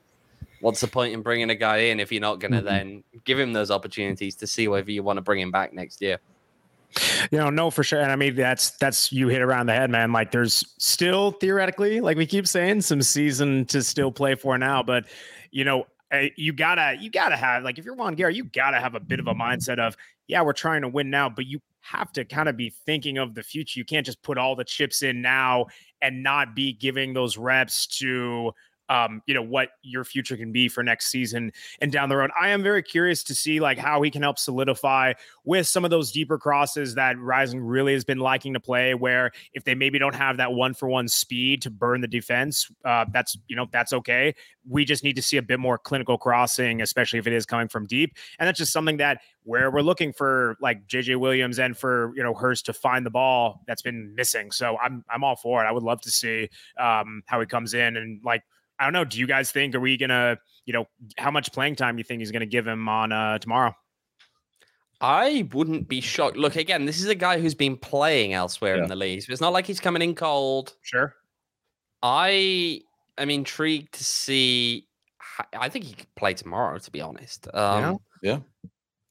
what's 0.62 0.81
the 0.81 0.88
point 0.88 1.13
in 1.13 1.21
bringing 1.21 1.50
a 1.50 1.55
guy 1.55 1.77
in 1.77 2.00
if 2.00 2.12
you're 2.12 2.21
not 2.21 2.39
going 2.39 2.51
to 2.51 2.57
mm-hmm. 2.57 2.65
then 2.65 3.03
give 3.24 3.39
him 3.39 3.53
those 3.53 3.71
opportunities 3.71 4.35
to 4.35 4.47
see 4.47 4.67
whether 4.67 4.91
you 4.91 5.03
want 5.03 5.17
to 5.17 5.21
bring 5.21 5.39
him 5.39 5.51
back 5.51 5.74
next 5.74 6.01
year? 6.01 6.19
You 7.31 7.38
know, 7.38 7.50
no, 7.50 7.71
for 7.71 7.83
sure. 7.83 8.01
And 8.01 8.12
I 8.12 8.15
mean, 8.15 8.35
that's 8.35 8.71
that's 8.71 9.12
you 9.12 9.27
hit 9.27 9.41
around 9.41 9.65
the 9.65 9.74
head, 9.74 9.89
man. 9.89 10.13
Like, 10.13 10.31
there's 10.31 10.63
still 10.77 11.31
theoretically, 11.31 12.00
like 12.00 12.17
we 12.17 12.25
keep 12.25 12.47
saying, 12.47 12.81
some 12.81 13.01
season 13.01 13.65
to 13.65 13.83
still 13.83 14.12
play 14.12 14.35
for 14.35 14.57
now. 14.57 14.81
But 14.81 15.05
you 15.51 15.65
know, 15.65 15.88
eh, 16.12 16.29
you 16.38 16.53
gotta 16.53 16.95
you 16.97 17.09
gotta 17.09 17.35
have 17.35 17.63
like 17.63 17.77
if 17.77 17.85
you're 17.85 17.95
Juan 17.95 18.15
Guerra, 18.15 18.33
you 18.33 18.45
gotta 18.45 18.79
have 18.79 18.95
a 18.95 19.00
bit 19.00 19.19
of 19.19 19.27
a 19.27 19.33
mindset 19.33 19.79
of 19.79 19.97
yeah, 20.27 20.41
we're 20.41 20.53
trying 20.53 20.81
to 20.83 20.88
win 20.88 21.09
now, 21.09 21.29
but 21.29 21.45
you 21.45 21.59
have 21.81 22.12
to 22.13 22.25
kind 22.25 22.50
of 22.50 22.57
be 22.57 22.69
thinking 22.85 23.17
of 23.17 23.35
the 23.35 23.43
future. 23.43 23.79
You 23.79 23.85
can't 23.85 24.05
just 24.05 24.21
put 24.24 24.38
all 24.38 24.55
the 24.55 24.63
chips 24.63 25.03
in 25.03 25.21
now 25.21 25.67
and 26.01 26.24
not 26.24 26.55
be 26.55 26.74
giving 26.74 27.13
those 27.13 27.38
reps 27.38 27.85
to 28.00 28.53
um, 28.89 29.22
you 29.25 29.34
know, 29.34 29.42
what 29.42 29.70
your 29.82 30.04
future 30.04 30.38
can 30.38 30.51
be 30.51 30.68
for 30.68 30.84
next 30.84 31.08
season 31.08 31.51
and 31.82 31.92
down 31.92 32.10
the 32.10 32.18
road. 32.18 32.32
I 32.39 32.50
am 32.50 32.63
very 32.63 32.84
curious 32.84 33.24
to 33.24 33.36
see 33.36 33.60
like 33.60 33.77
how 33.77 34.01
he 34.01 34.12
can 34.12 34.22
help 34.22 34.38
solidify 34.38 35.13
with 35.44 35.68
some 35.68 35.84
of 35.84 35.92
those 35.92 36.12
deeper 36.12 36.38
crosses 36.38 36.96
that 36.96 37.20
Rising 37.20 37.62
really 37.62 37.94
has 37.94 38.04
been 38.04 38.20
liking 38.20 38.54
to 38.54 38.60
play. 38.60 38.94
Where 38.94 39.32
if 39.54 39.63
they 39.63 39.75
maybe 39.75 40.00
don't 40.00 40.15
have 40.15 40.38
that 40.38 40.54
one 40.54 40.74
for 40.74 40.88
one 40.88 41.08
speed 41.08 41.62
to 41.63 41.70
burn 41.70 42.01
the 42.01 42.08
defense, 42.08 42.70
uh, 42.84 43.06
that's 43.12 43.38
you 43.48 43.56
know 43.56 43.68
that's 43.72 43.94
okay. 43.94 44.36
We 44.68 44.86
just 44.86 45.04
need 45.04 45.15
to 45.15 45.22
see 45.22 45.38
a 45.38 45.44
bit 45.44 45.60
more 45.60 45.77
clinical 45.77 46.18
crossing, 46.18 46.82
especially 46.82 47.20
if 47.20 47.27
it 47.27 47.34
is 47.34 47.46
coming 47.46 47.68
from 47.68 47.86
deep, 47.86 48.15
and 48.39 48.48
that's 48.48 48.60
just 48.60 48.74
something 48.74 48.98
that 48.98 49.22
where 49.44 49.70
we're 49.70 49.82
looking 49.82 50.12
for 50.12 50.58
like 50.60 50.88
JJ 50.88 51.20
Williams 51.20 51.60
and 51.60 51.77
for 51.77 52.12
you 52.15 52.24
know 52.24 52.34
Hurst 52.34 52.65
to 52.68 52.74
find 52.74 53.06
the 53.06 53.12
ball 53.12 53.62
that's 53.68 53.82
been 53.82 54.13
missing. 54.15 54.51
So 54.51 54.77
I'm 54.77 55.04
I'm 55.10 55.24
all 55.24 55.36
for 55.36 55.63
it. 55.63 55.68
I 55.68 55.72
would 55.72 55.84
love 55.84 56.01
to 56.01 56.12
see 56.12 56.50
um, 56.80 57.24
how 57.25 57.39
he 57.39 57.46
comes 57.46 57.74
in 57.74 57.96
and 57.98 58.22
like 58.24 58.44
I 58.79 58.84
don't 58.86 58.94
know. 58.94 59.05
Do 59.05 59.20
you 59.20 59.27
guys 59.27 59.51
think 59.51 59.75
are 59.75 59.79
we 59.79 59.98
gonna, 59.98 60.38
you 60.65 60.74
know, 60.74 60.88
how 61.17 61.32
much 61.32 61.51
playing 61.51 61.75
time 61.75 61.98
you 61.98 62.03
think 62.03 62.20
he's 62.20 62.32
gonna 62.32 62.46
give 62.46 62.67
him 62.67 62.88
on 62.88 63.12
uh 63.12 63.39
tomorrow? 63.39 63.75
I 65.01 65.48
wouldn't 65.53 65.88
be 65.88 66.01
shocked. 66.01 66.38
Look, 66.38 66.55
again, 66.55 66.86
this 66.86 67.00
is 67.00 67.08
a 67.08 67.15
guy 67.15 67.40
who's 67.40 67.53
been 67.53 67.77
playing 67.77 68.33
elsewhere 68.33 68.77
yeah. 68.77 68.83
in 68.83 68.90
the 68.90 68.96
league. 68.96 69.22
So 69.24 69.31
it's 69.31 69.42
not 69.42 69.53
like 69.53 69.66
he's 69.66 69.79
coming 69.79 70.01
in 70.01 70.16
cold. 70.16 70.74
Sure. 70.81 71.14
I 72.01 72.81
am 73.18 73.29
intrigued 73.29 73.94
to 73.96 74.03
see. 74.03 74.88
I 75.53 75.70
think 75.70 75.85
he 75.85 75.94
could 75.94 76.14
play 76.16 76.33
tomorrow. 76.33 76.77
To 76.77 76.92
be 76.92 77.01
honest. 77.01 77.48
Um, 77.53 78.00
yeah. 78.22 78.31
Yeah. 78.31 78.70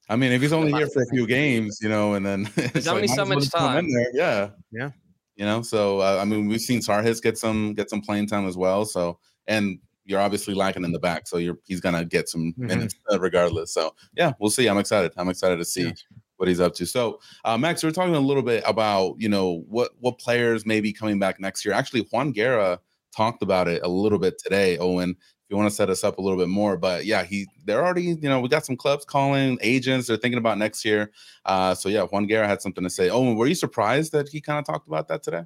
I 0.09 0.17
mean, 0.17 0.33
if 0.33 0.43
he's 0.43 0.53
only 0.53 0.73
here 0.73 0.87
for 0.89 1.03
a 1.03 1.07
few 1.07 1.27
games, 1.27 1.79
you 1.81 1.89
know, 1.89 2.15
and 2.15 2.25
then 2.25 2.51
there's 2.55 2.89
only 2.89 3.07
like, 3.07 3.17
so 3.17 3.25
much 3.25 3.51
time. 3.51 3.87
Yeah. 4.13 4.51
Yeah. 4.71 4.91
You 5.37 5.45
know, 5.45 5.63
so 5.63 6.01
uh, 6.01 6.19
I 6.21 6.25
mean, 6.25 6.47
we've 6.47 6.61
seen 6.61 6.81
Sarhis 6.81 7.23
get 7.23 7.37
some 7.37 7.75
get 7.75 7.91
some 7.91 8.01
playing 8.01 8.29
time 8.29 8.47
as 8.47 8.57
well. 8.57 8.85
So 8.85 9.19
and 9.47 9.79
you're 10.05 10.21
obviously 10.21 10.55
lacking 10.55 10.85
in 10.85 10.93
the 10.93 10.99
back, 10.99 11.27
so 11.27 11.39
you're 11.39 11.59
he's 11.65 11.81
gonna 11.81 12.05
get 12.05 12.29
some 12.29 12.53
mm-hmm. 12.53 12.67
minutes 12.67 12.95
uh, 13.11 13.19
regardless. 13.19 13.73
So 13.73 13.95
yeah, 14.17 14.33
we'll 14.39 14.51
see. 14.51 14.69
I'm 14.69 14.79
excited. 14.79 15.13
I'm 15.17 15.29
excited 15.29 15.57
to 15.57 15.65
see. 15.65 15.85
Yeah. 15.85 15.93
What 16.37 16.49
he's 16.49 16.59
up 16.59 16.75
to. 16.75 16.85
So, 16.85 17.21
uh, 17.45 17.57
Max, 17.57 17.85
we're 17.85 17.93
talking 17.93 18.17
a 18.17 18.21
little 18.21 18.43
bit 18.43 18.65
about 18.67 19.15
you 19.19 19.29
know 19.29 19.63
what 19.69 19.93
what 20.01 20.19
players 20.19 20.67
may 20.67 20.81
be 20.81 20.93
coming 20.93 21.21
back 21.21 21.39
next 21.39 21.65
year. 21.65 21.73
Actually, 21.73 22.09
Juan 22.11 22.33
Guerra 22.33 22.81
talked 23.17 23.41
about 23.41 23.69
it 23.69 23.83
a 23.85 23.89
little 23.89 24.19
bit 24.19 24.35
today. 24.43 24.77
Owain, 24.79 25.11
if 25.11 25.17
you 25.49 25.57
want 25.57 25.69
to 25.69 25.75
set 25.75 25.91
us 25.91 26.03
up 26.03 26.19
a 26.19 26.21
little 26.21 26.39
bit 26.39 26.49
more, 26.49 26.77
but 26.77 27.05
yeah, 27.05 27.23
he 27.23 27.47
they're 27.65 27.85
already 27.85 28.03
you 28.03 28.29
know 28.29 28.41
we 28.41 28.49
got 28.49 28.67
some 28.67 28.77
clubs 28.77 29.05
calling 29.05 29.59
agents. 29.61 30.09
They're 30.09 30.17
thinking 30.17 30.39
about 30.39 30.59
next 30.59 30.85
year. 30.85 31.13
Uh, 31.45 31.75
so 31.77 31.89
yeah, 31.89 32.03
Juan 32.03 32.27
Guerra 32.27 32.49
had 32.49 32.61
something 32.61 32.83
to 32.83 32.91
say. 32.91 33.11
Owain, 33.11 33.37
were 33.37 33.47
you 33.47 33.55
surprised 33.55 34.11
that 34.11 34.29
he 34.29 34.41
kind 34.41 34.59
of 34.59 34.65
talked 34.65 34.89
about 34.89 35.07
that 35.09 35.23
today? 35.23 35.45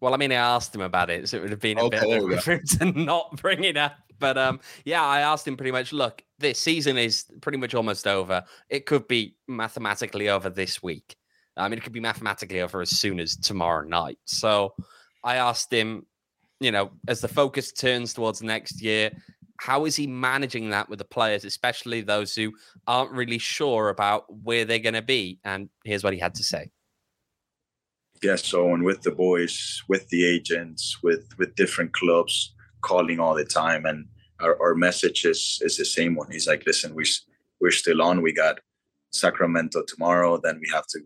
Well, 0.00 0.12
I 0.12 0.16
mean, 0.16 0.32
I 0.32 0.36
asked 0.36 0.74
him 0.74 0.82
about 0.82 1.10
it, 1.10 1.28
so 1.28 1.38
it 1.38 1.40
would 1.40 1.50
have 1.50 1.60
been 1.60 1.78
a 1.78 1.84
okay, 1.84 2.20
bit 2.26 2.42
for 2.42 2.52
him 2.52 2.62
to 2.78 2.84
not 2.92 3.40
bring 3.40 3.64
it 3.64 3.76
up. 3.76 3.96
But 4.18 4.38
um, 4.38 4.60
yeah, 4.84 5.02
I 5.02 5.20
asked 5.20 5.46
him 5.46 5.56
pretty 5.56 5.72
much. 5.72 5.92
Look, 5.92 6.22
this 6.38 6.58
season 6.58 6.96
is 6.96 7.24
pretty 7.40 7.58
much 7.58 7.74
almost 7.74 8.06
over. 8.06 8.44
It 8.68 8.86
could 8.86 9.08
be 9.08 9.36
mathematically 9.48 10.28
over 10.28 10.50
this 10.50 10.82
week. 10.82 11.16
I 11.56 11.68
mean, 11.68 11.78
it 11.78 11.82
could 11.82 11.92
be 11.92 12.00
mathematically 12.00 12.60
over 12.60 12.80
as 12.82 12.90
soon 12.90 13.18
as 13.18 13.36
tomorrow 13.36 13.86
night. 13.86 14.18
So 14.24 14.74
I 15.24 15.36
asked 15.36 15.72
him, 15.72 16.06
you 16.60 16.70
know, 16.70 16.90
as 17.08 17.20
the 17.20 17.28
focus 17.28 17.72
turns 17.72 18.12
towards 18.12 18.42
next 18.42 18.82
year, 18.82 19.10
how 19.58 19.86
is 19.86 19.96
he 19.96 20.06
managing 20.06 20.70
that 20.70 20.88
with 20.88 20.98
the 20.98 21.04
players, 21.04 21.44
especially 21.44 22.02
those 22.02 22.34
who 22.34 22.52
aren't 22.86 23.12
really 23.12 23.38
sure 23.38 23.88
about 23.88 24.24
where 24.44 24.66
they're 24.66 24.78
going 24.78 24.94
to 24.94 25.02
be? 25.02 25.40
And 25.44 25.70
here's 25.84 26.04
what 26.04 26.12
he 26.12 26.18
had 26.18 26.34
to 26.34 26.44
say 26.44 26.70
yes 28.22 28.44
so 28.44 28.72
and 28.74 28.82
with 28.84 29.02
the 29.02 29.10
boys 29.10 29.82
with 29.88 30.08
the 30.08 30.24
agents 30.24 31.02
with 31.02 31.28
with 31.38 31.54
different 31.54 31.92
clubs 31.92 32.54
calling 32.82 33.20
all 33.20 33.34
the 33.34 33.44
time 33.44 33.84
and 33.84 34.06
our, 34.40 34.60
our 34.60 34.74
message 34.74 35.24
is 35.24 35.58
is 35.62 35.76
the 35.76 35.84
same 35.84 36.14
one. 36.14 36.30
He's 36.30 36.46
like 36.46 36.64
listen 36.66 36.94
we 36.94 37.04
we're 37.60 37.70
still 37.70 38.02
on. 38.02 38.22
We 38.22 38.32
got 38.32 38.60
sacramento 39.12 39.82
tomorrow 39.86 40.38
then 40.42 40.58
we 40.60 40.68
have 40.72 40.86
to 40.88 41.00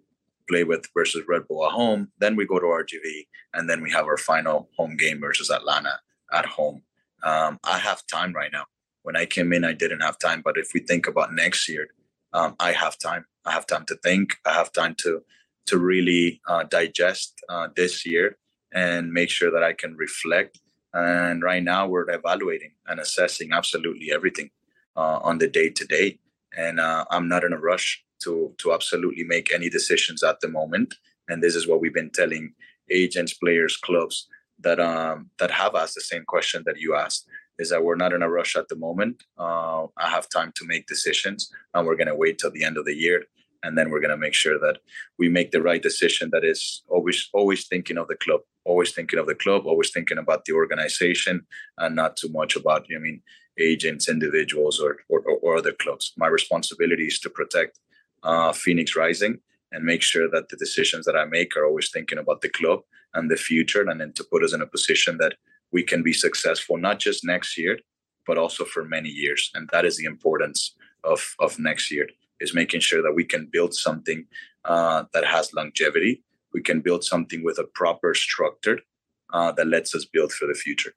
play 0.49 0.65
with 0.65 0.85
versus 0.95 1.23
red 1.29 1.47
bull 1.47 1.65
at 1.65 1.73
home 1.73 2.11
then 2.19 2.35
we 2.35 2.45
go 2.45 2.59
to 2.59 2.67
rgv 2.67 3.07
and 3.55 3.71
then 3.71 3.81
we 3.81 3.91
have 3.93 4.07
our 4.07 4.17
final 4.17 4.69
home 4.77 4.97
game 4.97 5.21
versus 5.21 5.49
atlanta 5.49 5.95
at 6.33 6.47
home. 6.47 6.83
Um, 7.23 7.59
i 7.63 7.79
have 7.79 8.05
time 8.07 8.33
right 8.33 8.51
now. 8.53 8.65
When 9.03 9.17
i 9.17 9.27
came 9.27 9.53
in 9.53 9.65
i 9.65 9.73
didn't 9.73 10.01
have 10.01 10.19
time 10.19 10.43
but 10.45 10.57
if 10.59 10.69
we 10.75 10.81
think 10.81 11.07
about 11.07 11.33
next 11.33 11.69
year 11.69 11.89
um, 12.33 12.57
i 12.59 12.73
have 12.73 12.99
time. 12.99 13.27
I 13.47 13.53
have 13.53 13.67
time 13.67 13.85
to 13.87 13.97
think. 13.97 14.37
I 14.47 14.53
have 14.53 14.73
time 14.73 14.95
to 14.99 15.23
to 15.67 15.79
really 15.79 16.41
uh, 16.49 16.65
digest 16.65 17.41
uh, 17.49 17.69
this 17.77 18.07
year 18.07 18.37
and 18.73 19.13
make 19.13 19.31
sure 19.31 19.51
that 19.51 19.63
I 19.63 19.73
can 19.73 19.97
reflect. 19.97 20.61
And 20.93 21.43
right 21.43 21.63
now, 21.63 21.87
we're 21.87 22.11
evaluating 22.11 22.73
and 22.87 22.99
assessing 22.99 23.53
absolutely 23.53 24.13
everything 24.13 24.51
uh, 24.97 25.19
on 25.23 25.39
the 25.39 25.49
day 25.49 25.71
to 25.71 25.85
day. 25.85 26.19
And 26.57 26.81
uh, 26.81 27.05
I'm 27.11 27.29
not 27.29 27.45
in 27.45 27.53
a 27.53 27.59
rush 27.59 28.05
to 28.25 28.53
to 28.59 28.73
absolutely 28.73 29.25
make 29.25 29.53
any 29.53 29.69
decisions 29.71 30.23
at 30.23 30.41
the 30.41 30.49
moment. 30.49 30.95
And 31.29 31.43
this 31.43 31.55
is 31.55 31.69
what 31.69 31.81
we've 31.81 31.95
been 31.95 32.11
telling 32.11 32.55
agents, 32.91 33.35
players, 33.35 33.77
clubs 33.77 34.27
that 34.59 34.81
um, 34.81 35.31
that 35.39 35.51
have 35.53 35.75
asked 35.75 35.95
the 35.95 36.01
same 36.01 36.25
question 36.25 36.65
that 36.67 36.79
you 36.79 36.97
asked. 36.97 37.27
Is 37.59 37.71
that 37.71 37.85
we're 37.85 37.95
not 37.95 38.15
in 38.15 38.23
a 38.23 38.31
rush 38.31 38.57
at 38.57 38.69
the 38.69 38.77
moment. 38.77 39.23
Uh, 39.39 39.85
I 39.97 40.09
have 40.09 40.29
time 40.29 40.51
to 40.57 40.67
make 40.67 40.87
decisions, 40.87 41.53
and 41.75 41.87
we're 41.87 41.97
going 41.97 42.09
to 42.09 42.15
wait 42.15 42.39
till 42.39 42.51
the 42.51 42.65
end 42.65 42.79
of 42.79 42.87
the 42.87 42.95
year 42.95 43.25
and 43.63 43.77
then 43.77 43.91
we're 43.91 44.01
going 44.01 44.11
to 44.11 44.17
make 44.17 44.35
sure 44.35 44.59
that 44.59 44.79
we 45.19 45.29
make 45.29 45.51
the 45.51 45.63
right 45.63 45.83
decision 45.83 46.31
that 46.33 46.45
is 46.45 46.83
always 46.89 47.29
always 47.33 47.67
thinking 47.67 47.99
of 47.99 48.09
the 48.09 48.17
club 48.17 48.41
always 48.65 48.93
thinking 48.93 49.19
of 49.19 49.27
the 49.27 49.35
club 49.35 49.67
always 49.67 49.91
thinking 49.91 50.19
about 50.19 50.45
the 50.45 50.53
organization 50.53 51.47
and 51.79 51.97
not 51.97 52.17
too 52.17 52.29
much 52.29 52.57
about 52.57 52.87
i 52.95 52.99
mean 52.99 53.23
agents 53.59 54.09
individuals 54.09 54.81
or 54.81 54.99
or, 55.09 55.21
or 55.21 55.57
other 55.57 55.73
clubs. 55.73 56.13
My 56.17 56.29
responsibility 56.29 57.07
is 57.07 57.19
to 57.21 57.31
protect 57.31 57.79
uh, 58.23 58.53
phoenix 58.53 58.97
rising 58.97 59.39
and 59.73 59.85
make 59.85 60.03
sure 60.03 60.29
that 60.31 60.49
the 60.49 60.57
decisions 60.57 61.05
that 61.07 61.17
i 61.17 61.25
make 61.25 61.57
are 61.57 61.67
always 61.67 61.91
thinking 61.91 62.19
about 62.19 62.41
the 62.41 62.49
club 62.49 62.81
and 63.15 63.31
the 63.31 63.37
future 63.37 63.83
and 63.89 64.01
then 64.01 64.13
to 64.15 64.25
put 64.25 64.45
us 64.45 64.53
in 64.53 64.63
a 64.63 64.67
position 64.67 65.19
that 65.19 65.35
we 65.73 65.83
can 65.83 66.03
be 66.03 66.13
successful 66.13 66.77
not 66.77 66.99
just 66.99 67.25
next 67.25 67.59
year 67.59 67.79
but 68.27 68.39
also 68.39 68.65
for 68.65 68.85
many 68.85 69.09
years. 69.09 69.51
And 69.55 69.69
that 69.73 69.85
is 69.85 69.97
the 69.97 70.05
importance 70.05 70.75
of 71.03 71.35
of 71.39 71.59
next 71.59 71.91
year 71.91 72.07
is 72.41 72.55
making 72.55 72.81
sure 72.81 73.03
that 73.03 73.13
we 73.13 73.25
can 73.25 73.47
build 73.47 73.75
something 73.75 74.27
uh, 74.65 75.05
that 75.13 75.25
has 75.25 75.53
longevity. 75.53 76.23
We 76.53 76.63
can 76.63 76.81
build 76.81 77.05
something 77.05 77.45
with 77.45 77.59
a 77.59 77.65
proper 77.65 78.15
structure 78.15 78.81
uh, 79.33 79.53
that 79.53 79.67
lets 79.67 79.95
us 79.95 80.05
build 80.05 80.33
for 80.33 80.47
the 80.47 80.55
future. 80.55 80.95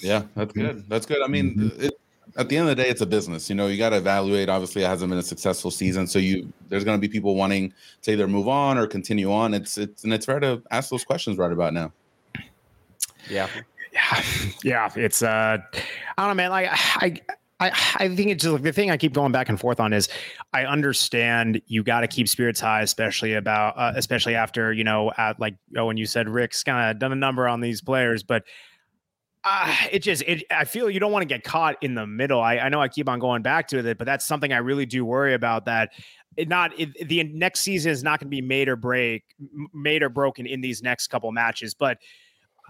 Yeah, 0.00 0.22
that's 0.34 0.52
mm-hmm. 0.52 0.60
good. 0.60 0.88
That's 0.88 1.06
good. 1.06 1.22
I 1.22 1.26
mean, 1.26 1.56
mm-hmm. 1.56 1.82
it, 1.82 2.00
at 2.36 2.48
the 2.48 2.56
end 2.56 2.68
of 2.68 2.76
the 2.76 2.82
day, 2.82 2.88
it's 2.88 3.00
a 3.00 3.06
business. 3.06 3.48
You 3.48 3.56
know, 3.56 3.66
you 3.66 3.76
got 3.76 3.90
to 3.90 3.96
evaluate. 3.96 4.48
Obviously, 4.48 4.82
it 4.82 4.86
hasn't 4.86 5.10
been 5.10 5.18
a 5.18 5.22
successful 5.22 5.70
season, 5.70 6.06
so 6.06 6.18
you 6.18 6.52
there's 6.68 6.84
going 6.84 6.96
to 6.96 7.00
be 7.00 7.08
people 7.08 7.34
wanting 7.34 7.72
to 8.02 8.12
either 8.12 8.28
move 8.28 8.48
on 8.48 8.78
or 8.78 8.86
continue 8.86 9.32
on. 9.32 9.52
It's 9.52 9.76
it's 9.78 10.04
and 10.04 10.12
it's 10.12 10.26
fair 10.26 10.40
to 10.40 10.62
ask 10.70 10.90
those 10.90 11.04
questions 11.04 11.36
right 11.36 11.52
about 11.52 11.74
now. 11.74 11.92
Yeah, 13.28 13.48
yeah, 13.92 14.22
yeah. 14.64 14.90
It's 14.96 15.22
uh, 15.22 15.58
I 16.16 16.26
don't 16.26 16.28
know, 16.28 16.34
man. 16.34 16.50
Like 16.50 16.68
I. 16.72 17.20
I, 17.60 17.68
I 17.96 18.08
think 18.08 18.30
it's 18.30 18.42
just 18.42 18.52
like 18.54 18.62
the 18.62 18.72
thing 18.72 18.90
I 18.90 18.96
keep 18.96 19.12
going 19.12 19.32
back 19.32 19.48
and 19.50 19.60
forth 19.60 19.80
on 19.80 19.92
is 19.92 20.08
I 20.52 20.64
understand 20.64 21.60
you 21.66 21.82
got 21.82 22.00
to 22.00 22.08
keep 22.08 22.26
spirits 22.26 22.58
high, 22.58 22.80
especially 22.80 23.34
about 23.34 23.76
uh, 23.76 23.92
especially 23.94 24.34
after 24.34 24.72
you 24.72 24.82
know 24.82 25.12
at 25.18 25.38
like 25.38 25.56
oh 25.76 25.86
when 25.86 25.96
you 25.96 26.06
said 26.06 26.28
Rick's 26.28 26.64
kind 26.64 26.90
of 26.90 26.98
done 26.98 27.12
a 27.12 27.16
number 27.16 27.46
on 27.46 27.60
these 27.60 27.82
players, 27.82 28.22
but 28.22 28.44
uh, 29.44 29.74
it 29.90 30.00
just 30.00 30.22
it 30.26 30.44
I 30.50 30.64
feel 30.64 30.90
you 30.90 31.00
don't 31.00 31.12
want 31.12 31.22
to 31.22 31.28
get 31.28 31.44
caught 31.44 31.76
in 31.82 31.94
the 31.94 32.06
middle. 32.06 32.40
I, 32.40 32.58
I 32.58 32.68
know 32.70 32.80
I 32.80 32.88
keep 32.88 33.08
on 33.08 33.18
going 33.18 33.42
back 33.42 33.68
to 33.68 33.78
it, 33.78 33.98
but 33.98 34.06
that's 34.06 34.26
something 34.26 34.52
I 34.52 34.58
really 34.58 34.86
do 34.86 35.04
worry 35.04 35.34
about. 35.34 35.66
That 35.66 35.90
it 36.36 36.48
not 36.48 36.78
it, 36.78 37.08
the 37.08 37.24
next 37.24 37.60
season 37.60 37.92
is 37.92 38.02
not 38.02 38.20
going 38.20 38.28
to 38.28 38.36
be 38.36 38.42
made 38.42 38.68
or 38.68 38.76
break, 38.76 39.24
made 39.74 40.02
or 40.02 40.08
broken 40.08 40.46
in 40.46 40.60
these 40.60 40.82
next 40.82 41.08
couple 41.08 41.30
matches. 41.32 41.74
But 41.74 41.98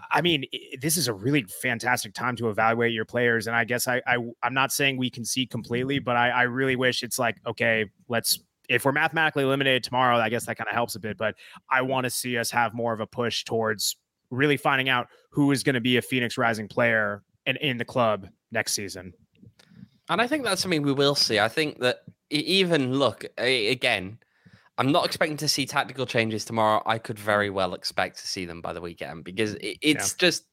I 0.09 0.21
mean, 0.21 0.45
this 0.81 0.97
is 0.97 1.07
a 1.07 1.13
really 1.13 1.43
fantastic 1.43 2.13
time 2.13 2.35
to 2.37 2.49
evaluate 2.49 2.93
your 2.93 3.05
players. 3.05 3.47
And 3.47 3.55
I 3.55 3.63
guess 3.63 3.87
I, 3.87 4.01
I 4.07 4.17
am 4.43 4.53
not 4.53 4.71
saying 4.71 4.97
we 4.97 5.09
can 5.09 5.25
see 5.25 5.45
completely, 5.45 5.99
but 5.99 6.15
I, 6.15 6.29
I 6.29 6.41
really 6.43 6.75
wish 6.75 7.03
it's 7.03 7.19
like 7.19 7.37
okay, 7.45 7.85
let's 8.07 8.39
if 8.69 8.85
we're 8.85 8.93
mathematically 8.93 9.43
eliminated 9.43 9.83
tomorrow, 9.83 10.17
I 10.17 10.29
guess 10.29 10.45
that 10.45 10.55
kind 10.55 10.67
of 10.67 10.73
helps 10.73 10.95
a 10.95 10.99
bit. 10.99 11.17
But 11.17 11.35
I 11.69 11.81
want 11.81 12.05
to 12.05 12.09
see 12.09 12.37
us 12.37 12.49
have 12.51 12.73
more 12.73 12.93
of 12.93 13.01
a 13.01 13.07
push 13.07 13.43
towards 13.43 13.97
really 14.29 14.57
finding 14.57 14.87
out 14.87 15.07
who 15.29 15.51
is 15.51 15.61
going 15.61 15.75
to 15.75 15.81
be 15.81 15.97
a 15.97 16.01
Phoenix 16.01 16.37
Rising 16.37 16.67
player 16.67 17.23
and 17.45 17.57
in 17.57 17.77
the 17.77 17.85
club 17.85 18.27
next 18.51 18.73
season. 18.73 19.13
And 20.09 20.21
I 20.21 20.27
think 20.27 20.43
that's 20.43 20.61
something 20.61 20.81
we 20.81 20.93
will 20.93 21.15
see. 21.15 21.39
I 21.39 21.47
think 21.47 21.79
that 21.79 21.99
even 22.29 22.93
look 22.93 23.25
again, 23.37 24.17
I'm 24.81 24.91
not 24.91 25.05
expecting 25.05 25.37
to 25.37 25.47
see 25.47 25.67
tactical 25.67 26.07
changes 26.07 26.43
tomorrow. 26.43 26.81
I 26.87 26.97
could 26.97 27.19
very 27.19 27.51
well 27.51 27.75
expect 27.75 28.17
to 28.17 28.27
see 28.27 28.45
them 28.45 28.61
by 28.61 28.73
the 28.73 28.81
weekend 28.81 29.23
because 29.23 29.55
it's 29.61 29.77
yeah. 29.83 30.05
just 30.17 30.45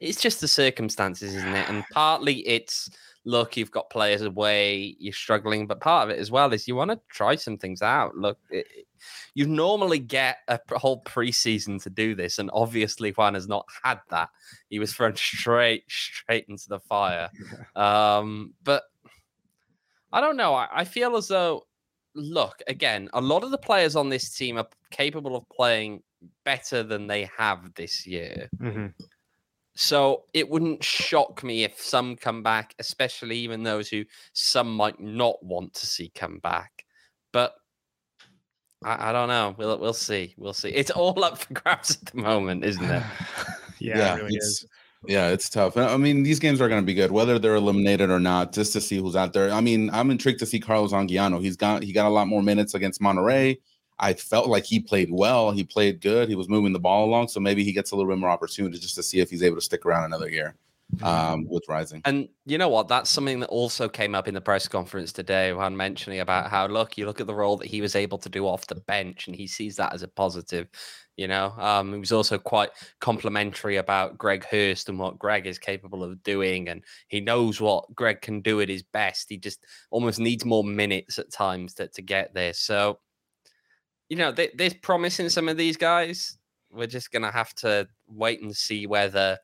it's 0.00 0.22
just 0.22 0.40
the 0.40 0.48
circumstances, 0.48 1.34
isn't 1.34 1.54
it? 1.54 1.68
And 1.68 1.84
partly 1.92 2.36
it's 2.48 2.88
look, 3.26 3.58
you've 3.58 3.70
got 3.70 3.90
players 3.90 4.22
away, 4.22 4.96
you're 4.98 5.12
struggling, 5.12 5.66
but 5.66 5.80
part 5.80 6.08
of 6.08 6.16
it 6.16 6.18
as 6.18 6.30
well 6.30 6.50
is 6.54 6.66
you 6.66 6.76
want 6.76 6.92
to 6.92 7.00
try 7.10 7.34
some 7.34 7.58
things 7.58 7.82
out. 7.82 8.16
Look, 8.16 8.38
it, 8.48 8.66
you 9.34 9.46
normally 9.46 9.98
get 9.98 10.38
a 10.48 10.58
whole 10.78 11.02
preseason 11.02 11.82
to 11.82 11.90
do 11.90 12.14
this, 12.14 12.38
and 12.38 12.48
obviously 12.54 13.10
Juan 13.10 13.34
has 13.34 13.48
not 13.48 13.66
had 13.84 14.00
that. 14.08 14.30
He 14.70 14.78
was 14.78 14.94
thrown 14.94 15.14
straight, 15.16 15.84
straight 15.88 16.46
into 16.48 16.70
the 16.70 16.80
fire. 16.80 17.28
Um, 17.76 18.54
but 18.64 18.84
I 20.10 20.22
don't 20.22 20.38
know. 20.38 20.54
I, 20.54 20.68
I 20.72 20.84
feel 20.84 21.16
as 21.16 21.28
though, 21.28 21.67
look, 22.14 22.62
again, 22.66 23.08
a 23.12 23.20
lot 23.20 23.44
of 23.44 23.50
the 23.50 23.58
players 23.58 23.96
on 23.96 24.08
this 24.08 24.34
team 24.34 24.58
are 24.58 24.68
capable 24.90 25.36
of 25.36 25.48
playing 25.48 26.02
better 26.44 26.82
than 26.82 27.06
they 27.06 27.28
have 27.36 27.72
this 27.74 28.06
year. 28.06 28.48
Mm-hmm. 28.60 28.86
So 29.74 30.24
it 30.34 30.48
wouldn't 30.48 30.82
shock 30.82 31.44
me 31.44 31.62
if 31.62 31.80
some 31.80 32.16
come 32.16 32.42
back, 32.42 32.74
especially 32.80 33.38
even 33.38 33.62
those 33.62 33.88
who 33.88 34.04
some 34.32 34.74
might 34.74 34.98
not 34.98 35.36
want 35.40 35.72
to 35.74 35.86
see 35.86 36.10
come 36.14 36.38
back. 36.38 36.84
But 37.32 37.54
I, 38.84 39.10
I, 39.10 39.12
don't 39.12 39.28
know. 39.28 39.54
We'll 39.56 39.78
we'll 39.78 39.92
see. 39.92 40.34
We'll 40.36 40.52
see. 40.52 40.70
It's 40.70 40.90
all 40.90 41.22
up 41.22 41.38
for 41.38 41.54
grabs 41.62 41.96
at 41.96 42.06
the 42.06 42.18
moment, 42.20 42.64
isn't 42.64 42.84
it? 42.84 42.90
yeah, 42.90 43.04
yeah, 43.98 44.14
it 44.14 44.16
really 44.16 44.34
it's, 44.34 44.66
Yeah, 45.06 45.28
it's 45.30 45.48
tough. 45.48 45.76
I 45.76 45.96
mean, 45.96 46.24
these 46.24 46.40
games 46.40 46.60
are 46.60 46.68
going 46.68 46.82
to 46.82 46.86
be 46.86 46.94
good, 46.94 47.12
whether 47.12 47.38
they're 47.38 47.54
eliminated 47.54 48.10
or 48.10 48.18
not, 48.18 48.52
just 48.52 48.72
to 48.72 48.80
see 48.80 48.98
who's 48.98 49.14
out 49.14 49.32
there. 49.32 49.50
I 49.50 49.60
mean, 49.60 49.90
I'm 49.90 50.10
intrigued 50.10 50.40
to 50.40 50.46
see 50.46 50.58
Carlos 50.58 50.92
Anguiano. 50.92 51.40
He's 51.40 51.56
got 51.56 51.84
he 51.84 51.92
got 51.92 52.06
a 52.06 52.10
lot 52.10 52.26
more 52.26 52.42
minutes 52.42 52.74
against 52.74 53.00
Monterey. 53.00 53.60
I 54.00 54.14
felt 54.14 54.48
like 54.48 54.64
he 54.64 54.80
played 54.80 55.10
well. 55.10 55.52
He 55.52 55.64
played 55.64 56.00
good. 56.00 56.28
He 56.28 56.34
was 56.34 56.48
moving 56.48 56.72
the 56.72 56.80
ball 56.80 57.04
along, 57.04 57.28
so 57.28 57.40
maybe 57.40 57.64
he 57.64 57.72
gets 57.72 57.92
a 57.92 57.96
little 57.96 58.10
bit 58.10 58.18
more 58.18 58.30
opportunity 58.30 58.78
just 58.78 58.96
to 58.96 59.02
see 59.02 59.20
if 59.20 59.30
he's 59.30 59.42
able 59.42 59.56
to 59.56 59.62
stick 59.62 59.86
around 59.86 60.04
another 60.04 60.28
year. 60.28 60.56
Um, 61.02 61.46
with 61.48 61.64
Rising. 61.68 62.00
And 62.06 62.28
you 62.46 62.56
know 62.56 62.70
what? 62.70 62.88
That's 62.88 63.10
something 63.10 63.40
that 63.40 63.50
also 63.50 63.88
came 63.88 64.14
up 64.14 64.26
in 64.26 64.34
the 64.34 64.40
press 64.40 64.66
conference 64.66 65.12
today 65.12 65.52
when 65.52 65.76
mentioning 65.76 66.20
about 66.20 66.50
how 66.50 66.66
look, 66.66 66.96
you 66.96 67.04
look 67.04 67.20
at 67.20 67.26
the 67.26 67.34
role 67.34 67.56
that 67.58 67.68
he 67.68 67.80
was 67.80 67.94
able 67.94 68.18
to 68.18 68.28
do 68.28 68.46
off 68.46 68.66
the 68.66 68.74
bench, 68.74 69.26
and 69.26 69.36
he 69.36 69.46
sees 69.46 69.76
that 69.76 69.92
as 69.92 70.02
a 70.02 70.08
positive. 70.08 70.68
You 71.16 71.28
know, 71.28 71.52
um, 71.58 71.92
he 71.92 71.98
was 71.98 72.12
also 72.12 72.38
quite 72.38 72.70
complimentary 73.00 73.76
about 73.76 74.16
Greg 74.16 74.44
Hurst 74.46 74.88
and 74.88 74.98
what 74.98 75.18
Greg 75.18 75.46
is 75.46 75.58
capable 75.58 76.02
of 76.02 76.22
doing, 76.22 76.68
and 76.68 76.82
he 77.08 77.20
knows 77.20 77.60
what 77.60 77.94
Greg 77.94 78.22
can 78.22 78.40
do 78.40 78.60
at 78.60 78.68
his 78.68 78.82
best. 78.82 79.26
He 79.28 79.36
just 79.36 79.64
almost 79.90 80.18
needs 80.18 80.44
more 80.44 80.64
minutes 80.64 81.18
at 81.18 81.30
times 81.30 81.74
to, 81.74 81.88
to 81.88 82.02
get 82.02 82.32
there. 82.34 82.54
So, 82.54 82.98
you 84.08 84.16
know, 84.16 84.32
they, 84.32 84.50
there's 84.54 84.74
promise 84.74 85.20
in 85.20 85.28
some 85.28 85.48
of 85.48 85.58
these 85.58 85.76
guys. 85.76 86.38
We're 86.70 86.86
just 86.86 87.12
gonna 87.12 87.32
have 87.32 87.52
to 87.56 87.88
wait 88.06 88.40
and 88.40 88.56
see 88.56 88.86
whether 88.86 89.38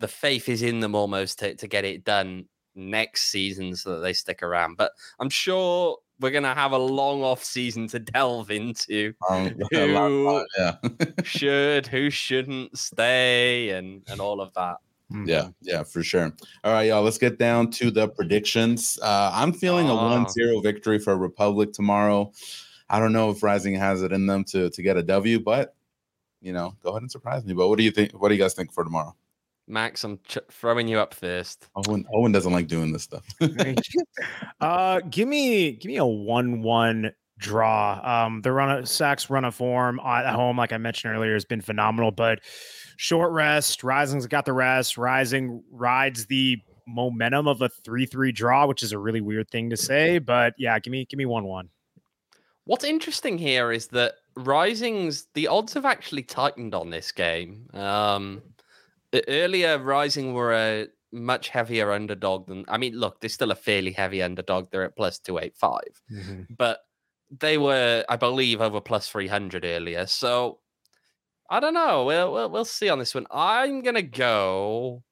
the 0.00 0.08
faith 0.08 0.48
is 0.48 0.62
in 0.62 0.80
them 0.80 0.94
almost 0.94 1.38
to, 1.38 1.54
to 1.54 1.68
get 1.68 1.84
it 1.84 2.04
done 2.04 2.46
next 2.74 3.30
season 3.30 3.76
so 3.76 3.94
that 3.94 4.00
they 4.00 4.12
stick 4.12 4.42
around. 4.42 4.76
But 4.76 4.92
I'm 5.20 5.30
sure 5.30 5.98
we're 6.18 6.30
gonna 6.30 6.54
have 6.54 6.72
a 6.72 6.78
long 6.78 7.22
off 7.22 7.44
season 7.44 7.86
to 7.88 7.98
delve 7.98 8.50
into 8.50 9.14
um, 9.30 9.54
who 9.70 10.44
yeah. 10.58 10.76
should, 11.22 11.86
who 11.86 12.10
shouldn't 12.10 12.76
stay, 12.76 13.70
and 13.70 14.02
and 14.08 14.20
all 14.20 14.40
of 14.40 14.52
that. 14.54 14.76
Yeah, 15.10 15.16
mm-hmm. 15.16 15.50
yeah, 15.62 15.82
for 15.82 16.04
sure. 16.04 16.32
All 16.62 16.72
right, 16.72 16.84
y'all, 16.84 17.02
let's 17.02 17.18
get 17.18 17.36
down 17.36 17.70
to 17.72 17.90
the 17.90 18.08
predictions. 18.08 18.96
Uh, 19.02 19.32
I'm 19.34 19.52
feeling 19.52 19.88
a 19.88 19.94
1 19.94 20.28
0 20.28 20.60
victory 20.60 21.00
for 21.00 21.16
Republic 21.16 21.72
tomorrow. 21.72 22.32
I 22.88 23.00
don't 23.00 23.12
know 23.12 23.30
if 23.30 23.42
Rising 23.42 23.74
has 23.74 24.02
it 24.02 24.12
in 24.12 24.26
them 24.26 24.44
to, 24.44 24.70
to 24.70 24.82
get 24.82 24.96
a 24.96 25.02
W, 25.02 25.40
but, 25.40 25.74
you 26.40 26.52
know, 26.52 26.76
go 26.80 26.90
ahead 26.90 27.02
and 27.02 27.10
surprise 27.10 27.44
me. 27.44 27.54
But 27.54 27.68
what 27.68 27.78
do 27.78 27.84
you 27.84 27.90
think? 27.90 28.12
What 28.12 28.28
do 28.28 28.34
you 28.36 28.40
guys 28.40 28.54
think 28.54 28.72
for 28.72 28.84
tomorrow? 28.84 29.16
Max, 29.70 30.04
I'm 30.04 30.18
ch- 30.26 30.38
throwing 30.50 30.88
you 30.88 30.98
up 30.98 31.14
first. 31.14 31.68
Owain, 31.76 32.04
Owain 32.14 32.32
doesn't 32.32 32.52
like 32.52 32.66
doing 32.66 32.92
this 32.92 33.04
stuff. 33.04 33.24
uh, 34.60 35.00
give 35.10 35.28
me 35.28 35.72
give 35.72 35.88
me 35.90 35.96
a 35.96 36.04
one-one 36.04 37.12
draw. 37.38 38.00
Um, 38.26 38.42
the 38.42 38.52
run 38.52 38.70
of 38.70 38.88
Sacks 38.88 39.30
run 39.30 39.44
of 39.44 39.54
form 39.54 40.00
at 40.00 40.32
home, 40.34 40.58
like 40.58 40.72
I 40.72 40.78
mentioned 40.78 41.14
earlier, 41.14 41.34
has 41.34 41.44
been 41.44 41.60
phenomenal. 41.60 42.10
But 42.10 42.40
short 42.96 43.32
rest, 43.32 43.82
Rising's 43.82 44.26
got 44.26 44.44
the 44.44 44.52
rest. 44.52 44.98
Rising 44.98 45.62
rides 45.70 46.26
the 46.26 46.58
momentum 46.86 47.46
of 47.48 47.62
a 47.62 47.68
three-three 47.68 48.32
draw, 48.32 48.66
which 48.66 48.82
is 48.82 48.92
a 48.92 48.98
really 48.98 49.20
weird 49.20 49.50
thing 49.50 49.70
to 49.70 49.76
say. 49.76 50.18
But 50.18 50.54
yeah, 50.58 50.78
give 50.78 50.90
me 50.90 51.06
give 51.06 51.18
me 51.18 51.26
one-one. 51.26 51.70
What's 52.64 52.84
interesting 52.84 53.38
here 53.38 53.72
is 53.72 53.88
that 53.88 54.14
Rising's 54.36 55.26
the 55.34 55.48
odds 55.48 55.74
have 55.74 55.84
actually 55.84 56.22
tightened 56.22 56.74
on 56.74 56.90
this 56.90 57.10
game. 57.12 57.68
Um, 57.72 58.42
earlier 59.28 59.78
Rising 59.78 60.34
were 60.34 60.52
a 60.52 60.86
much 61.12 61.48
heavier 61.48 61.92
underdog 61.92 62.46
than 62.46 62.64
I 62.68 62.78
mean, 62.78 62.94
look, 62.94 63.20
they're 63.20 63.30
still 63.30 63.50
a 63.50 63.56
fairly 63.56 63.92
heavy 63.92 64.22
underdog. 64.22 64.70
They're 64.70 64.84
at 64.84 64.96
plus 64.96 65.18
two 65.18 65.38
eight 65.38 65.56
five, 65.56 66.00
mm-hmm. 66.10 66.54
but 66.56 66.80
they 67.30 67.58
were, 67.58 68.04
I 68.08 68.16
believe, 68.16 68.60
over 68.60 68.80
plus 68.80 69.08
three 69.08 69.28
hundred 69.28 69.64
earlier. 69.64 70.06
So 70.06 70.60
I 71.48 71.60
don't 71.60 71.74
know. 71.74 72.04
We'll, 72.04 72.32
we'll 72.32 72.50
we'll 72.50 72.64
see 72.64 72.88
on 72.88 72.98
this 72.98 73.14
one. 73.14 73.26
I'm 73.30 73.82
gonna 73.82 74.02
go 74.02 75.02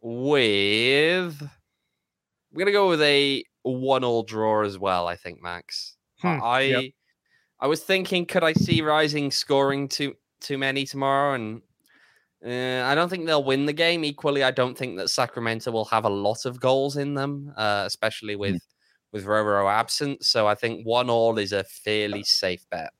with. 0.00 1.40
I'm 1.42 2.58
gonna 2.58 2.72
go 2.72 2.88
with 2.88 3.02
a 3.02 3.44
one 3.62 4.04
all 4.04 4.22
draw 4.22 4.64
as 4.64 4.78
well. 4.78 5.06
I 5.06 5.16
think 5.16 5.42
Max. 5.42 5.96
Hmm. 6.20 6.38
I 6.42 6.60
yep. 6.60 6.84
I 7.60 7.66
was 7.66 7.82
thinking, 7.82 8.26
could 8.26 8.44
I 8.44 8.52
see 8.52 8.82
Rising 8.82 9.30
scoring 9.30 9.88
too 9.88 10.14
too 10.40 10.58
many 10.58 10.84
tomorrow? 10.84 11.34
And 11.34 11.62
uh, 12.44 12.84
I 12.86 12.94
don't 12.94 13.08
think 13.08 13.26
they'll 13.26 13.44
win 13.44 13.66
the 13.66 13.72
game. 13.72 14.04
Equally, 14.04 14.42
I 14.42 14.50
don't 14.50 14.76
think 14.76 14.96
that 14.96 15.10
Sacramento 15.10 15.70
will 15.70 15.84
have 15.86 16.04
a 16.04 16.10
lot 16.10 16.46
of 16.46 16.58
goals 16.58 16.96
in 16.96 17.14
them, 17.14 17.52
uh, 17.56 17.84
especially 17.86 18.34
with 18.34 18.54
mm. 18.54 18.60
with 19.12 19.26
Roro 19.26 19.70
absent. 19.70 20.24
So 20.24 20.46
I 20.46 20.54
think 20.54 20.86
one 20.86 21.10
all 21.10 21.38
is 21.38 21.52
a 21.52 21.64
fairly 21.64 22.22
safe 22.22 22.64
bet. 22.70 22.90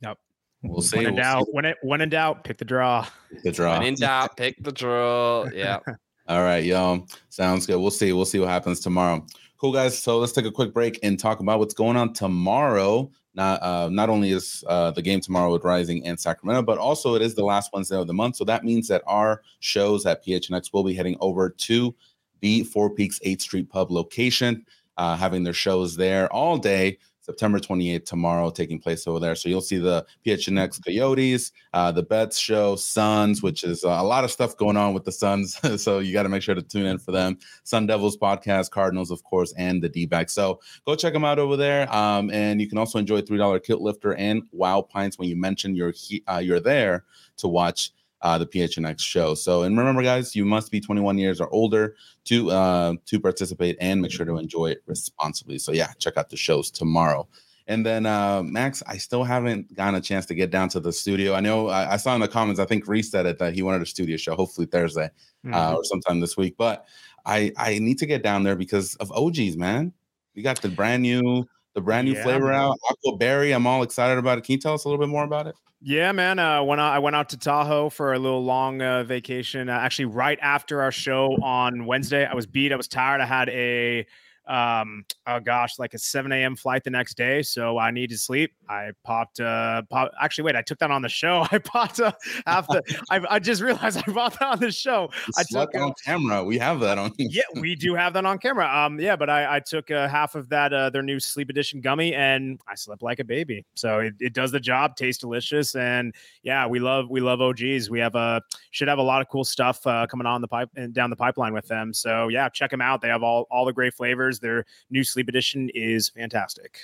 Yep. 0.00 0.18
We'll 0.62 0.80
see. 0.80 0.98
When 0.98 1.06
in 1.06 1.14
we'll 1.14 1.22
doubt, 1.22 1.46
see. 1.46 1.52
when 1.52 1.64
it 1.66 1.76
when 1.82 2.00
in 2.00 2.08
doubt, 2.08 2.44
pick 2.44 2.56
the 2.56 2.64
draw. 2.64 3.06
the 3.44 3.52
draw. 3.52 3.78
When 3.78 3.88
in 3.88 3.94
doubt, 3.96 4.36
pick 4.38 4.56
the 4.62 4.72
draw. 4.72 5.46
Yeah. 5.52 5.80
All 6.28 6.42
right, 6.42 6.64
yo. 6.64 7.06
Sounds 7.28 7.66
good. 7.66 7.78
We'll 7.78 7.90
see. 7.90 8.12
We'll 8.12 8.24
see 8.24 8.38
what 8.38 8.48
happens 8.48 8.80
tomorrow. 8.80 9.26
Cool 9.58 9.72
guys. 9.72 9.98
So 9.98 10.18
let's 10.18 10.32
take 10.32 10.46
a 10.46 10.50
quick 10.50 10.72
break 10.72 10.98
and 11.02 11.18
talk 11.18 11.40
about 11.40 11.58
what's 11.58 11.74
going 11.74 11.98
on 11.98 12.14
tomorrow. 12.14 13.10
Not 13.34 13.62
uh, 13.62 13.88
not 13.88 14.08
only 14.08 14.32
is 14.32 14.64
uh, 14.66 14.90
the 14.90 15.02
game 15.02 15.20
tomorrow 15.20 15.52
with 15.52 15.64
Rising 15.64 16.04
and 16.04 16.18
Sacramento, 16.18 16.62
but 16.62 16.78
also 16.78 17.14
it 17.14 17.22
is 17.22 17.34
the 17.34 17.44
last 17.44 17.70
Wednesday 17.72 17.96
of 17.96 18.06
the 18.06 18.14
month. 18.14 18.36
So 18.36 18.44
that 18.44 18.64
means 18.64 18.88
that 18.88 19.02
our 19.06 19.42
shows 19.60 20.04
at 20.04 20.24
PHNX 20.24 20.72
will 20.72 20.82
be 20.82 20.94
heading 20.94 21.16
over 21.20 21.48
to 21.48 21.94
the 22.40 22.64
Four 22.64 22.90
Peaks 22.90 23.20
8th 23.24 23.42
Street 23.42 23.70
Pub 23.70 23.90
location, 23.90 24.66
uh, 24.96 25.16
having 25.16 25.44
their 25.44 25.52
shows 25.52 25.96
there 25.96 26.32
all 26.32 26.58
day. 26.58 26.98
September 27.30 27.60
28th 27.60 28.04
tomorrow 28.04 28.50
taking 28.50 28.80
place 28.80 29.06
over 29.06 29.20
there. 29.20 29.36
So 29.36 29.48
you'll 29.48 29.60
see 29.60 29.78
the 29.78 30.04
PHNX 30.26 30.84
Coyotes, 30.84 31.52
uh, 31.72 31.92
the 31.92 32.02
Bets 32.02 32.36
show, 32.36 32.74
Suns, 32.74 33.40
which 33.40 33.62
is 33.62 33.84
uh, 33.84 33.90
a 33.90 34.02
lot 34.02 34.24
of 34.24 34.32
stuff 34.32 34.56
going 34.56 34.76
on 34.76 34.94
with 34.94 35.04
the 35.04 35.12
Suns. 35.12 35.60
so 35.82 36.00
you 36.00 36.12
got 36.12 36.24
to 36.24 36.28
make 36.28 36.42
sure 36.42 36.56
to 36.56 36.62
tune 36.62 36.86
in 36.86 36.98
for 36.98 37.12
them. 37.12 37.38
Sun 37.62 37.86
Devils 37.86 38.16
podcast, 38.16 38.72
Cardinals, 38.72 39.12
of 39.12 39.22
course, 39.22 39.54
and 39.56 39.80
the 39.80 39.88
D 39.88 40.06
backs. 40.06 40.32
So 40.32 40.58
go 40.84 40.96
check 40.96 41.12
them 41.12 41.24
out 41.24 41.38
over 41.38 41.56
there. 41.56 41.92
Um, 41.94 42.30
and 42.30 42.60
you 42.60 42.68
can 42.68 42.78
also 42.78 42.98
enjoy 42.98 43.20
$3 43.20 43.62
Kilt 43.62 43.80
Lifter 43.80 44.14
and 44.14 44.42
Wow 44.50 44.82
Pints 44.82 45.16
when 45.18 45.28
you 45.28 45.36
mention 45.36 45.76
you're, 45.76 45.92
he- 45.92 46.24
uh, 46.26 46.38
you're 46.38 46.58
there 46.60 47.04
to 47.36 47.46
watch 47.48 47.92
uh, 48.22 48.38
the 48.38 48.46
PHNX 48.46 49.00
show. 49.00 49.34
So, 49.34 49.62
and 49.62 49.76
remember, 49.76 50.02
guys, 50.02 50.36
you 50.36 50.44
must 50.44 50.70
be 50.70 50.80
21 50.80 51.18
years 51.18 51.40
or 51.40 51.48
older 51.50 51.96
to 52.24 52.50
uh, 52.50 52.94
to 53.06 53.20
participate 53.20 53.76
and 53.80 54.00
make 54.02 54.12
sure 54.12 54.26
to 54.26 54.36
enjoy 54.36 54.66
it 54.66 54.82
responsibly. 54.86 55.58
So, 55.58 55.72
yeah, 55.72 55.92
check 55.98 56.16
out 56.16 56.30
the 56.30 56.36
shows 56.36 56.70
tomorrow. 56.70 57.28
And 57.66 57.86
then 57.86 58.04
uh, 58.04 58.42
Max, 58.42 58.82
I 58.88 58.96
still 58.96 59.22
haven't 59.22 59.74
gotten 59.76 59.94
a 59.94 60.00
chance 60.00 60.26
to 60.26 60.34
get 60.34 60.50
down 60.50 60.68
to 60.70 60.80
the 60.80 60.92
studio. 60.92 61.34
I 61.34 61.40
know 61.40 61.68
I, 61.68 61.92
I 61.92 61.96
saw 61.98 62.14
in 62.16 62.20
the 62.20 62.26
comments, 62.26 62.58
I 62.58 62.64
think 62.64 62.88
Reese 62.88 63.12
said 63.12 63.26
it 63.26 63.38
that 63.38 63.54
he 63.54 63.62
wanted 63.62 63.80
a 63.80 63.86
studio 63.86 64.16
show, 64.16 64.34
hopefully 64.34 64.66
Thursday 64.66 65.04
uh, 65.04 65.46
mm-hmm. 65.46 65.54
uh, 65.54 65.74
or 65.74 65.84
sometime 65.84 66.18
this 66.18 66.36
week. 66.36 66.56
But 66.58 66.84
I 67.24 67.52
I 67.56 67.78
need 67.78 67.98
to 67.98 68.06
get 68.06 68.24
down 68.24 68.42
there 68.42 68.56
because 68.56 68.96
of 68.96 69.12
OGs, 69.12 69.56
man. 69.56 69.92
We 70.34 70.42
got 70.42 70.60
the 70.60 70.68
brand 70.68 71.02
new 71.02 71.46
the 71.74 71.80
brand 71.80 72.08
new 72.08 72.14
yeah, 72.14 72.24
flavor 72.24 72.46
man. 72.46 72.54
out, 72.56 72.78
Aqua 72.90 73.16
Berry. 73.16 73.52
I'm 73.52 73.66
all 73.66 73.84
excited 73.84 74.18
about 74.18 74.38
it. 74.38 74.44
Can 74.44 74.54
you 74.54 74.58
tell 74.58 74.74
us 74.74 74.84
a 74.84 74.88
little 74.88 75.04
bit 75.04 75.10
more 75.10 75.24
about 75.24 75.46
it? 75.46 75.54
Yeah, 75.82 76.12
man. 76.12 76.38
Uh, 76.38 76.62
when 76.62 76.78
I, 76.78 76.98
went 76.98 77.16
out 77.16 77.30
to 77.30 77.38
Tahoe 77.38 77.88
for 77.88 78.12
a 78.12 78.18
little 78.18 78.44
long 78.44 78.82
uh, 78.82 79.02
vacation, 79.02 79.70
uh, 79.70 79.72
actually 79.72 80.04
right 80.06 80.38
after 80.42 80.82
our 80.82 80.92
show 80.92 81.38
on 81.42 81.86
Wednesday, 81.86 82.26
I 82.26 82.34
was 82.34 82.46
beat. 82.46 82.70
I 82.70 82.76
was 82.76 82.86
tired. 82.86 83.22
I 83.22 83.24
had 83.24 83.48
a 83.48 84.06
um 84.50 85.04
oh 85.28 85.38
gosh 85.38 85.78
like 85.78 85.94
a 85.94 85.98
7 85.98 86.32
a.m 86.32 86.56
flight 86.56 86.82
the 86.82 86.90
next 86.90 87.16
day 87.16 87.40
so 87.40 87.78
i 87.78 87.90
need 87.90 88.10
to 88.10 88.18
sleep. 88.18 88.52
I 88.68 88.90
popped 89.04 89.40
uh 89.40 89.82
pop, 89.90 90.10
actually 90.20 90.44
wait 90.44 90.56
i 90.56 90.62
took 90.62 90.78
that 90.80 90.90
on 90.90 91.02
the 91.02 91.08
show. 91.08 91.46
I 91.52 91.58
popped 91.58 92.00
uh, 92.00 92.12
half 92.46 92.66
the 92.66 92.82
I, 93.10 93.20
I 93.30 93.38
just 93.38 93.62
realized 93.62 94.02
i 94.06 94.12
bought 94.12 94.38
that 94.40 94.46
on 94.46 94.58
the 94.58 94.72
show. 94.72 95.08
I 95.38 95.44
took 95.48 95.74
on 95.76 95.94
camera. 96.04 96.42
We 96.42 96.58
have 96.58 96.80
that 96.80 96.98
on 96.98 97.12
yeah 97.18 97.42
we 97.60 97.76
do 97.76 97.94
have 97.94 98.12
that 98.14 98.26
on 98.26 98.38
camera. 98.38 98.68
Um 98.68 98.98
yeah 98.98 99.14
but 99.14 99.30
i 99.30 99.56
i 99.56 99.60
took 99.60 99.90
uh, 99.90 100.08
half 100.08 100.34
of 100.34 100.48
that 100.48 100.72
uh 100.72 100.90
their 100.90 101.02
new 101.02 101.20
sleep 101.20 101.48
edition 101.48 101.80
gummy 101.80 102.12
and 102.14 102.60
i 102.66 102.74
slept 102.74 103.02
like 103.02 103.20
a 103.20 103.24
baby. 103.24 103.64
So 103.74 104.00
it, 104.00 104.14
it 104.18 104.32
does 104.32 104.50
the 104.50 104.60
job 104.60 104.96
tastes 104.96 105.20
delicious 105.20 105.76
and 105.76 106.12
yeah 106.42 106.66
we 106.66 106.80
love 106.80 107.08
we 107.08 107.20
love 107.20 107.40
og's 107.40 107.88
we 107.88 108.00
have 108.00 108.16
a 108.16 108.42
should 108.72 108.88
have 108.88 108.98
a 108.98 109.02
lot 109.02 109.20
of 109.20 109.28
cool 109.28 109.44
stuff 109.44 109.86
uh 109.86 110.06
coming 110.08 110.26
on 110.26 110.40
the 110.40 110.48
pipe 110.48 110.70
and 110.74 110.92
down 110.92 111.10
the 111.10 111.16
pipeline 111.16 111.52
with 111.52 111.68
them. 111.68 111.94
So 111.94 112.28
yeah 112.28 112.48
check 112.48 112.70
them 112.70 112.80
out. 112.80 113.00
They 113.00 113.08
have 113.08 113.22
all 113.22 113.46
all 113.50 113.64
the 113.64 113.72
great 113.72 113.94
flavors 113.94 114.39
their 114.40 114.66
new 114.90 115.04
sleep 115.04 115.28
edition 115.28 115.70
is 115.74 116.08
fantastic. 116.10 116.78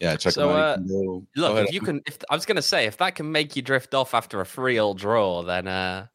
Yeah, 0.00 0.16
check 0.16 0.32
so, 0.32 0.50
uh, 0.50 0.78
look, 1.36 1.68
if 1.68 1.74
you 1.74 1.80
can, 1.80 2.00
if 2.06 2.18
I 2.30 2.34
was 2.34 2.46
going 2.46 2.56
to 2.56 2.62
say, 2.62 2.86
if 2.86 2.96
that 2.98 3.14
can 3.14 3.30
make 3.30 3.54
you 3.54 3.62
drift 3.62 3.94
off 3.94 4.14
after 4.14 4.40
a 4.40 4.46
free 4.46 4.78
old 4.78 4.98
draw, 4.98 5.42
then 5.42 5.68
uh, 5.68 6.06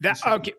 that 0.00 0.18
okay, 0.26 0.52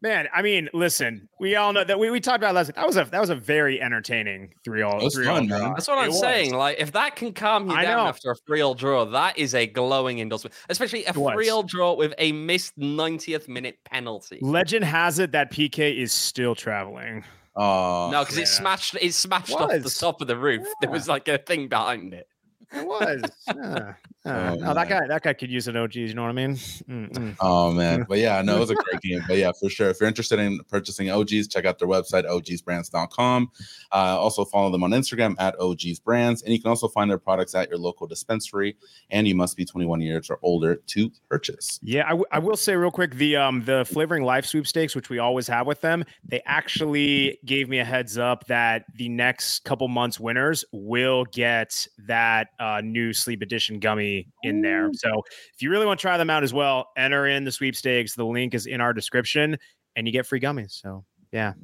man. 0.00 0.28
I 0.32 0.42
mean, 0.42 0.68
listen, 0.72 1.28
we 1.40 1.56
all 1.56 1.72
know 1.72 1.82
that 1.82 1.98
we, 1.98 2.10
we 2.10 2.20
talked 2.20 2.38
about 2.38 2.54
last. 2.54 2.72
That 2.74 2.86
was 2.86 2.96
a 2.96 3.04
that 3.04 3.20
was 3.20 3.30
a 3.30 3.34
very 3.34 3.80
entertaining 3.80 4.54
three 4.62 4.82
all 4.82 5.10
three 5.10 5.26
fun, 5.26 5.50
all 5.50 5.74
That's 5.74 5.88
what 5.88 5.98
I'm 5.98 6.10
it 6.10 6.14
saying. 6.14 6.54
Like, 6.54 6.76
if 6.78 6.92
that 6.92 7.16
can 7.16 7.32
calm 7.32 7.68
you 7.68 7.74
I 7.74 7.82
down 7.82 8.04
know. 8.04 8.08
after 8.08 8.30
a 8.30 8.36
free 8.46 8.60
all 8.60 8.74
draw, 8.74 9.04
that 9.06 9.36
is 9.36 9.54
a 9.54 9.66
glowing 9.66 10.20
endorsement. 10.20 10.54
Especially 10.68 11.04
a 11.06 11.12
free 11.12 11.48
all 11.48 11.64
draw 11.64 11.94
with 11.94 12.14
a 12.18 12.30
missed 12.30 12.78
90th 12.78 13.48
minute 13.48 13.78
penalty. 13.84 14.38
Legend 14.40 14.84
has 14.84 15.18
it 15.18 15.32
that 15.32 15.50
PK 15.50 15.96
is 15.96 16.12
still 16.12 16.54
traveling. 16.54 17.24
Oh 17.56 18.10
no, 18.10 18.22
because 18.22 18.36
yeah. 18.36 18.42
it 18.42 18.48
smashed. 18.48 18.96
It 19.00 19.14
smashed 19.14 19.52
off 19.52 19.70
the 19.70 19.90
top 19.90 20.20
of 20.20 20.26
the 20.26 20.36
roof. 20.36 20.62
Yeah. 20.64 20.72
There 20.82 20.90
was 20.90 21.08
like 21.08 21.28
a 21.28 21.38
thing 21.38 21.68
behind 21.68 22.14
it. 22.14 22.28
It 22.72 22.86
was. 22.86 23.22
Yeah. 23.46 23.94
Uh, 24.26 24.56
oh, 24.62 24.72
that 24.72 24.88
guy, 24.88 25.06
that 25.06 25.22
guy 25.22 25.34
could 25.34 25.50
use 25.50 25.68
an 25.68 25.76
OG. 25.76 25.96
You 25.96 26.14
know 26.14 26.22
what 26.22 26.30
I 26.30 26.32
mean? 26.32 26.54
Mm-mm. 26.54 27.36
Oh 27.40 27.72
man, 27.72 28.06
but 28.08 28.18
yeah, 28.18 28.40
no, 28.40 28.56
it 28.56 28.60
was 28.60 28.70
a 28.70 28.74
great 28.74 29.00
game. 29.02 29.22
But 29.28 29.36
yeah, 29.36 29.52
for 29.60 29.68
sure, 29.68 29.90
if 29.90 30.00
you're 30.00 30.08
interested 30.08 30.38
in 30.38 30.60
purchasing 30.70 31.10
OGs, 31.10 31.48
check 31.48 31.66
out 31.66 31.78
their 31.78 31.88
website 31.88 32.24
ogsbrands.com. 32.24 33.50
Uh, 33.92 33.96
also 33.96 34.46
follow 34.46 34.70
them 34.70 34.82
on 34.82 34.92
Instagram 34.92 35.34
at 35.38 35.58
ogsbrands, 35.58 36.42
and 36.42 36.54
you 36.54 36.60
can 36.60 36.70
also 36.70 36.88
find 36.88 37.10
their 37.10 37.18
products 37.18 37.54
at 37.54 37.68
your 37.68 37.76
local 37.76 38.06
dispensary. 38.06 38.76
And 39.10 39.28
you 39.28 39.34
must 39.34 39.58
be 39.58 39.66
21 39.66 40.00
years 40.00 40.30
or 40.30 40.38
older 40.42 40.76
to 40.76 41.10
purchase. 41.28 41.78
Yeah, 41.82 42.06
I, 42.06 42.10
w- 42.10 42.26
I 42.32 42.38
will 42.38 42.56
say 42.56 42.76
real 42.76 42.90
quick 42.90 43.16
the 43.16 43.36
um 43.36 43.62
the 43.64 43.84
flavoring 43.84 44.22
life 44.22 44.46
sweepstakes, 44.46 44.96
which 44.96 45.10
we 45.10 45.18
always 45.18 45.46
have 45.48 45.66
with 45.66 45.82
them, 45.82 46.02
they 46.24 46.40
actually 46.46 47.38
gave 47.44 47.68
me 47.68 47.78
a 47.78 47.84
heads 47.84 48.16
up 48.16 48.46
that 48.46 48.86
the 48.94 49.10
next 49.10 49.64
couple 49.64 49.86
months 49.88 50.18
winners 50.18 50.64
will 50.72 51.26
get 51.26 51.86
that 52.06 52.48
uh, 52.58 52.80
new 52.82 53.12
sleep 53.12 53.42
edition 53.42 53.78
gummy 53.78 54.28
in 54.42 54.60
there. 54.60 54.90
So 54.94 55.22
if 55.54 55.62
you 55.62 55.70
really 55.70 55.86
want 55.86 56.00
to 56.00 56.02
try 56.02 56.16
them 56.16 56.30
out 56.30 56.42
as 56.42 56.52
well, 56.52 56.90
enter 56.96 57.26
in 57.26 57.44
the 57.44 57.52
sweepstakes. 57.52 58.14
The 58.14 58.24
link 58.24 58.54
is 58.54 58.66
in 58.66 58.80
our 58.80 58.92
description 58.92 59.56
and 59.96 60.06
you 60.06 60.12
get 60.12 60.26
free 60.26 60.40
gummies. 60.40 60.72
So 60.72 61.04
yeah. 61.32 61.54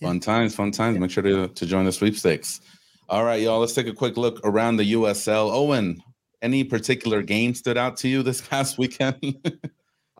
Fun 0.00 0.20
times, 0.20 0.54
fun 0.54 0.70
times. 0.70 0.98
Make 0.98 1.10
sure 1.10 1.22
to, 1.22 1.48
to 1.48 1.66
join 1.66 1.84
the 1.84 1.92
sweepstakes. 1.92 2.60
All 3.08 3.24
right, 3.24 3.40
y'all. 3.40 3.60
Let's 3.60 3.72
take 3.72 3.86
a 3.86 3.92
quick 3.92 4.16
look 4.16 4.40
around 4.44 4.76
the 4.76 4.94
USL. 4.94 5.52
Owain, 5.52 6.02
any 6.40 6.64
particular 6.64 7.22
game 7.22 7.54
stood 7.54 7.78
out 7.78 7.96
to 7.98 8.08
you 8.08 8.22
this 8.22 8.40
past 8.48 8.78
weekend 8.78 9.16
that 9.44 9.60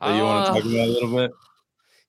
uh, 0.01 0.15
you 0.15 0.23
want 0.23 0.47
to 0.47 0.53
talk 0.53 0.63
about 0.63 0.89
a 0.89 0.93
little 0.93 1.17
bit? 1.17 1.31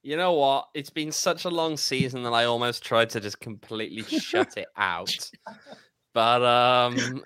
You 0.03 0.17
know 0.17 0.33
what? 0.33 0.67
It's 0.73 0.89
been 0.89 1.11
such 1.11 1.45
a 1.45 1.49
long 1.49 1.77
season 1.77 2.23
that 2.23 2.33
I 2.33 2.43
almost 2.43 2.83
tried 2.83 3.09
to 3.11 3.21
just 3.21 3.39
completely 3.39 4.03
shut 4.19 4.57
it 4.57 4.67
out. 4.75 5.29
But 6.13 6.43
um, 6.43 7.23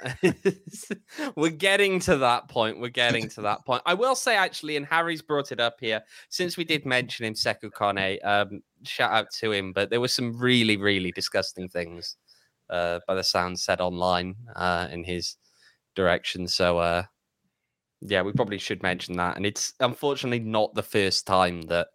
we're 1.35 1.49
getting 1.49 1.99
to 2.01 2.17
that 2.17 2.47
point. 2.47 2.79
We're 2.79 2.87
getting 2.89 3.27
to 3.29 3.41
that 3.41 3.65
point. 3.65 3.81
I 3.85 3.93
will 3.93 4.15
say, 4.15 4.37
actually, 4.37 4.77
and 4.77 4.85
Harry's 4.85 5.21
brought 5.21 5.51
it 5.51 5.59
up 5.59 5.75
here, 5.81 6.01
since 6.29 6.55
we 6.55 6.63
did 6.63 6.85
mention 6.85 7.25
him, 7.25 7.33
Sekou 7.33 7.69
Kone, 7.71 8.25
um, 8.25 8.61
shout 8.83 9.11
out 9.11 9.31
to 9.39 9.51
him. 9.51 9.73
But 9.73 9.89
there 9.89 9.99
were 9.99 10.07
some 10.07 10.37
really, 10.37 10.77
really 10.77 11.11
disgusting 11.11 11.67
things 11.67 12.15
uh, 12.69 12.99
by 13.07 13.15
the 13.15 13.23
sound 13.23 13.59
said 13.59 13.81
online 13.81 14.35
uh, 14.55 14.87
in 14.89 15.03
his 15.03 15.35
direction. 15.95 16.47
So, 16.47 16.77
uh, 16.77 17.03
yeah, 18.01 18.21
we 18.21 18.31
probably 18.31 18.57
should 18.57 18.83
mention 18.83 19.17
that. 19.17 19.35
And 19.35 19.45
it's 19.45 19.73
unfortunately 19.81 20.39
not 20.39 20.73
the 20.75 20.83
first 20.83 21.27
time 21.27 21.63
that 21.63 21.87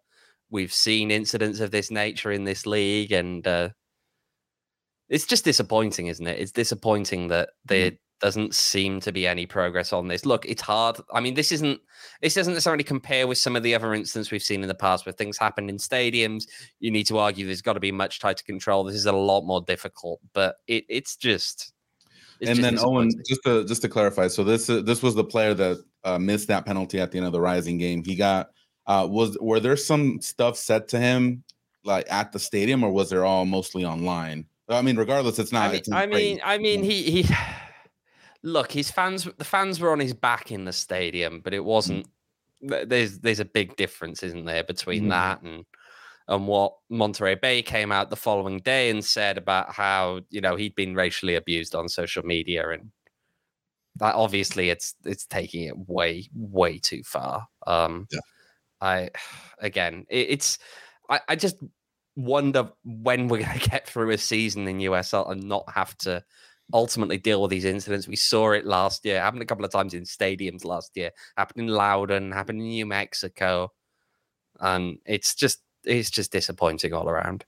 we've 0.51 0.73
seen 0.73 1.09
incidents 1.09 1.59
of 1.59 1.71
this 1.71 1.89
nature 1.89 2.31
in 2.31 2.43
this 2.43 2.67
league. 2.67 3.11
And 3.11 3.47
uh, 3.47 3.69
it's 5.13 5.27
just 5.27 5.45
disappointing, 5.45 6.07
isn't 6.07 6.25
it? 6.25 6.39
It's 6.39 6.51
disappointing 6.51 7.27
that 7.27 7.51
there 7.65 7.91
mm. 7.91 7.97
doesn't 8.19 8.55
seem 8.55 8.99
to 9.01 9.11
be 9.11 9.27
any 9.27 9.45
progress 9.45 9.93
on 9.93 10.07
this. 10.07 10.25
Look, 10.25 10.43
it's 10.45 10.63
hard. 10.63 10.99
I 11.13 11.19
mean, 11.19 11.35
this 11.35 11.51
isn't 11.51 11.79
this 12.19 12.33
doesn't 12.33 12.53
necessarily 12.53 12.83
compare 12.83 13.27
with 13.27 13.37
some 13.37 13.55
of 13.55 13.61
the 13.61 13.75
other 13.75 13.93
incidents 13.93 14.31
we've 14.31 14.41
seen 14.41 14.63
in 14.63 14.67
the 14.67 14.73
past 14.73 15.05
where 15.05 15.13
things 15.13 15.37
happen 15.37 15.69
in 15.69 15.77
stadiums. 15.77 16.45
You 16.79 16.89
need 16.89 17.05
to 17.07 17.19
argue 17.19 17.45
there's 17.45 17.61
got 17.61 17.73
to 17.73 17.79
be 17.79 17.91
much 17.91 18.19
tighter 18.19 18.43
control. 18.43 18.83
This 18.83 18.95
is 18.95 19.05
a 19.05 19.11
lot 19.11 19.41
more 19.41 19.61
difficult, 19.61 20.19
but 20.33 20.55
it, 20.67 20.83
it's 20.89 21.15
just. 21.15 21.73
It's 22.39 22.49
and 22.49 22.59
just 22.59 22.61
then 22.61 22.79
Owain, 22.83 23.11
just 23.29 23.43
to 23.43 23.63
just 23.65 23.83
to 23.83 23.89
clarify, 23.89 24.27
so 24.27 24.43
this 24.43 24.67
uh, 24.67 24.81
this 24.81 25.03
was 25.03 25.13
the 25.13 25.23
player 25.23 25.53
that 25.53 25.77
uh, 26.03 26.17
missed 26.17 26.47
that 26.47 26.65
penalty 26.65 26.99
at 26.99 27.11
the 27.11 27.19
end 27.19 27.27
of 27.27 27.33
the 27.33 27.39
Rising 27.39 27.77
game. 27.77 28.03
He 28.03 28.15
got 28.15 28.49
uh, 28.87 29.07
was 29.09 29.37
were 29.39 29.59
there 29.59 29.77
some 29.77 30.19
stuff 30.21 30.57
said 30.57 30.87
to 30.89 30.99
him 30.99 31.43
like 31.85 32.11
at 32.11 32.31
the 32.31 32.39
stadium, 32.39 32.83
or 32.83 32.91
was 32.91 33.11
there 33.11 33.23
all 33.23 33.45
mostly 33.45 33.85
online? 33.85 34.47
I 34.69 34.81
mean, 34.81 34.97
regardless, 34.97 35.39
it's 35.39 35.51
not. 35.51 35.69
I 35.69 35.73
mean, 35.73 35.81
I 35.91 36.05
mean, 36.05 36.41
I 36.43 36.57
mean, 36.57 36.83
he 36.83 37.03
he. 37.23 37.35
Look, 38.43 38.71
his 38.71 38.91
fans. 38.91 39.27
The 39.37 39.45
fans 39.45 39.79
were 39.79 39.91
on 39.91 39.99
his 39.99 40.13
back 40.13 40.51
in 40.51 40.65
the 40.65 40.73
stadium, 40.73 41.41
but 41.43 41.53
it 41.53 41.61
mm. 41.61 41.65
wasn't. 41.65 42.07
There's 42.61 43.19
there's 43.19 43.39
a 43.39 43.45
big 43.45 43.75
difference, 43.75 44.23
isn't 44.23 44.45
there, 44.45 44.63
between 44.63 45.05
mm. 45.05 45.09
that 45.09 45.41
and 45.41 45.65
and 46.27 46.47
what 46.47 46.73
Monterey 46.89 47.35
Bay 47.35 47.61
came 47.61 47.91
out 47.91 48.09
the 48.09 48.15
following 48.15 48.59
day 48.59 48.89
and 48.89 49.03
said 49.03 49.37
about 49.37 49.73
how 49.73 50.21
you 50.29 50.41
know 50.41 50.55
he'd 50.55 50.75
been 50.75 50.95
racially 50.95 51.35
abused 51.35 51.75
on 51.75 51.89
social 51.89 52.23
media 52.23 52.69
and 52.69 52.91
that 53.97 54.15
obviously 54.15 54.69
it's 54.69 54.95
it's 55.05 55.25
taking 55.25 55.63
it 55.63 55.77
way 55.87 56.27
way 56.33 56.77
too 56.77 57.03
far. 57.03 57.47
Um, 57.67 58.07
yeah. 58.11 58.19
I 58.81 59.09
again, 59.59 60.05
it, 60.09 60.29
it's 60.29 60.57
I, 61.09 61.19
I 61.27 61.35
just 61.35 61.57
wonder 62.15 62.69
when 62.83 63.27
we're 63.27 63.43
going 63.43 63.59
to 63.59 63.69
get 63.69 63.87
through 63.87 64.11
a 64.11 64.17
season 64.17 64.67
in 64.67 64.79
USL 64.79 65.31
and 65.31 65.43
not 65.43 65.69
have 65.73 65.97
to 65.99 66.23
ultimately 66.73 67.17
deal 67.17 67.41
with 67.41 67.51
these 67.51 67.65
incidents. 67.65 68.07
We 68.07 68.15
saw 68.15 68.51
it 68.51 68.65
last 68.65 69.05
year, 69.05 69.21
happened 69.21 69.43
a 69.43 69.45
couple 69.45 69.65
of 69.65 69.71
times 69.71 69.93
in 69.93 70.03
stadiums 70.03 70.65
last 70.65 70.91
year, 70.95 71.11
happened 71.37 71.69
in 71.69 71.75
Loudoun, 71.75 72.31
happened 72.31 72.61
in 72.61 72.67
New 72.69 72.85
Mexico, 72.85 73.71
and 74.59 74.97
it's 75.05 75.35
just 75.35 75.59
it's 75.83 76.09
just 76.09 76.31
disappointing 76.31 76.93
all 76.93 77.09
around. 77.09 77.45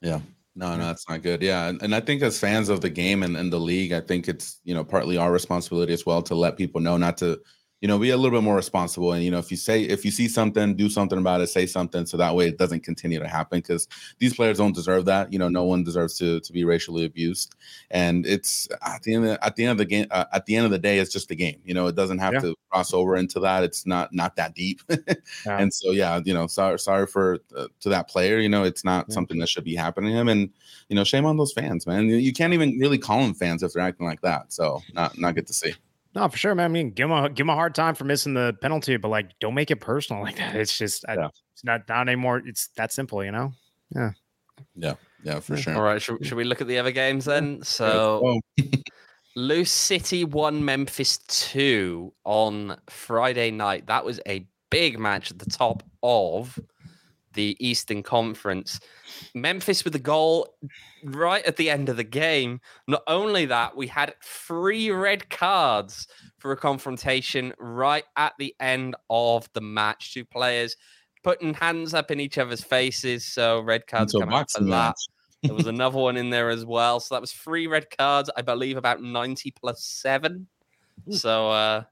Yeah. 0.00 0.20
No, 0.56 0.76
no, 0.76 0.82
mm. 0.82 0.86
that's 0.88 1.08
not 1.08 1.22
good. 1.22 1.42
Yeah. 1.42 1.68
And, 1.68 1.80
and 1.82 1.94
I 1.94 2.00
think 2.00 2.22
as 2.22 2.38
fans 2.38 2.68
of 2.68 2.80
the 2.80 2.90
game 2.90 3.22
and, 3.22 3.36
and 3.36 3.52
the 3.52 3.58
league, 3.58 3.92
I 3.92 4.00
think 4.00 4.28
it's, 4.28 4.58
you 4.64 4.74
know, 4.74 4.84
partly 4.84 5.16
our 5.16 5.32
responsibility 5.32 5.92
as 5.92 6.04
well 6.04 6.22
to 6.22 6.34
let 6.34 6.56
people 6.56 6.80
know 6.80 6.96
not 6.96 7.16
to 7.18 7.40
you 7.80 7.88
know, 7.88 7.98
be 7.98 8.10
a 8.10 8.16
little 8.16 8.38
bit 8.38 8.44
more 8.44 8.56
responsible. 8.56 9.12
And 9.12 9.24
you 9.24 9.30
know, 9.30 9.38
if 9.38 9.50
you 9.50 9.56
say 9.56 9.82
if 9.82 10.04
you 10.04 10.10
see 10.10 10.28
something, 10.28 10.76
do 10.76 10.90
something 10.90 11.18
about 11.18 11.40
it, 11.40 11.46
say 11.46 11.64
something, 11.64 12.04
so 12.04 12.16
that 12.18 12.34
way 12.34 12.48
it 12.48 12.58
doesn't 12.58 12.84
continue 12.84 13.18
to 13.18 13.26
happen. 13.26 13.58
Because 13.58 13.88
these 14.18 14.34
players 14.34 14.58
don't 14.58 14.74
deserve 14.74 15.06
that. 15.06 15.32
You 15.32 15.38
know, 15.38 15.48
no 15.48 15.64
one 15.64 15.82
deserves 15.82 16.18
to 16.18 16.40
to 16.40 16.52
be 16.52 16.64
racially 16.64 17.06
abused. 17.06 17.54
And 17.90 18.26
it's 18.26 18.68
at 18.82 19.02
the 19.02 19.14
end 19.14 19.26
of, 19.26 19.38
at 19.40 19.56
the 19.56 19.64
end 19.64 19.72
of 19.72 19.78
the 19.78 19.86
game. 19.86 20.06
Uh, 20.10 20.26
at 20.32 20.44
the 20.44 20.56
end 20.56 20.66
of 20.66 20.72
the 20.72 20.78
day, 20.78 20.98
it's 20.98 21.12
just 21.12 21.30
a 21.30 21.34
game. 21.34 21.60
You 21.64 21.72
know, 21.72 21.86
it 21.86 21.96
doesn't 21.96 22.18
have 22.18 22.34
yeah. 22.34 22.40
to 22.40 22.54
cross 22.70 22.92
over 22.92 23.16
into 23.16 23.40
that. 23.40 23.64
It's 23.64 23.86
not 23.86 24.12
not 24.12 24.36
that 24.36 24.54
deep. 24.54 24.82
yeah. 24.90 25.04
And 25.46 25.72
so 25.72 25.92
yeah, 25.92 26.20
you 26.22 26.34
know, 26.34 26.46
sorry 26.48 26.78
sorry 26.78 27.06
for 27.06 27.38
uh, 27.56 27.68
to 27.80 27.88
that 27.88 28.08
player. 28.08 28.38
You 28.40 28.50
know, 28.50 28.64
it's 28.64 28.84
not 28.84 29.06
yeah. 29.08 29.14
something 29.14 29.38
that 29.38 29.48
should 29.48 29.64
be 29.64 29.74
happening 29.74 30.12
to 30.12 30.18
him. 30.18 30.28
And 30.28 30.50
you 30.90 30.96
know, 30.96 31.04
shame 31.04 31.24
on 31.24 31.38
those 31.38 31.52
fans, 31.52 31.86
man. 31.86 32.08
You 32.08 32.32
can't 32.34 32.52
even 32.52 32.78
really 32.78 32.98
call 32.98 33.22
them 33.22 33.32
fans 33.32 33.62
if 33.62 33.72
they're 33.72 33.82
acting 33.82 34.06
like 34.06 34.20
that. 34.20 34.52
So 34.52 34.82
not 34.92 35.18
not 35.18 35.34
good 35.34 35.46
to 35.46 35.54
see. 35.54 35.74
No, 36.14 36.28
for 36.28 36.36
sure, 36.36 36.54
man. 36.54 36.64
I 36.64 36.68
mean, 36.68 36.90
give 36.90 37.04
him 37.04 37.12
a 37.12 37.28
give 37.28 37.44
him 37.44 37.50
a 37.50 37.54
hard 37.54 37.74
time 37.74 37.94
for 37.94 38.04
missing 38.04 38.34
the 38.34 38.56
penalty, 38.60 38.96
but 38.96 39.08
like, 39.08 39.38
don't 39.38 39.54
make 39.54 39.70
it 39.70 39.76
personal 39.76 40.22
like 40.24 40.36
that. 40.36 40.56
It's 40.56 40.76
just, 40.76 41.04
yeah. 41.08 41.26
I, 41.26 41.30
it's 41.52 41.64
not 41.64 41.88
not 41.88 42.08
anymore. 42.08 42.42
It's 42.44 42.68
that 42.76 42.92
simple, 42.92 43.24
you 43.24 43.32
know. 43.32 43.52
Yeah. 43.94 44.10
Yeah. 44.76 44.94
Yeah, 45.22 45.40
for 45.40 45.56
sure. 45.56 45.76
All 45.76 45.82
right. 45.82 46.00
Should, 46.00 46.24
should 46.24 46.36
we 46.36 46.44
look 46.44 46.60
at 46.60 46.66
the 46.66 46.78
other 46.78 46.92
games 46.92 47.26
then? 47.26 47.62
So, 47.62 48.40
Lou 49.36 49.64
City 49.64 50.24
won 50.24 50.64
Memphis 50.64 51.18
two 51.28 52.12
on 52.24 52.76
Friday 52.88 53.50
night. 53.50 53.86
That 53.86 54.04
was 54.04 54.18
a 54.26 54.46
big 54.70 54.98
match 54.98 55.30
at 55.30 55.38
the 55.38 55.50
top 55.50 55.82
of 56.02 56.58
the 57.34 57.56
Eastern 57.60 58.02
Conference. 58.02 58.80
Memphis 59.34 59.84
with 59.84 59.92
the 59.92 59.98
goal 59.98 60.54
right 61.04 61.44
at 61.44 61.56
the 61.56 61.70
end 61.70 61.88
of 61.88 61.96
the 61.96 62.04
game. 62.04 62.60
Not 62.86 63.02
only 63.06 63.46
that, 63.46 63.76
we 63.76 63.86
had 63.86 64.14
three 64.22 64.90
red 64.90 65.30
cards 65.30 66.06
for 66.38 66.52
a 66.52 66.56
confrontation 66.56 67.52
right 67.58 68.04
at 68.16 68.34
the 68.38 68.54
end 68.60 68.96
of 69.08 69.48
the 69.52 69.60
match. 69.60 70.14
Two 70.14 70.24
players 70.24 70.76
putting 71.22 71.54
hands 71.54 71.94
up 71.94 72.10
in 72.10 72.20
each 72.20 72.38
other's 72.38 72.62
faces. 72.62 73.24
So 73.24 73.60
red 73.60 73.86
cards 73.86 74.12
coming 74.12 74.34
out 74.34 74.50
for 74.50 74.64
that. 74.64 74.96
there 75.42 75.54
was 75.54 75.66
another 75.68 75.98
one 75.98 76.16
in 76.16 76.30
there 76.30 76.50
as 76.50 76.64
well. 76.64 77.00
So 77.00 77.14
that 77.14 77.20
was 77.20 77.32
three 77.32 77.66
red 77.66 77.86
cards, 77.96 78.30
I 78.36 78.42
believe 78.42 78.76
about 78.76 79.02
90 79.02 79.50
plus 79.52 79.84
seven. 79.84 80.46
So 81.10 81.50
uh 81.50 81.82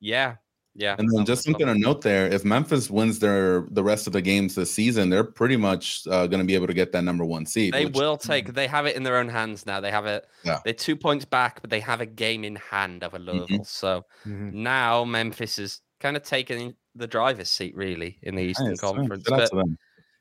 yeah, 0.00 0.36
yeah. 0.80 0.96
And 0.98 1.08
then 1.12 1.26
just 1.26 1.44
something 1.44 1.66
to 1.66 1.74
note 1.74 2.00
there: 2.00 2.26
if 2.26 2.42
Memphis 2.42 2.88
wins 2.88 3.18
their 3.18 3.66
the 3.70 3.84
rest 3.84 4.06
of 4.06 4.14
the 4.14 4.22
games 4.22 4.54
this 4.54 4.72
season, 4.72 5.10
they're 5.10 5.24
pretty 5.24 5.56
much 5.56 6.06
uh, 6.06 6.26
going 6.26 6.40
to 6.40 6.46
be 6.46 6.54
able 6.54 6.66
to 6.66 6.74
get 6.74 6.90
that 6.92 7.04
number 7.04 7.24
one 7.24 7.44
seed. 7.44 7.74
They 7.74 7.84
which, 7.84 7.94
will 7.94 8.16
take. 8.16 8.54
They 8.54 8.66
have 8.66 8.86
it 8.86 8.96
in 8.96 9.02
their 9.02 9.18
own 9.18 9.28
hands 9.28 9.66
now. 9.66 9.80
They 9.80 9.90
have 9.90 10.06
it. 10.06 10.26
Yeah. 10.42 10.58
They're 10.64 10.72
two 10.72 10.96
points 10.96 11.26
back, 11.26 11.60
but 11.60 11.68
they 11.68 11.80
have 11.80 12.00
a 12.00 12.06
game 12.06 12.44
in 12.44 12.56
hand 12.56 13.04
over 13.04 13.18
Louisville. 13.18 13.46
Mm-hmm. 13.46 13.62
So 13.64 14.06
mm-hmm. 14.26 14.62
now 14.62 15.04
Memphis 15.04 15.58
is 15.58 15.82
kind 16.00 16.16
of 16.16 16.22
taking 16.22 16.74
the 16.94 17.06
driver's 17.06 17.50
seat, 17.50 17.76
really, 17.76 18.18
in 18.22 18.34
the 18.34 18.42
Eastern 18.42 18.68
nice. 18.68 18.80
Conference. 18.80 19.24
But 19.28 19.50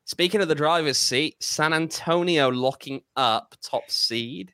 speaking 0.03 0.41
of 0.41 0.49
the 0.49 0.55
driver's 0.55 0.97
seat, 0.97 1.35
San 1.39 1.73
Antonio 1.73 2.49
locking 2.49 3.01
up 3.15 3.55
top 3.63 3.89
seed. 3.89 4.53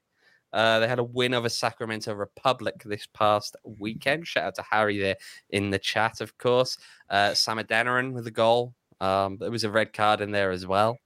Uh, 0.56 0.80
they 0.80 0.88
had 0.88 1.00
a 1.00 1.04
win 1.04 1.34
over 1.34 1.50
Sacramento 1.50 2.14
Republic 2.14 2.82
this 2.86 3.06
past 3.14 3.58
weekend. 3.64 4.26
Shout 4.26 4.46
out 4.46 4.56
to 4.56 4.64
Harry 4.64 4.98
there 4.98 5.18
in 5.50 5.70
the 5.70 5.78
chat, 5.78 6.22
of 6.22 6.38
course. 6.38 6.78
Uh, 7.10 7.34
Sam 7.34 7.58
Adeniran 7.58 8.14
with 8.14 8.26
a 8.26 8.32
goal. 8.32 8.74
Um, 9.02 9.38
there 9.38 9.52
was 9.52 9.66
a 9.66 9.70
red 9.70 9.92
card 9.92 10.22
in 10.22 10.32
there 10.32 10.52
as 10.52 10.66
well. 10.66 10.98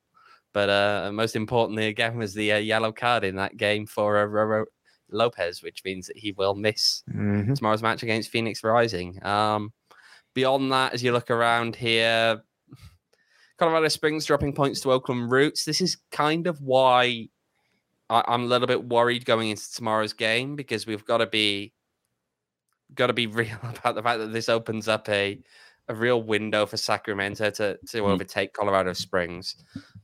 But 0.53 0.69
uh, 0.69 1.11
most 1.11 1.35
importantly, 1.35 1.87
again, 1.87 2.15
was 2.15 2.35
the 2.35 2.53
uh, 2.53 2.57
yellow 2.57 2.91
card 2.91 3.23
in 3.23 3.35
that 3.37 3.57
game 3.57 3.87
for 3.87 4.19
uh, 4.19 4.27
Roro 4.27 4.65
Lopez, 5.11 5.63
which 5.63 5.83
means 5.83 6.05
that 6.05 6.17
he 6.17 6.31
will 6.33 6.53
miss 6.53 7.01
mm-hmm. 7.09 7.53
tomorrow's 7.53 7.81
match 7.81 8.03
against 8.03 8.29
Phoenix 8.29 8.63
Rising. 8.63 9.23
Um, 9.25 9.73
beyond 10.35 10.71
that, 10.71 10.93
as 10.93 11.03
you 11.03 11.11
look 11.11 11.31
around 11.31 11.75
here, 11.75 12.43
Colorado 13.57 13.87
Springs 13.87 14.25
dropping 14.25 14.53
points 14.53 14.79
to 14.81 14.91
Oakland 14.91 15.31
Roots. 15.31 15.65
This 15.65 15.81
is 15.81 15.97
kind 16.11 16.45
of 16.45 16.61
why 16.61 17.29
I, 18.09 18.33
am 18.33 18.43
a 18.43 18.47
little 18.47 18.67
bit 18.67 18.83
worried 18.83 19.25
going 19.25 19.49
into 19.49 19.71
tomorrow's 19.71 20.13
game 20.13 20.55
because 20.55 20.87
we've 20.87 21.05
got 21.05 21.17
to 21.17 21.27
be 21.27 21.73
got 22.95 23.07
to 23.07 23.13
be 23.13 23.27
real 23.27 23.57
about 23.63 23.95
the 23.95 24.03
fact 24.03 24.19
that 24.19 24.33
this 24.33 24.49
opens 24.49 24.87
up 24.87 25.07
a 25.09 25.39
a 25.89 25.95
real 25.95 26.21
window 26.21 26.67
for 26.67 26.77
Sacramento 26.77 27.49
to 27.49 27.77
to 27.87 28.01
mm. 28.01 28.07
overtake 28.07 28.53
Colorado 28.53 28.93
Springs, 28.93 29.55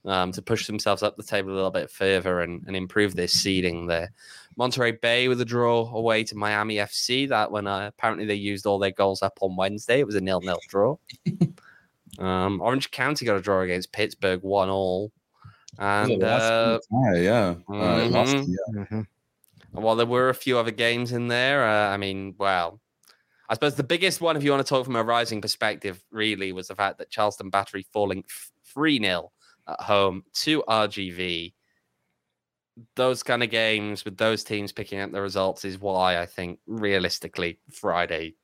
um, 0.03 0.31
to 0.31 0.41
push 0.41 0.65
themselves 0.65 1.03
up 1.03 1.15
the 1.15 1.23
table 1.23 1.51
a 1.51 1.55
little 1.55 1.71
bit 1.71 1.91
further 1.91 2.41
and, 2.41 2.63
and 2.65 2.75
improve 2.75 3.15
their 3.15 3.27
seeding 3.27 3.85
there. 3.85 4.11
Monterey 4.57 4.93
Bay 4.93 5.27
with 5.27 5.39
a 5.41 5.45
draw 5.45 5.87
away 5.95 6.23
to 6.23 6.35
Miami 6.35 6.77
FC. 6.77 7.29
That 7.29 7.51
when 7.51 7.67
uh, 7.67 7.87
apparently 7.87 8.25
they 8.25 8.35
used 8.35 8.65
all 8.65 8.79
their 8.79 8.91
goals 8.91 9.21
up 9.21 9.37
on 9.41 9.55
Wednesday, 9.55 9.99
it 9.99 10.07
was 10.07 10.15
a 10.15 10.21
nil 10.21 10.41
nil 10.41 10.59
draw. 10.67 10.97
um, 12.19 12.61
Orange 12.61 12.89
County 12.89 13.25
got 13.25 13.37
a 13.37 13.41
draw 13.41 13.61
against 13.61 13.91
Pittsburgh, 13.91 14.41
one 14.41 14.69
all. 14.69 15.11
And 15.77 16.23
uh, 16.23 16.79
yeah, 16.91 17.55
mm-hmm. 17.67 17.73
Uh, 17.73 18.05
lost, 18.07 18.35
yeah. 18.35 18.81
Mm-hmm. 18.81 19.01
Well, 19.73 19.95
there 19.95 20.05
were 20.05 20.29
a 20.29 20.35
few 20.35 20.57
other 20.57 20.71
games 20.71 21.11
in 21.11 21.27
there. 21.27 21.67
Uh, 21.67 21.89
I 21.89 21.97
mean, 21.97 22.35
well, 22.37 22.79
I 23.49 23.53
suppose 23.53 23.75
the 23.75 23.83
biggest 23.83 24.21
one, 24.21 24.37
if 24.37 24.43
you 24.43 24.51
want 24.51 24.65
to 24.65 24.69
talk 24.69 24.85
from 24.85 24.95
a 24.95 25.03
rising 25.03 25.41
perspective, 25.41 26.01
really 26.11 26.51
was 26.51 26.69
the 26.69 26.75
fact 26.75 26.97
that 26.99 27.09
Charleston 27.09 27.49
Battery 27.49 27.85
falling 27.91 28.23
3 28.73 28.99
0 28.99 29.31
at 29.67 29.81
home 29.81 30.23
to 30.33 30.63
RGV. 30.67 31.53
Those 32.95 33.23
kind 33.23 33.43
of 33.43 33.49
games 33.49 34.03
with 34.03 34.17
those 34.17 34.43
teams 34.43 34.71
picking 34.71 34.99
up 34.99 35.11
the 35.11 35.21
results 35.21 35.63
is 35.63 35.79
why 35.79 36.19
I 36.19 36.25
think 36.25 36.59
realistically 36.67 37.59
Friday 37.71 38.35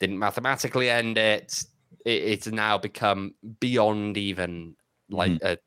didn't 0.00 0.18
mathematically 0.18 0.90
end 0.90 1.18
it. 1.18 1.64
it 2.04 2.10
it's 2.10 2.46
now 2.46 2.78
become 2.78 3.34
beyond 3.60 4.16
even 4.16 4.76
like 5.10 5.32
mm-hmm. 5.32 5.46
a 5.46 5.58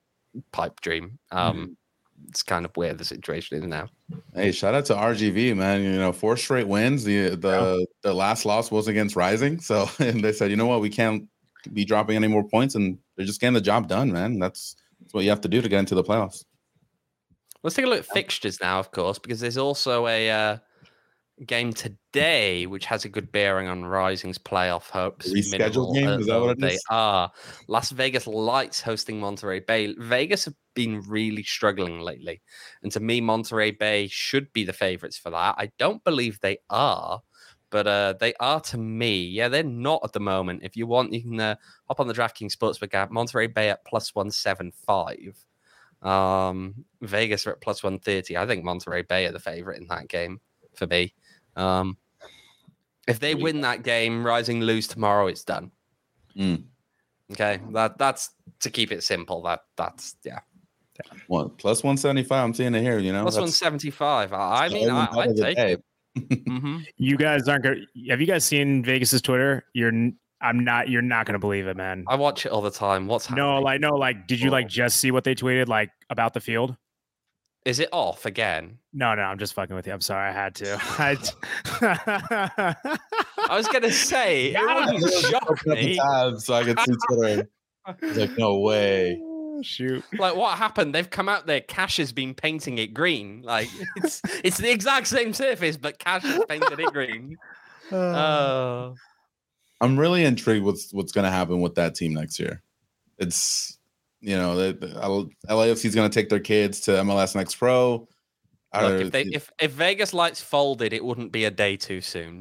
pipe 0.52 0.82
dream. 0.82 1.20
Um, 1.32 1.56
mm-hmm. 1.58 1.72
It's 2.30 2.44
kind 2.44 2.66
of 2.66 2.72
where 2.76 2.94
the 2.94 3.04
situation 3.04 3.58
is 3.58 3.64
now. 3.66 3.90
Hey, 4.36 4.52
shout 4.52 4.76
out 4.76 4.86
to 4.86 4.94
RGV, 4.94 5.56
man. 5.56 5.84
You 5.84 5.98
know, 5.98 6.12
four 6.12 6.38
straight 6.38 6.68
wins. 6.68 7.04
The 7.04 7.30
the 7.30 7.78
yeah. 7.80 7.86
the 8.04 8.14
last 8.14 8.46
loss 8.46 8.70
was 8.70 8.88
against 8.88 9.16
Rising, 9.16 9.60
so 9.60 9.90
and 10.00 10.24
they 10.24 10.32
said, 10.32 10.52
you 10.52 10.58
know 10.58 10.68
what, 10.68 10.82
we 10.82 10.90
can't 10.90 11.28
be 11.74 11.84
dropping 11.84 12.16
any 12.16 12.28
more 12.28 12.48
points, 12.48 12.76
and 12.76 12.98
they're 13.16 13.26
just 13.26 13.42
getting 13.42 13.54
the 13.54 13.62
job 13.62 13.88
done, 13.88 14.12
man. 14.12 14.40
That's 14.40 14.76
that's 15.00 15.14
what 15.14 15.24
you 15.24 15.30
have 15.32 15.42
to 15.42 15.48
do 15.48 15.62
to 15.62 15.70
get 15.70 15.80
into 15.80 15.96
the 15.96 16.04
playoffs. 16.04 16.46
Let's 17.64 17.76
take 17.76 17.86
a 17.86 17.90
look 17.90 18.00
at 18.00 18.06
fixtures 18.06 18.60
now, 18.62 18.80
of 18.80 18.92
course, 18.92 19.20
because 19.20 19.40
there's 19.40 19.58
also 19.58 20.08
a 20.08 20.30
uh, 20.32 20.58
game 21.46 21.74
today, 21.74 22.66
which 22.68 22.86
has 22.86 23.06
a 23.06 23.10
good 23.10 23.32
bearing 23.32 23.68
on 23.68 23.84
Rising's 23.84 24.38
playoff 24.38 24.90
hopes. 24.90 25.32
Rescheduled 25.32 25.96
game? 25.96 26.20
Is 26.20 26.28
that 26.28 26.40
what 26.40 26.60
they 26.60 26.78
are? 26.90 27.32
Las 27.68 27.92
Vegas 27.92 28.28
Lights 28.28 28.82
hosting 28.82 29.20
Monterey 29.20 29.60
Bay. 29.60 29.96
Vegas 29.98 30.46
have 30.46 30.54
been 30.76 31.02
really 31.08 31.44
struggling 31.44 32.00
lately. 32.00 32.42
And 32.84 32.92
to 32.92 33.00
me, 33.00 33.22
Monterey 33.22 33.72
Bay 33.72 34.08
should 34.08 34.52
be 34.54 34.64
the 34.64 34.74
favorites 34.74 35.18
for 35.18 35.32
that. 35.32 35.56
I 35.58 35.72
don't 35.78 36.04
believe 36.04 36.40
they 36.40 36.60
are, 36.70 37.22
but 37.70 37.88
uh, 37.88 38.14
they 38.20 38.34
are 38.40 38.62
to 38.62 38.78
me. 38.78 39.24
Yeah, 39.26 39.48
they're 39.48 39.64
not 39.64 40.02
at 40.04 40.14
the 40.14 40.20
moment. 40.20 40.62
If 40.64 40.76
you 40.76 40.88
want, 40.88 41.14
you 41.14 41.22
can 41.22 41.40
uh, 41.40 41.56
hop 41.88 42.00
on 42.00 42.08
the 42.08 42.14
DraftKings 42.14 42.56
Sportsbook 42.56 42.94
app. 42.94 43.12
Monterey 43.12 43.48
Bay 43.48 43.70
at 43.70 43.84
plus 43.86 44.14
175. 44.14 45.46
Um, 46.02 46.86
Vegas 47.02 47.46
are 47.48 47.52
at 47.52 47.62
plus 47.62 47.84
130. 47.84 48.38
I 48.38 48.46
think 48.46 48.64
Monterey 48.64 49.04
Bay 49.04 49.26
are 49.26 49.32
the 49.32 49.40
favorite 49.40 49.80
in 49.80 49.88
that 49.88 50.08
game 50.08 50.40
for 50.76 50.88
me. 50.88 51.14
Um, 51.56 51.98
if 53.08 53.20
they 53.20 53.36
win 53.36 53.62
that 53.62 53.84
game, 53.84 54.26
Rising 54.26 54.62
lose 54.62 54.88
tomorrow, 54.88 55.28
it's 55.28 55.44
done. 55.44 55.72
Mm. 56.38 56.64
Okay, 57.32 57.60
that 57.72 57.98
that's 57.98 58.30
to 58.60 58.70
keep 58.70 58.92
it 58.92 59.04
simple. 59.04 59.42
That 59.42 59.62
that's 59.76 60.16
yeah. 60.24 60.40
What 61.28 61.58
plus 61.58 61.84
one 61.84 61.98
seventy 61.98 62.24
five? 62.24 62.44
I'm 62.44 62.54
seeing 62.54 62.76
it 62.76 62.82
here. 62.82 63.00
You 63.00 63.14
know, 63.14 63.24
plus 63.24 63.38
one 63.38 63.48
seventy 63.50 63.90
five. 63.90 64.34
I 64.34 64.70
mean, 64.70 64.90
I, 64.90 65.08
I'd 65.12 65.36
take 65.36 65.58
it. 65.58 65.84
mm-hmm. 66.18 66.80
You 66.98 67.18
guys 67.18 67.48
aren't 67.48 67.64
going. 67.64 67.86
Have 68.10 68.20
you 68.22 68.28
guys 68.28 68.46
seen 68.46 68.84
Vegas's 68.84 69.22
Twitter? 69.22 69.66
You're. 69.74 69.92
I'm 70.42 70.64
not. 70.64 70.90
You're 70.90 71.02
not 71.02 71.26
going 71.26 71.34
to 71.34 71.40
believe 71.40 71.68
it, 71.68 71.78
man. 71.78 72.04
I 72.08 72.16
watch 72.16 72.46
it 72.46 72.52
all 72.52 72.62
the 72.62 72.72
time. 72.72 73.08
What's 73.08 73.28
happening? 73.28 73.46
No, 73.46 73.62
like 73.62 73.80
no, 73.80 73.96
like. 73.96 74.28
Did 74.28 74.42
you 74.42 74.50
like 74.50 74.68
just 74.68 74.98
see 74.98 75.12
what 75.12 75.24
they 75.24 75.36
tweeted 75.36 75.68
like 75.68 75.90
about 76.10 76.34
the 76.34 76.42
field? 76.42 76.76
Is 77.64 77.80
it 77.80 77.90
off 77.92 78.26
again? 78.26 78.80
No, 78.92 79.14
no, 79.14 79.22
I'm 79.22 79.38
just 79.38 79.54
fucking 79.54 79.76
with 79.76 79.86
you. 79.86 79.94
I'm 79.94 80.02
sorry, 80.02 80.30
I 80.30 80.32
had 80.32 80.56
to. 80.56 80.80
I, 80.82 82.76
I 83.50 83.56
was 83.56 83.68
gonna 83.68 83.92
say 83.92 84.54
it 84.56 84.60
wouldn't 84.94 85.14
shock 85.26 85.66
me. 85.68 85.96
so 86.40 86.54
I 86.56 86.64
could 86.64 86.80
see 86.80 86.94
Twitter. 87.08 87.50
like, 88.02 88.38
no 88.38 88.60
way. 88.60 89.22
Shoot. 89.62 90.04
Like 90.18 90.36
what 90.36 90.58
happened? 90.58 90.96
They've 90.96 91.10
come 91.10 91.30
out 91.30 91.46
there. 91.46 91.62
Cash 91.62 91.98
has 91.98 92.12
been 92.12 92.34
painting 92.34 92.80
it 92.80 92.96
green. 92.96 93.44
Like 93.44 93.70
it's 93.98 94.22
it's 94.44 94.58
the 94.58 94.72
exact 94.72 95.06
same 95.06 95.34
surface, 95.34 95.78
but 95.78 96.00
Cash 96.00 96.24
has 96.24 96.44
painted 96.50 96.80
it 96.80 96.92
green. 96.92 97.38
Uh. 97.92 97.96
Oh. 97.96 98.96
I'm 99.82 100.00
really 100.00 100.24
intrigued 100.24 100.64
with 100.64 100.90
what's 100.92 101.12
going 101.12 101.26
to 101.26 101.32
happen 101.32 101.60
with 101.60 101.74
that 101.76 101.96
team 101.96 102.14
next 102.14 102.40
year. 102.40 102.62
It's 103.18 103.80
you 104.22 104.38
know, 104.38 104.56
the, 104.56 104.74
the 104.74 104.88
LAFC 105.50 105.86
is 105.86 105.96
going 105.96 106.10
to 106.10 106.14
take 106.14 106.30
their 106.30 106.40
kids 106.40 106.80
to 106.82 106.92
MLS 106.92 107.36
Next 107.36 107.56
Pro. 107.56 108.08
Look, 108.74 109.02
if, 109.02 109.12
they, 109.12 109.24
if 109.24 109.52
if 109.60 109.72
Vegas 109.72 110.14
Lights 110.14 110.40
folded, 110.40 110.94
it 110.94 111.04
wouldn't 111.04 111.34
be 111.34 111.44
a 111.44 111.52
day 111.52 111.76
too 111.76 112.00
soon 112.00 112.40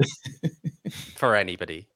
for 1.17 1.35
anybody. 1.35 1.89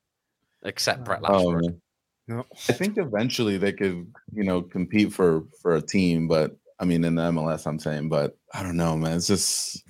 except 0.64 1.04
Brett 1.04 1.22
Lashbrook. 1.22 1.62
Oh, 1.70 1.80
no. 2.26 2.44
I 2.68 2.72
think 2.72 2.98
eventually 2.98 3.58
they 3.58 3.72
could, 3.72 4.12
you 4.32 4.44
know, 4.44 4.62
compete 4.62 5.12
for 5.12 5.44
for 5.62 5.76
a 5.76 5.82
team, 5.82 6.26
but 6.26 6.56
I 6.80 6.84
mean 6.84 7.04
in 7.04 7.14
the 7.14 7.22
MLS, 7.22 7.66
I'm 7.66 7.78
saying, 7.78 8.08
but 8.08 8.36
I 8.52 8.64
don't 8.64 8.76
know, 8.76 8.96
man. 8.96 9.18
It's 9.18 9.28
just 9.28 9.84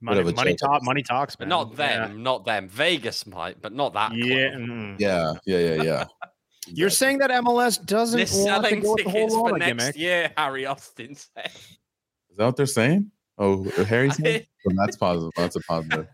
money, 0.00 0.24
money 0.32 0.56
talk, 0.56 0.82
money 0.82 1.02
talks, 1.02 1.38
man. 1.38 1.48
But 1.48 1.54
not 1.54 1.76
them, 1.76 2.16
yeah. 2.16 2.22
not 2.22 2.44
them. 2.44 2.68
Vegas 2.68 3.26
might, 3.26 3.62
but 3.62 3.72
not 3.72 3.92
that. 3.92 4.12
Yeah, 4.12 4.54
mm. 4.56 4.96
yeah, 4.98 5.34
yeah, 5.46 5.58
yeah, 5.58 5.82
yeah. 5.82 6.04
You're 6.66 6.90
saying 6.90 7.18
that 7.18 7.30
MLS 7.30 7.84
doesn't 7.84 8.18
They're 8.18 8.52
want 8.52 8.66
to 8.66 8.76
go 8.76 8.96
tickets 8.96 9.34
for 9.34 9.58
next 9.58 9.66
gimmick. 9.68 9.96
year, 9.96 10.32
Harry 10.36 10.66
Austin 10.66 11.14
said. 11.14 11.46
Is 11.46 12.36
that 12.36 12.46
what 12.46 12.56
they're 12.56 12.66
saying? 12.66 13.10
Oh, 13.38 13.64
Harry's 13.84 14.16
saying? 14.22 14.46
well, 14.64 14.76
that's 14.84 14.96
positive. 14.96 15.32
That's 15.36 15.56
a 15.56 15.60
positive. 15.60 16.06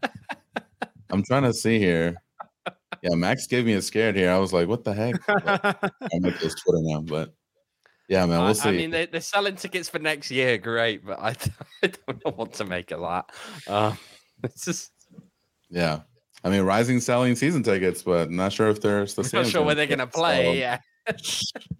I'm 1.10 1.22
trying 1.22 1.42
to 1.44 1.52
see 1.52 1.78
here. 1.78 2.16
Yeah, 3.02 3.14
Max 3.14 3.46
gave 3.46 3.64
me 3.64 3.74
a 3.74 3.82
scared 3.82 4.16
here. 4.16 4.30
I 4.30 4.38
was 4.38 4.52
like, 4.52 4.68
what 4.68 4.84
the 4.84 4.92
heck? 4.92 5.16
I'm 5.28 6.24
at 6.24 6.40
this 6.40 6.54
Twitter 6.54 6.82
now, 6.82 7.00
but 7.00 7.32
yeah, 8.08 8.26
man, 8.26 8.44
we'll 8.44 8.54
see. 8.54 8.68
I 8.68 8.72
mean, 8.72 8.90
they, 8.90 9.08
are 9.08 9.20
selling 9.20 9.56
tickets 9.56 9.88
for 9.88 10.00
next 10.00 10.30
year, 10.30 10.58
great, 10.58 11.06
but 11.06 11.18
I, 11.18 11.36
I 11.82 11.86
don't 11.86 12.24
know 12.24 12.32
what 12.32 12.52
to 12.54 12.64
make 12.64 12.90
of 12.90 13.00
that. 13.00 13.30
Uh, 13.66 13.94
it's 14.42 14.64
just, 14.64 14.90
yeah. 15.70 16.00
I 16.42 16.50
mean, 16.50 16.62
Rising 16.62 17.00
selling 17.00 17.36
season 17.36 17.62
tickets, 17.62 18.02
but 18.02 18.30
not 18.30 18.52
sure 18.52 18.68
if 18.68 18.80
they're 18.80 19.06
still. 19.06 19.24
Not 19.32 19.46
sure 19.46 19.62
where 19.62 19.74
they're 19.74 19.86
gonna 19.86 20.06
play. 20.06 20.44
So, 20.44 20.52
yeah. 20.52 20.78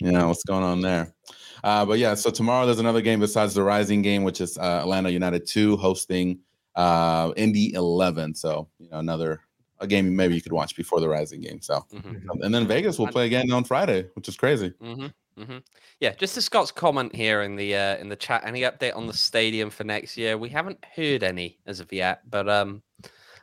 yeah, 0.01 0.25
what's 0.27 0.45
going 0.45 0.65
on 0.65 0.81
there? 0.81 1.15
Uh, 1.63 1.85
but 1.85 1.99
yeah, 1.99 2.15
so 2.15 2.31
tomorrow 2.31 2.67
there's 2.67 2.79
another 2.79 3.01
game 3.01 3.21
besides 3.21 3.55
the 3.55 3.63
Rising 3.63 4.03
game, 4.03 4.23
which 4.23 4.41
is 4.41 4.59
uh, 4.59 4.81
Atlanta 4.83 5.11
United 5.11 5.47
two 5.47 5.77
hosting 5.77 6.41
uh, 6.77 7.33
Indy 7.37 7.75
eleven. 7.75 8.35
So 8.35 8.69
you 8.79 8.91
know 8.91 8.99
another 8.99 9.41
a 9.79 9.87
game 9.87 10.15
maybe 10.15 10.35
you 10.35 10.43
could 10.43 10.53
watch 10.53 10.77
before 10.77 11.01
the 11.01 11.09
Rising 11.09 11.41
game. 11.41 11.61
So 11.61 11.85
mm-hmm. 11.93 12.43
and 12.43 12.55
then 12.55 12.67
Vegas 12.67 12.99
will 12.99 13.09
play 13.09 13.27
again 13.27 13.51
on 13.53 13.65
Friday, 13.65 14.09
which 14.15 14.29
is 14.29 14.37
crazy. 14.37 14.71
Mm-hmm. 14.83 15.07
Mm-hmm. 15.41 15.59
Yeah, 16.01 16.13
just 16.13 16.35
to 16.35 16.43
Scott's 16.43 16.71
comment 16.71 17.15
here 17.15 17.43
in 17.43 17.57
the 17.57 17.75
uh, 17.75 17.97
in 17.97 18.09
the 18.09 18.17
chat. 18.17 18.43
Any 18.45 18.63
update 18.63 18.97
on 18.97 19.07
the 19.07 19.15
stadium 19.15 19.71
for 19.71 19.85
next 19.85 20.17
year? 20.17 20.37
We 20.37 20.49
haven't 20.49 20.85
heard 20.95 21.23
any 21.23 21.59
as 21.67 21.81
of 21.81 21.93
yet, 21.93 22.29
but 22.29 22.49
um, 22.49 22.83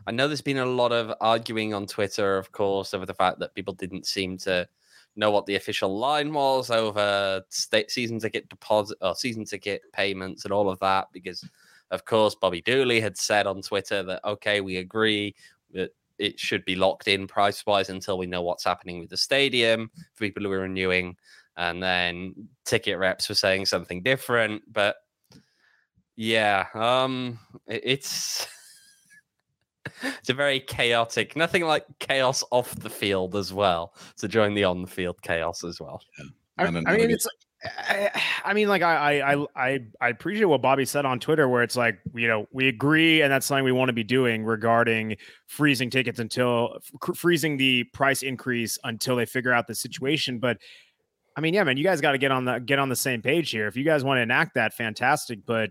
I 0.08 0.12
know 0.12 0.28
there's 0.28 0.42
been 0.42 0.58
a 0.58 0.66
lot 0.66 0.94
of 0.94 1.14
arguing 1.20 1.74
on 1.74 1.86
Twitter, 1.86 2.38
of 2.38 2.54
course, 2.54 2.94
over 2.94 3.06
the 3.06 3.14
fact 3.14 3.40
that 3.40 3.54
people 3.54 3.74
didn't 3.74 4.08
seem 4.08 4.38
to 4.40 4.66
know 5.18 5.32
what 5.32 5.46
the 5.46 5.56
official 5.56 5.98
line 6.00 6.32
was 6.32 6.72
over 6.72 7.44
state 7.50 7.92
season 7.92 8.18
ticket 8.18 8.48
deposit 8.48 8.98
or 9.02 9.16
season 9.16 9.44
ticket 9.44 9.82
payments 9.92 10.46
and 10.46 10.54
all 10.54 10.70
of 10.70 10.80
that. 10.80 11.08
Because, 11.12 11.44
of 11.92 12.06
course, 12.06 12.36
Bobby 12.36 12.62
Dulle 12.62 13.02
had 13.02 13.18
said 13.18 13.48
on 13.48 13.62
Twitter 13.62 14.02
that 14.04 14.24
okay, 14.24 14.62
we 14.62 14.78
agree 14.78 15.36
that 15.74 15.94
it 16.20 16.40
should 16.40 16.64
be 16.64 16.76
locked 16.76 17.10
in 17.10 17.28
price 17.28 17.66
wise 17.66 17.90
until 17.90 18.18
we 18.18 18.28
know 18.28 18.42
what's 18.42 18.64
happening 18.64 19.00
with 19.00 19.10
the 19.10 19.18
stadium 19.18 19.92
for 20.14 20.26
people 20.26 20.44
who 20.44 20.52
are 20.54 20.60
renewing. 20.60 21.18
And 21.58 21.84
then 21.84 22.48
ticket 22.64 22.98
reps 22.98 23.28
were 23.28 23.36
saying 23.36 23.66
something 23.66 24.04
different, 24.04 24.62
but 24.72 24.96
yeah, 26.16 26.66
um, 26.74 27.40
it's 27.68 28.48
it's 30.20 30.30
a 30.30 30.34
very 30.34 30.60
chaotic, 30.60 31.36
nothing 31.36 31.64
like 31.64 31.86
chaos 32.00 32.44
off 32.52 32.76
the 32.76 32.90
field 32.90 33.36
as 33.36 33.54
well 33.54 33.94
to 34.18 34.28
join 34.28 34.54
the 34.54 34.64
on 34.64 34.82
the 34.82 34.88
field 34.88 35.22
chaos 35.22 35.64
as 35.64 35.80
well. 35.80 36.02
Yeah. 36.18 36.26
I, 36.60 36.66
I, 36.66 36.72
mean, 36.72 37.12
it's. 37.12 37.28
I, 37.64 38.10
I, 38.46 38.54
mean, 38.54 38.68
like 38.68 38.82
I, 38.82 39.22
I, 39.22 39.46
I, 39.56 39.80
I 40.02 40.10
appreciate 40.10 40.46
what 40.46 40.62
Bobby 40.62 40.86
said 40.86 41.06
on 41.06 41.20
Twitter, 41.20 41.48
where 41.48 41.62
it's 41.62 41.76
like, 41.76 42.00
you 42.16 42.28
know, 42.28 42.48
we 42.52 42.68
agree, 42.68 43.22
and 43.22 43.32
that's 43.32 43.46
something 43.46 43.64
we 43.64 43.72
want 43.72 43.90
to 43.90 43.94
be 43.94 44.04
doing 44.04 44.44
regarding 44.44 45.18
freezing 45.46 45.90
tickets 45.90 46.20
until 46.20 46.78
freezing 47.16 47.58
the 47.58 47.84
price 47.94 48.24
increase 48.24 48.80
until 48.84 49.16
they 49.16 49.26
figure 49.26 49.52
out 49.52 49.68
the 49.68 49.76
situation. 49.76 50.40
But 50.40 50.58
I 51.36 51.42
mean, 51.42 51.54
yeah, 51.54 51.64
man, 51.64 51.78
you 51.78 51.84
guys 51.84 52.02
got 52.02 52.14
to 52.14 52.18
get 52.18 52.32
on 52.32 52.46
the 52.46 52.60
get 52.60 52.80
on 52.80 52.90
the 52.90 52.96
same 52.96 53.22
page 53.22 53.52
here. 53.52 53.68
If 53.68 53.78
you 53.78 53.84
guys 53.84 54.04
want 54.04 54.18
to 54.18 54.24
enact 54.24 54.56
that, 54.56 54.74
fantastic. 54.74 55.46
But 55.46 55.70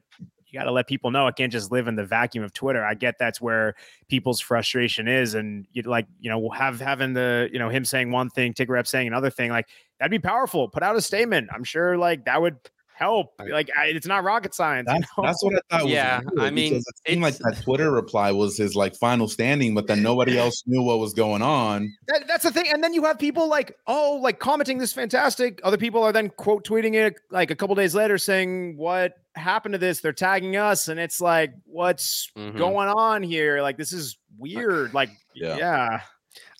you 0.49 0.59
got 0.59 0.65
to 0.65 0.73
let 0.73 0.87
people 0.87 1.11
know 1.11 1.27
I 1.27 1.33
can't 1.33 1.53
just 1.53 1.73
live 1.73 1.89
in 1.89 1.97
the 1.97 2.05
vacuum 2.05 2.45
of 2.45 2.53
Twitter. 2.53 2.85
I 2.85 2.95
get 2.95 3.17
that's 3.19 3.41
where 3.41 3.75
people's 4.09 4.41
frustration 4.41 5.09
is, 5.09 5.35
and 5.35 5.67
you 5.73 5.83
like 5.83 6.07
you 6.21 6.31
know 6.31 6.51
have 6.51 6.81
having 6.81 7.13
the 7.13 7.49
you 7.53 7.59
know 7.59 7.69
him 7.69 7.85
saying 7.85 8.11
one 8.11 8.31
thing, 8.31 8.55
Tig 8.55 8.71
Rep 8.71 8.87
saying 8.87 9.07
another 9.07 9.31
thing, 9.31 9.51
like 9.51 9.69
that'd 9.99 10.11
be 10.11 10.19
powerful. 10.19 10.69
Put 10.69 10.83
out 10.83 10.97
a 10.97 11.03
statement. 11.03 11.49
I'm 11.53 11.65
sure 11.65 11.97
like 11.97 12.25
that 12.27 12.41
would 12.41 12.57
help. 12.97 13.35
Like 13.39 13.71
I, 13.77 13.87
it's 13.87 14.07
not 14.07 14.25
rocket 14.25 14.55
science. 14.55 14.87
That's, 14.89 15.01
you 15.17 15.23
know? 15.23 15.27
that's 15.27 15.45
what 15.45 15.55
I 15.71 15.79
thought. 15.79 15.89
Yeah, 15.89 16.21
I 16.39 16.51
mean, 16.51 16.77
it 16.77 16.85
seemed 17.07 17.23
like 17.23 17.37
that 17.39 17.61
Twitter 17.63 17.91
reply 17.91 18.33
was 18.33 18.57
his 18.57 18.75
like 18.75 18.97
final 18.97 19.29
standing, 19.29 19.75
but 19.75 19.87
then 19.87 20.03
nobody 20.03 20.39
else 20.39 20.63
knew 20.67 20.83
what 20.83 20.99
was 20.99 21.13
going 21.13 21.43
on. 21.43 21.93
That, 22.09 22.25
that's 22.27 22.45
the 22.45 22.51
thing. 22.51 22.67
And 22.73 22.83
then 22.83 22.95
you 22.95 23.05
have 23.05 23.19
people 23.19 23.49
like, 23.49 23.77
oh, 23.87 24.19
like 24.23 24.39
commenting 24.39 24.79
this 24.79 24.93
fantastic. 24.93 25.61
Other 25.63 25.77
people 25.77 26.03
are 26.03 26.13
then 26.13 26.31
quote 26.31 26.67
tweeting 26.67 26.95
it 26.95 27.21
like 27.31 27.51
a 27.51 27.57
couple 27.57 27.75
days 27.75 27.95
later 27.95 28.19
saying 28.19 28.77
what 28.77 29.15
happened 29.35 29.75
to 29.75 29.79
this. 29.79 30.01
They're 30.01 30.13
tagging 30.13 30.57
us, 30.57 30.89
and 30.89 30.99
it's 30.99 31.21
like, 31.21 31.53
what's 31.65 32.31
mm-hmm. 32.37 32.57
going 32.57 32.89
on 32.89 33.23
here? 33.23 33.61
Like 33.61 33.77
this 33.77 33.93
is 33.93 34.17
weird. 34.39 34.95
Like 34.95 35.11
yeah. 35.35 35.57
yeah. 35.57 36.01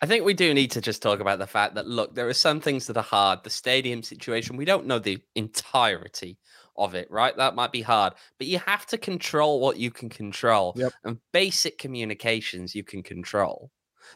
I 0.03 0.07
think 0.07 0.25
we 0.25 0.35
do 0.35 0.53
need 0.53 0.71
to 0.73 0.81
just 0.81 1.01
talk 1.03 1.21
about 1.21 1.39
the 1.39 1.47
fact 1.47 1.75
that 1.75 1.87
look, 1.87 2.15
there 2.15 2.29
are 2.29 2.35
some 2.35 2.61
things 2.61 2.87
that 2.87 2.97
are 2.97 3.03
hard. 3.03 3.43
The 3.45 3.51
stadium 3.51 4.03
situation, 4.03 4.57
we 4.57 4.67
don't 4.67 4.87
know 4.87 4.99
the 4.99 5.19
entirety 5.35 6.39
of 6.77 6.95
it, 6.95 7.11
right? 7.11 7.35
That 7.37 7.55
might 7.55 7.73
be 7.73 7.81
hard, 7.81 8.13
but 8.39 8.47
you 8.47 8.59
have 8.59 8.85
to 8.87 8.99
control 8.99 9.61
what 9.61 9.79
you 9.79 9.91
can 9.91 10.11
control. 10.11 10.75
Yep. 10.77 10.93
And 11.05 11.19
basic 11.33 11.79
communications 11.79 12.75
you 12.75 12.85
can 12.85 13.03
control. 13.03 13.71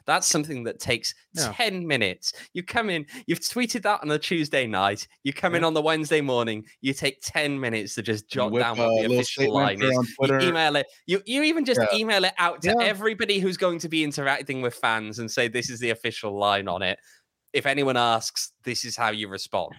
That's 0.07 0.27
something 0.27 0.65
that 0.65 0.81
takes 0.81 1.15
yeah. 1.35 1.53
10 1.55 1.87
minutes. 1.87 2.33
You 2.53 2.63
come 2.63 2.91
in, 2.91 3.07
you've 3.27 3.41
tweeted 3.41 3.83
that 3.83 4.03
on 4.03 4.11
a 4.11 4.19
Tuesday 4.19 4.67
night. 4.67 5.07
You 5.23 5.33
come 5.33 5.53
yeah. 5.53 5.59
in 5.59 5.65
on 5.65 5.75
the 5.75 5.83
Wednesday 5.83 6.21
morning, 6.21 6.65
you 6.81 6.93
take 6.93 7.21
10 7.23 7.59
minutes 7.59 7.95
to 7.97 8.03
just 8.03 8.29
jot 8.29 8.53
down 8.53 8.79
what 8.79 9.03
the 9.03 9.07
official 9.07 9.53
line 9.53 9.83
is. 9.83 10.17
You 10.21 10.41
email 10.41 10.77
it. 10.77 10.87
You, 11.07 11.23
you 11.27 11.43
even 11.43 11.65
just 11.65 11.81
yeah. 11.81 11.99
email 11.99 12.25
it 12.25 12.35
out 12.39 12.63
to 12.63 12.77
everybody 12.81 13.39
who's 13.39 13.57
going 13.57 13.79
to 13.81 13.89
be 13.89 14.05
interacting 14.05 14.63
with 14.63 14.75
fans 14.75 15.19
and 15.19 15.31
say, 15.31 15.49
this 15.49 15.71
is 15.71 15.81
the 15.81 15.91
official 15.91 16.39
line 16.39 16.69
on 16.69 16.83
it. 16.83 16.99
If 17.53 17.67
anyone 17.67 17.97
asks, 17.97 18.53
this 18.65 18.85
is 18.85 18.97
how 18.97 19.11
you 19.11 19.29
respond. 19.29 19.75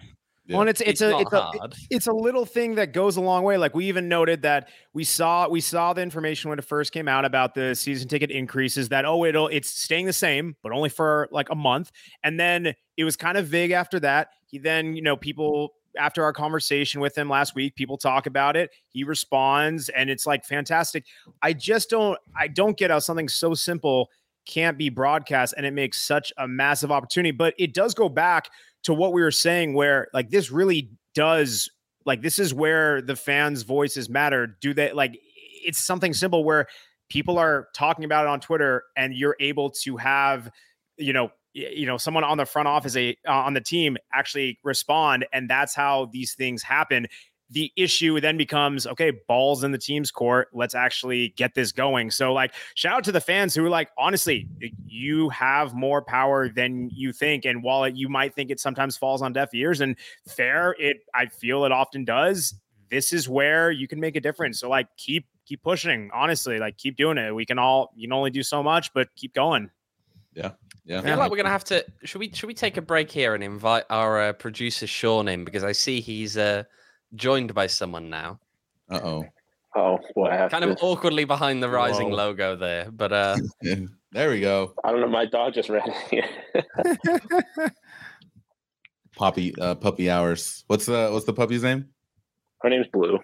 Yeah. 0.46 0.58
Well, 0.58 0.68
it's 0.68 0.80
it's, 0.80 1.00
it's 1.00 1.02
a 1.02 1.18
it's 1.18 1.32
a 1.32 1.52
it's 1.90 2.06
a 2.08 2.12
little 2.12 2.44
thing 2.44 2.74
that 2.74 2.92
goes 2.92 3.16
a 3.16 3.20
long 3.20 3.44
way. 3.44 3.56
Like 3.58 3.76
we 3.76 3.86
even 3.86 4.08
noted 4.08 4.42
that 4.42 4.70
we 4.92 5.04
saw 5.04 5.48
we 5.48 5.60
saw 5.60 5.92
the 5.92 6.02
information 6.02 6.50
when 6.50 6.58
it 6.58 6.64
first 6.64 6.92
came 6.92 7.06
out 7.06 7.24
about 7.24 7.54
the 7.54 7.74
season 7.76 8.08
ticket 8.08 8.30
increases 8.32 8.88
that 8.88 9.04
oh 9.04 9.24
it'll 9.24 9.46
it's 9.48 9.70
staying 9.70 10.06
the 10.06 10.12
same 10.12 10.56
but 10.62 10.72
only 10.72 10.88
for 10.88 11.28
like 11.30 11.48
a 11.50 11.54
month, 11.54 11.92
and 12.24 12.40
then 12.40 12.74
it 12.96 13.04
was 13.04 13.16
kind 13.16 13.38
of 13.38 13.46
vague 13.46 13.70
after 13.70 14.00
that. 14.00 14.30
He 14.46 14.58
then 14.58 14.96
you 14.96 15.02
know 15.02 15.16
people 15.16 15.74
after 15.96 16.24
our 16.24 16.32
conversation 16.32 17.00
with 17.00 17.16
him 17.16 17.28
last 17.28 17.54
week, 17.54 17.74
people 17.76 17.96
talk 17.96 18.26
about 18.26 18.56
it. 18.56 18.70
He 18.88 19.04
responds, 19.04 19.90
and 19.90 20.10
it's 20.10 20.26
like 20.26 20.44
fantastic. 20.44 21.04
I 21.40 21.52
just 21.52 21.88
don't 21.90 22.18
I 22.36 22.48
don't 22.48 22.76
get 22.76 22.90
how 22.90 22.98
something 22.98 23.28
so 23.28 23.54
simple 23.54 24.10
can't 24.46 24.78
be 24.78 24.88
broadcast, 24.88 25.54
and 25.56 25.66
it 25.66 25.72
makes 25.72 26.02
such 26.02 26.32
a 26.36 26.48
massive 26.48 26.90
opportunity. 26.90 27.30
But 27.30 27.54
it 27.58 27.74
does 27.74 27.94
go 27.94 28.08
back 28.08 28.50
to 28.84 28.94
what 28.94 29.12
we 29.12 29.22
were 29.22 29.30
saying, 29.30 29.74
where 29.74 30.08
like 30.12 30.30
this 30.30 30.50
really 30.50 30.90
does 31.14 31.70
like 32.04 32.22
this 32.22 32.38
is 32.38 32.52
where 32.52 33.00
the 33.00 33.16
fans' 33.16 33.62
voices 33.62 34.08
matter. 34.08 34.58
Do 34.60 34.74
they 34.74 34.92
like 34.92 35.18
it's 35.64 35.84
something 35.84 36.12
simple 36.12 36.44
where 36.44 36.66
people 37.08 37.38
are 37.38 37.68
talking 37.74 38.04
about 38.04 38.24
it 38.24 38.28
on 38.28 38.40
Twitter 38.40 38.84
and 38.96 39.14
you're 39.14 39.36
able 39.38 39.70
to 39.70 39.96
have, 39.98 40.50
you 40.96 41.12
know, 41.12 41.30
you 41.52 41.86
know, 41.86 41.98
someone 41.98 42.24
on 42.24 42.38
the 42.38 42.46
front 42.46 42.66
office, 42.66 42.96
a 42.96 43.16
uh, 43.28 43.32
on 43.32 43.52
the 43.54 43.60
team 43.60 43.96
actually 44.14 44.58
respond, 44.64 45.26
and 45.32 45.48
that's 45.48 45.74
how 45.74 46.08
these 46.12 46.34
things 46.34 46.62
happen 46.62 47.06
the 47.52 47.70
issue 47.76 48.18
then 48.20 48.36
becomes 48.36 48.86
okay, 48.86 49.12
balls 49.28 49.62
in 49.62 49.72
the 49.72 49.78
team's 49.78 50.10
court. 50.10 50.48
Let's 50.52 50.74
actually 50.74 51.28
get 51.36 51.54
this 51.54 51.70
going. 51.70 52.10
So, 52.10 52.32
like, 52.32 52.54
shout 52.74 52.96
out 52.96 53.04
to 53.04 53.12
the 53.12 53.20
fans 53.20 53.54
who 53.54 53.64
are 53.64 53.70
like, 53.70 53.90
honestly, 53.98 54.48
you 54.86 55.28
have 55.28 55.74
more 55.74 56.02
power 56.02 56.48
than 56.48 56.88
you 56.92 57.12
think. 57.12 57.44
And 57.44 57.62
while 57.62 57.84
it, 57.84 57.94
you 57.94 58.08
might 58.08 58.34
think 58.34 58.50
it 58.50 58.58
sometimes 58.58 58.96
falls 58.96 59.22
on 59.22 59.32
deaf 59.32 59.52
ears 59.54 59.80
and 59.80 59.96
fair, 60.26 60.74
it 60.78 60.98
I 61.14 61.26
feel 61.26 61.64
it 61.64 61.72
often 61.72 62.04
does. 62.04 62.54
This 62.90 63.12
is 63.12 63.28
where 63.28 63.70
you 63.70 63.86
can 63.86 64.00
make 64.00 64.16
a 64.16 64.20
difference. 64.20 64.58
So, 64.60 64.68
like, 64.68 64.88
keep 64.96 65.26
keep 65.44 65.62
pushing. 65.62 66.10
Honestly, 66.14 66.58
like, 66.58 66.78
keep 66.78 66.96
doing 66.96 67.18
it. 67.18 67.34
We 67.34 67.44
can 67.44 67.58
all 67.58 67.92
you 67.94 68.08
can 68.08 68.14
only 68.14 68.30
do 68.30 68.42
so 68.42 68.62
much, 68.62 68.92
but 68.94 69.14
keep 69.14 69.34
going. 69.34 69.70
Yeah. 70.34 70.52
Yeah. 70.84 71.00
I 71.00 71.02
feel 71.02 71.16
like 71.18 71.30
we're 71.30 71.36
gonna 71.36 71.50
have 71.50 71.64
to. 71.64 71.84
Should 72.04 72.18
we? 72.18 72.32
Should 72.32 72.46
we 72.46 72.54
take 72.54 72.76
a 72.76 72.82
break 72.82 73.10
here 73.10 73.34
and 73.34 73.44
invite 73.44 73.84
our 73.90 74.20
uh, 74.20 74.32
producer 74.32 74.86
Sean 74.86 75.28
in 75.28 75.44
because 75.44 75.62
I 75.62 75.72
see 75.72 76.00
he's 76.00 76.36
uh 76.36 76.64
joined 77.14 77.54
by 77.54 77.66
someone 77.66 78.10
now. 78.10 78.38
Uh 78.90 79.00
oh. 79.02 79.24
Oh, 79.74 79.98
what 80.14 80.50
Kind 80.50 80.64
of 80.64 80.76
awkwardly 80.82 81.24
behind 81.24 81.62
the 81.62 81.68
rising 81.68 82.10
Whoa. 82.10 82.16
logo 82.16 82.56
there, 82.56 82.90
but 82.90 83.10
uh, 83.10 83.36
there 84.12 84.28
we 84.28 84.40
go. 84.40 84.74
I 84.84 84.92
don't 84.92 85.00
know. 85.00 85.08
My 85.08 85.24
dog 85.24 85.54
just 85.54 85.70
ran 85.70 85.90
here. 86.10 86.28
Poppy, 89.16 89.54
uh, 89.58 89.74
puppy 89.76 90.10
hours. 90.10 90.64
What's 90.66 90.86
the 90.86 91.08
what's 91.10 91.24
the 91.24 91.32
puppy's 91.32 91.62
name? 91.62 91.86
Her 92.60 92.68
name's 92.68 92.86
Blue. 92.92 93.18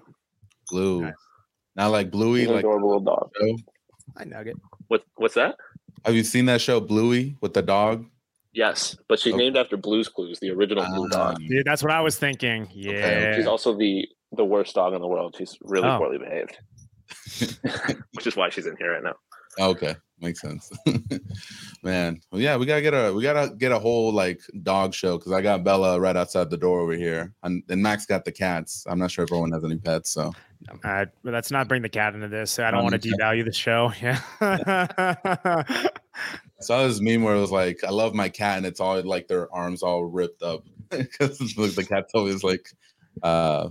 Blue. 0.71 1.03
Nice. 1.03 1.15
Not 1.77 1.89
like 1.89 2.11
Bluey. 2.11 2.41
She's 2.41 2.49
like 2.49 2.61
adorable 2.61 2.89
little 2.89 3.05
dog. 3.05 3.31
Hi, 4.17 4.25
Nugget. 4.25 4.57
What 4.89 5.05
what's 5.17 5.35
that? 5.35 5.57
Have 6.05 6.15
you 6.15 6.25
seen 6.25 6.47
that 6.47 6.61
show 6.61 6.81
Bluey 6.81 7.37
with 7.41 7.55
the 7.55 7.63
dog? 7.63 8.07
Yes, 8.53 8.97
but 9.09 9.19
she's 9.21 9.35
Okay. 9.35 9.45
named 9.45 9.57
after 9.57 9.77
Blue's 9.77 10.09
Clues, 10.09 10.41
the 10.41 10.51
original 10.51 10.85
blue 10.87 11.09
dog. 11.09 11.37
Um, 11.37 11.43
Yeah, 11.43 11.63
that's 11.65 11.83
what 11.83 11.93
I 11.93 12.01
was 12.01 12.19
thinking. 12.19 12.69
Yeah. 12.73 13.37
She's 13.37 13.47
also 13.47 13.77
the 13.77 14.09
the 14.33 14.45
worst 14.45 14.75
dog 14.75 14.95
in 14.95 15.01
the 15.01 15.07
world. 15.07 15.35
She's 15.39 15.57
really 15.63 15.89
Oh. 15.89 15.99
poorly 15.99 16.19
behaved, 16.19 16.59
which 18.15 18.27
is 18.27 18.37
why 18.37 18.49
she's 18.51 18.67
in 18.67 18.77
here 18.79 18.93
right 18.93 19.03
now. 19.03 19.15
Okay, 19.61 19.97
makes 20.21 20.41
sense. 20.41 20.71
Man, 21.83 22.21
well, 22.31 22.41
yeah, 22.41 22.57
we 22.57 22.65
gotta 22.67 22.83
get 22.83 22.95
a 22.95 23.13
we 23.13 23.23
gotta 23.23 23.55
get 23.57 23.73
a 23.73 23.79
whole 23.79 24.13
like 24.13 24.41
dog 24.63 24.95
show 24.95 25.19
because 25.19 25.33
I 25.33 25.41
got 25.43 25.65
Bella 25.65 25.99
right 26.01 26.17
outside 26.17 26.49
the 26.51 26.57
door 26.57 26.81
over 26.81 26.93
here, 26.95 27.33
and, 27.43 27.63
and 27.69 27.83
Max 27.83 28.07
got 28.07 28.25
the 28.25 28.33
cats. 28.33 28.85
I'm 28.89 28.99
not 28.99 29.11
sure 29.11 29.25
if 29.25 29.31
everyone 29.33 29.53
has 29.53 29.65
any 29.65 29.77
pets, 29.79 30.11
so 30.11 30.33
Uh, 30.85 31.07
let's 31.25 31.51
not 31.51 31.69
bring 31.69 31.83
the 31.83 31.89
cat 31.89 32.15
into 32.15 32.29
this. 32.29 32.59
I 32.59 32.71
don't 32.71 32.83
want 32.85 33.01
to 33.01 33.09
devalue 33.09 33.45
the 33.45 33.53
show. 33.53 33.93
Yeah. 34.03 35.65
I 36.61 36.65
saw 36.65 36.87
this 36.87 37.01
meme 37.01 37.23
where 37.23 37.37
it 37.37 37.41
was 37.41 37.53
like, 37.53 37.85
"I 37.85 37.91
love 37.91 38.15
my 38.15 38.29
cat," 38.29 38.59
and 38.59 38.67
it's 38.67 38.81
all 38.81 39.01
like 39.03 39.29
their 39.29 39.53
arms 39.55 39.83
all 39.83 40.05
ripped 40.05 40.43
up 40.43 40.65
because 40.91 41.39
the 41.39 41.87
cat's 41.89 42.13
always 42.15 42.43
like 42.43 42.71
uh 43.23 43.71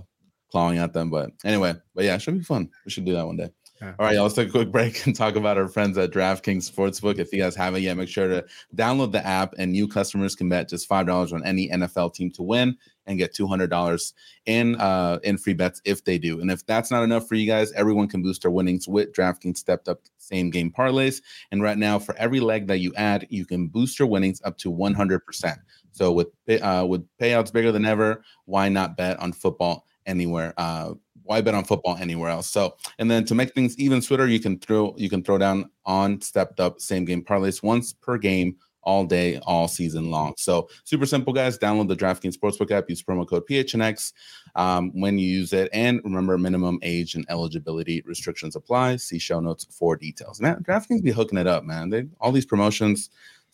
clawing 0.50 0.78
at 0.78 0.92
them. 0.92 1.10
But 1.10 1.30
anyway, 1.44 1.74
but 1.94 2.04
yeah, 2.04 2.14
it 2.14 2.22
should 2.22 2.38
be 2.38 2.44
fun. 2.44 2.70
We 2.84 2.90
should 2.90 3.04
do 3.04 3.14
that 3.14 3.26
one 3.26 3.36
day. 3.36 3.50
Yeah. 3.80 3.94
All 3.98 4.06
right, 4.06 4.14
y'all, 4.14 4.24
let's 4.24 4.34
take 4.34 4.48
a 4.48 4.52
quick 4.52 4.72
break 4.72 5.06
and 5.06 5.14
talk 5.14 5.36
about 5.36 5.58
our 5.58 5.68
friends 5.68 5.96
at 5.98 6.10
DraftKings 6.10 6.70
Sportsbook. 6.70 7.18
If 7.18 7.32
you 7.32 7.40
guys 7.40 7.54
haven't 7.54 7.82
yet, 7.82 7.96
make 7.96 8.08
sure 8.08 8.26
to 8.26 8.44
download 8.74 9.12
the 9.12 9.24
app, 9.24 9.54
and 9.58 9.72
new 9.72 9.86
customers 9.86 10.34
can 10.34 10.48
bet 10.48 10.68
just 10.68 10.88
five 10.88 11.06
dollars 11.06 11.32
on 11.32 11.44
any 11.44 11.68
NFL 11.68 12.14
team 12.14 12.30
to 12.32 12.42
win 12.42 12.76
and 13.08 13.18
get 13.18 13.34
two 13.34 13.48
hundred 13.48 13.70
dollars 13.70 14.14
in 14.46 14.76
uh 14.76 15.18
in 15.24 15.36
free 15.36 15.54
bets 15.54 15.82
if 15.84 16.04
they 16.04 16.18
do. 16.18 16.40
And 16.40 16.50
if 16.50 16.64
that's 16.64 16.92
not 16.92 17.02
enough 17.02 17.26
for 17.26 17.34
you 17.34 17.46
guys, 17.46 17.72
everyone 17.72 18.06
can 18.06 18.22
boost 18.22 18.42
their 18.42 18.52
winnings 18.52 18.86
with 18.86 19.12
DraftKings 19.12 19.56
stepped 19.56 19.88
up 19.88 20.02
same 20.18 20.50
game 20.50 20.70
parlays. 20.70 21.22
And 21.50 21.62
right 21.62 21.78
now, 21.78 21.98
for 21.98 22.14
every 22.16 22.38
leg 22.38 22.68
that 22.68 22.78
you 22.78 22.92
add, 22.94 23.26
you 23.30 23.44
can 23.46 23.66
boost 23.66 23.98
your 23.98 24.06
winnings 24.06 24.40
up 24.44 24.56
to 24.58 24.70
one 24.70 24.94
hundred 24.94 25.26
percent. 25.26 25.58
So 25.90 26.12
with 26.12 26.28
uh, 26.62 26.86
with 26.88 27.04
payouts 27.20 27.52
bigger 27.52 27.72
than 27.72 27.84
ever, 27.84 28.22
why 28.44 28.68
not 28.68 28.96
bet 28.96 29.18
on 29.18 29.32
football 29.32 29.86
anywhere? 30.06 30.54
Uh, 30.56 30.94
why 31.24 31.40
bet 31.42 31.54
on 31.54 31.64
football 31.64 31.96
anywhere 32.00 32.30
else? 32.30 32.46
So, 32.46 32.76
and 32.98 33.10
then 33.10 33.24
to 33.26 33.34
make 33.34 33.52
things 33.52 33.78
even 33.78 34.00
sweeter, 34.00 34.26
you 34.26 34.40
can 34.40 34.58
throw 34.58 34.94
you 34.96 35.10
can 35.10 35.22
throw 35.22 35.38
down 35.38 35.70
on 35.84 36.20
stepped 36.20 36.60
up 36.60 36.80
same 36.80 37.04
game 37.04 37.22
parlays 37.22 37.62
once 37.62 37.92
per 37.92 38.16
game 38.16 38.56
all 38.88 39.04
day, 39.04 39.38
all 39.42 39.68
season 39.68 40.10
long. 40.10 40.32
So 40.38 40.70
super 40.84 41.04
simple, 41.04 41.34
guys. 41.34 41.58
Download 41.58 41.88
the 41.88 41.94
DraftKings 41.94 42.38
Sportsbook 42.38 42.70
app. 42.70 42.88
Use 42.88 43.02
promo 43.02 43.28
code 43.28 43.46
PHNX 43.46 44.14
um, 44.54 44.90
when 44.94 45.18
you 45.18 45.28
use 45.28 45.52
it, 45.52 45.68
and 45.74 46.00
remember 46.04 46.38
minimum 46.38 46.78
age 46.80 47.14
and 47.14 47.26
eligibility 47.28 48.02
restrictions 48.06 48.56
apply. 48.56 48.96
See 48.96 49.18
show 49.18 49.40
notes 49.40 49.66
for 49.70 49.94
details. 49.94 50.40
Man, 50.40 50.64
DraftKings 50.66 51.02
be 51.02 51.10
hooking 51.10 51.38
it 51.38 51.46
up, 51.46 51.64
man. 51.64 51.90
They 51.90 52.06
all 52.18 52.32
these 52.32 52.46
promotions 52.46 53.10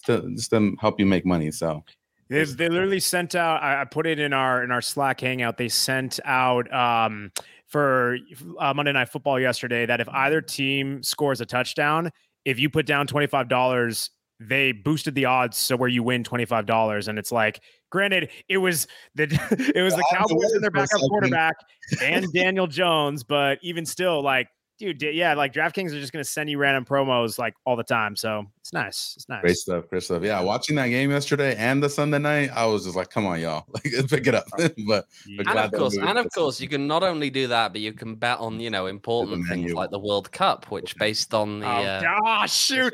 to 0.06 0.22
just 0.36 0.50
to 0.50 0.76
help 0.80 1.00
you 1.00 1.06
make 1.06 1.26
money. 1.26 1.50
So 1.50 1.82
They, 2.28 2.44
they 2.44 2.68
literally 2.68 3.00
sent 3.00 3.34
out. 3.34 3.60
I, 3.60 3.80
I 3.80 3.84
put 3.86 4.06
it 4.06 4.20
in 4.20 4.32
our 4.32 4.62
in 4.62 4.70
our 4.70 4.82
Slack 4.82 5.20
hangout. 5.20 5.56
They 5.56 5.68
sent 5.68 6.20
out 6.24 6.72
um, 6.72 7.32
for 7.66 8.18
uh, 8.60 8.72
Monday 8.72 8.92
Night 8.92 9.08
Football 9.08 9.40
yesterday 9.40 9.84
that 9.86 10.00
if 10.00 10.08
either 10.10 10.40
team 10.40 11.02
scores 11.02 11.40
a 11.40 11.46
touchdown, 11.46 12.12
if 12.44 12.60
you 12.60 12.70
put 12.70 12.86
down 12.86 13.08
twenty 13.08 13.26
five 13.26 13.48
dollars, 13.48 14.10
they 14.48 14.72
boosted 14.72 15.14
the 15.14 15.24
odds 15.24 15.56
so 15.56 15.76
where 15.76 15.88
you 15.88 16.02
win 16.02 16.24
twenty 16.24 16.44
five 16.44 16.66
dollars. 16.66 17.08
And 17.08 17.18
it's 17.18 17.32
like, 17.32 17.60
granted, 17.90 18.30
it 18.48 18.58
was 18.58 18.86
the 19.14 19.24
it 19.74 19.82
was 19.82 19.94
the 19.94 20.04
I 20.12 20.16
Cowboys 20.16 20.52
and 20.52 20.62
their 20.62 20.70
backup 20.70 21.00
quarterback 21.08 21.54
and 22.02 22.26
Daniel 22.32 22.66
Jones, 22.66 23.24
but 23.24 23.58
even 23.62 23.86
still, 23.86 24.22
like. 24.22 24.48
Dude, 24.76 25.00
yeah, 25.02 25.34
like 25.34 25.52
DraftKings 25.52 25.92
are 25.92 26.00
just 26.00 26.12
gonna 26.12 26.24
send 26.24 26.50
you 26.50 26.58
random 26.58 26.84
promos 26.84 27.38
like 27.38 27.54
all 27.64 27.76
the 27.76 27.84
time, 27.84 28.16
so 28.16 28.46
it's 28.58 28.72
nice. 28.72 29.14
It's 29.16 29.28
nice. 29.28 29.40
great 29.40 29.56
stuff, 29.56 29.88
great 29.88 30.02
stuff. 30.02 30.24
Yeah, 30.24 30.40
watching 30.40 30.74
that 30.74 30.88
game 30.88 31.12
yesterday 31.12 31.54
and 31.54 31.80
the 31.80 31.88
Sunday 31.88 32.18
night, 32.18 32.50
I 32.52 32.66
was 32.66 32.82
just 32.82 32.96
like, 32.96 33.08
come 33.08 33.24
on, 33.24 33.40
y'all, 33.40 33.66
like 33.72 33.84
pick 34.08 34.26
it 34.26 34.34
up. 34.34 34.46
but 34.58 34.74
but 34.84 35.06
And 35.28 35.48
of 35.48 35.70
course, 35.70 35.96
and 35.96 36.18
of 36.18 36.26
course, 36.34 36.60
you 36.60 36.66
can 36.66 36.88
not 36.88 37.04
only 37.04 37.30
do 37.30 37.46
that, 37.46 37.70
but 37.70 37.82
you 37.82 37.92
can 37.92 38.16
bet 38.16 38.40
on 38.40 38.58
you 38.58 38.68
know 38.68 38.86
important 38.86 39.46
things 39.46 39.72
like 39.72 39.90
the 39.90 39.98
World 40.00 40.32
Cup, 40.32 40.68
which 40.72 40.96
based 40.96 41.32
on 41.34 41.60
the 41.60 41.66
Oh, 41.66 41.82
uh, 41.84 42.00
gosh, 42.00 42.52
shoot. 42.52 42.92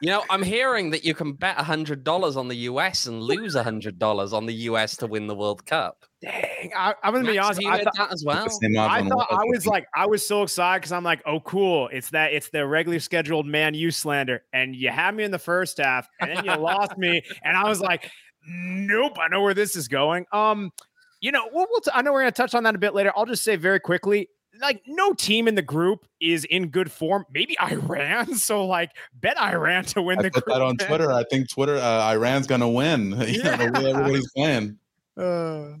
You 0.00 0.08
know, 0.10 0.24
I'm 0.30 0.42
hearing 0.42 0.90
that 0.90 1.04
you 1.04 1.14
can 1.14 1.32
bet 1.32 1.56
hundred 1.56 2.04
dollars 2.04 2.36
on 2.36 2.48
the 2.48 2.56
US 2.56 3.06
and 3.06 3.20
lose 3.22 3.54
hundred 3.56 3.98
dollars 3.98 4.32
on 4.32 4.46
the 4.46 4.54
US 4.54 4.96
to 4.98 5.06
win 5.06 5.26
the 5.26 5.34
World 5.34 5.66
Cup. 5.66 6.04
Dang, 6.22 6.72
I, 6.76 6.94
I'm 7.02 7.12
gonna 7.12 7.26
be 7.26 7.36
Max, 7.36 7.46
honest. 7.46 7.60
you 7.62 7.68
I 7.68 7.76
heard 7.78 7.84
thought, 7.84 7.96
that 7.96 8.12
as 8.12 8.24
well. 8.24 8.44
the 8.44 8.50
same 8.50 8.76
odds 8.76 9.06
I 9.06 9.08
thought 9.08 9.26
I 9.30 9.44
was 9.44 9.66
like, 9.66 9.86
I 9.94 10.06
was 10.06 10.26
so 10.26 10.42
excited 10.42 10.80
because 10.80 10.92
I'm 10.92 11.04
like, 11.04 11.22
oh, 11.26 11.40
cool. 11.40 11.88
It's 11.92 12.10
that 12.10 12.32
it's 12.32 12.48
the 12.50 12.66
regularly 12.66 13.00
scheduled 13.00 13.46
man 13.46 13.74
you 13.74 13.90
slander, 13.90 14.44
and 14.52 14.74
you 14.74 14.90
had 14.90 15.14
me 15.14 15.24
in 15.24 15.30
the 15.30 15.38
first 15.38 15.78
half, 15.78 16.08
and 16.20 16.30
then 16.30 16.44
you 16.44 16.54
lost 16.56 16.96
me, 16.96 17.22
and 17.42 17.56
I 17.56 17.68
was 17.68 17.80
like, 17.80 18.10
nope, 18.46 19.18
I 19.20 19.28
know 19.28 19.42
where 19.42 19.54
this 19.54 19.76
is 19.76 19.88
going. 19.88 20.26
Um, 20.32 20.72
you 21.20 21.32
know, 21.32 21.48
we'll, 21.52 21.66
we'll 21.70 21.80
t- 21.80 21.90
I 21.92 22.02
know 22.02 22.12
we're 22.12 22.20
gonna 22.20 22.32
touch 22.32 22.54
on 22.54 22.62
that 22.64 22.74
a 22.74 22.78
bit 22.78 22.94
later. 22.94 23.12
I'll 23.16 23.26
just 23.26 23.42
say 23.42 23.56
very 23.56 23.80
quickly. 23.80 24.28
Like 24.60 24.82
no 24.86 25.12
team 25.12 25.48
in 25.48 25.54
the 25.54 25.62
group 25.62 26.06
is 26.20 26.44
in 26.44 26.68
good 26.68 26.90
form. 26.90 27.24
Maybe 27.32 27.56
Iran. 27.60 28.34
So 28.34 28.66
like 28.66 28.90
bet 29.14 29.38
Iran 29.40 29.84
to 29.86 30.02
win 30.02 30.18
I 30.18 30.22
the 30.22 30.30
put 30.30 30.44
group. 30.44 30.56
that 30.56 30.62
on. 30.62 30.76
Twitter. 30.76 31.12
I 31.12 31.24
think 31.24 31.50
Twitter, 31.50 31.76
uh, 31.76 32.12
Iran's 32.12 32.46
gonna 32.46 32.68
win. 32.68 33.10
you 33.28 33.42
know, 33.42 33.56
the 33.56 33.80
way 33.82 33.90
everybody's 33.90 34.30
playing. 34.32 34.78
Uh, 35.18 35.74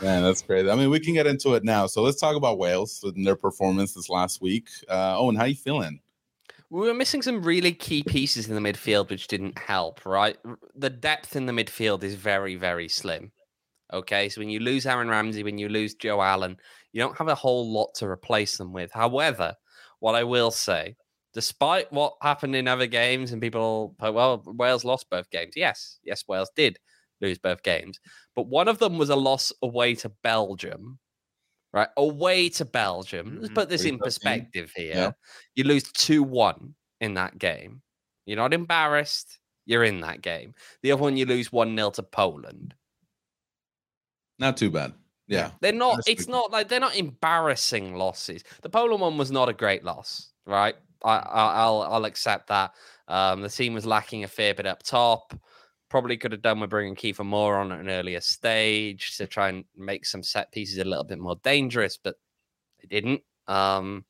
Man, 0.00 0.22
that's 0.22 0.40
crazy. 0.40 0.70
I 0.70 0.76
mean, 0.76 0.88
we 0.88 1.00
can 1.00 1.14
get 1.14 1.26
into 1.26 1.54
it 1.54 1.64
now. 1.64 1.88
So 1.88 2.00
let's 2.00 2.20
talk 2.20 2.36
about 2.36 2.58
Wales 2.58 3.02
and 3.02 3.26
their 3.26 3.34
performance 3.34 3.92
this 3.92 4.08
last 4.08 4.40
week. 4.40 4.68
Uh, 4.88 5.16
oh, 5.18 5.28
and 5.28 5.36
how 5.36 5.46
you 5.46 5.56
feeling? 5.56 5.98
We 6.70 6.86
were 6.86 6.94
missing 6.94 7.20
some 7.20 7.42
really 7.42 7.72
key 7.72 8.04
pieces 8.04 8.48
in 8.48 8.54
the 8.54 8.60
midfield, 8.60 9.10
which 9.10 9.26
didn't 9.26 9.58
help, 9.58 10.06
right? 10.06 10.36
The 10.76 10.90
depth 10.90 11.34
in 11.34 11.46
the 11.46 11.52
midfield 11.52 12.04
is 12.04 12.14
very, 12.14 12.54
very 12.54 12.88
slim. 12.88 13.32
Okay, 13.92 14.28
so 14.28 14.40
when 14.40 14.48
you 14.48 14.60
lose 14.60 14.86
Aaron 14.86 15.08
Ramsey, 15.08 15.42
when 15.42 15.58
you 15.58 15.68
lose 15.68 15.94
Joe 15.94 16.22
Allen, 16.22 16.56
you 16.94 17.00
don't 17.02 17.18
have 17.18 17.28
a 17.28 17.36
whole 17.36 17.70
lot 17.72 17.94
to 17.96 18.08
replace 18.08 18.58
them 18.58 18.72
with. 18.72 18.92
However, 18.94 19.56
what 20.00 20.16
I 20.16 20.24
will 20.24 20.52
say, 20.52 20.96
despite 21.34 21.92
what 21.92 22.16
happened 22.22 22.56
in 22.56 22.68
other 22.68 22.86
games 22.88 23.32
and 23.32 23.42
people, 23.42 23.96
well, 24.00 24.42
Wales 24.46 24.86
lost 24.86 25.10
both 25.10 25.30
games. 25.30 25.54
Yes, 25.56 26.00
yes, 26.04 26.24
Wales 26.28 26.52
did 26.56 26.78
lose 27.22 27.38
both 27.38 27.62
games, 27.64 28.00
but 28.36 28.48
one 28.48 28.68
of 28.68 28.78
them 28.80 28.98
was 28.98 29.10
a 29.10 29.16
loss 29.16 29.52
away 29.62 29.96
to 29.96 30.10
Belgium, 30.24 31.00
right? 31.72 31.88
Away 31.96 32.48
to 32.50 32.64
Belgium. 32.66 33.36
Let's 33.38 33.50
Mhm. 33.50 33.54
put 33.54 33.68
this 33.70 33.84
in 33.86 34.00
perspective 34.00 34.72
here. 34.76 35.10
Yeah. 35.10 35.12
You 35.56 35.64
lose 35.64 35.84
2 35.92 36.22
1 36.22 36.76
in 37.00 37.14
that 37.14 37.38
game. 37.38 37.82
You're 38.26 38.36
not 38.38 38.54
embarrassed. 38.54 39.40
You're 39.66 39.84
in 39.84 40.00
that 40.02 40.22
game. 40.22 40.54
The 40.82 40.92
other 40.92 41.02
one, 41.02 41.16
you 41.18 41.26
lose 41.26 41.52
1 41.52 41.74
0 41.76 41.90
to 41.92 42.02
Poland. 42.04 42.74
Not 44.38 44.56
too 44.56 44.70
bad. 44.70 44.94
Yeah. 45.26 45.50
They're 45.60 45.72
not, 45.72 46.00
it's 46.06 46.28
not 46.28 46.52
like 46.52 46.68
they're 46.68 46.80
not 46.80 46.96
embarrassing 46.96 47.96
losses. 47.96 48.44
The 48.62 48.68
Poland 48.68 49.00
one 49.00 49.16
was 49.16 49.30
not 49.30 49.48
a 49.48 49.54
great 49.54 49.84
loss, 49.84 50.30
right? 50.46 50.74
I, 51.02 51.16
I, 51.16 51.52
I'll, 51.62 51.82
I'll 51.82 52.04
accept 52.04 52.48
that. 52.48 52.72
Um, 53.08 53.40
the 53.42 53.48
team 53.48 53.74
was 53.74 53.86
lacking 53.86 54.24
a 54.24 54.28
fair 54.28 54.54
bit 54.54 54.66
up 54.66 54.82
top. 54.82 55.34
Probably 55.90 56.16
could 56.16 56.32
have 56.32 56.42
done 56.42 56.60
with 56.60 56.70
bringing 56.70 56.96
Kiefer 56.96 57.24
Moore 57.24 57.56
on 57.56 57.70
at 57.72 57.80
an 57.80 57.88
earlier 57.88 58.20
stage 58.20 59.16
to 59.16 59.26
try 59.26 59.48
and 59.48 59.64
make 59.76 60.04
some 60.06 60.22
set 60.22 60.50
pieces 60.52 60.78
a 60.78 60.84
little 60.84 61.04
bit 61.04 61.18
more 61.18 61.36
dangerous, 61.42 61.98
but 62.02 62.16
they 62.80 62.88
didn't. 62.88 63.22
Um, 63.46 64.04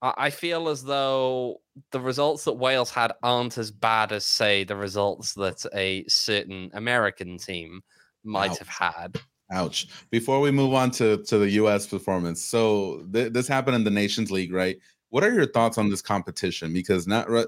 I, 0.00 0.14
I 0.16 0.30
feel 0.30 0.68
as 0.68 0.82
though 0.82 1.60
the 1.92 2.00
results 2.00 2.44
that 2.44 2.52
Wales 2.52 2.90
had 2.90 3.12
aren't 3.22 3.58
as 3.58 3.70
bad 3.70 4.12
as, 4.12 4.24
say, 4.24 4.64
the 4.64 4.76
results 4.76 5.34
that 5.34 5.64
a 5.74 6.04
certain 6.08 6.70
American 6.74 7.36
team 7.38 7.82
might 8.24 8.56
have 8.58 8.68
had. 8.68 9.20
Ouch. 9.52 9.88
Before 10.10 10.40
we 10.40 10.50
move 10.50 10.74
on 10.74 10.90
to, 10.92 11.18
to 11.24 11.38
the 11.38 11.50
U.S. 11.52 11.86
performance, 11.86 12.42
so 12.42 13.04
th- 13.12 13.32
this 13.32 13.48
happened 13.48 13.76
in 13.76 13.84
the 13.84 13.90
Nations 13.90 14.30
League, 14.30 14.52
right? 14.52 14.78
What 15.08 15.24
are 15.24 15.32
your 15.32 15.46
thoughts 15.46 15.76
on 15.76 15.90
this 15.90 16.02
competition? 16.02 16.72
Because 16.72 17.08
not 17.08 17.28
re- 17.28 17.46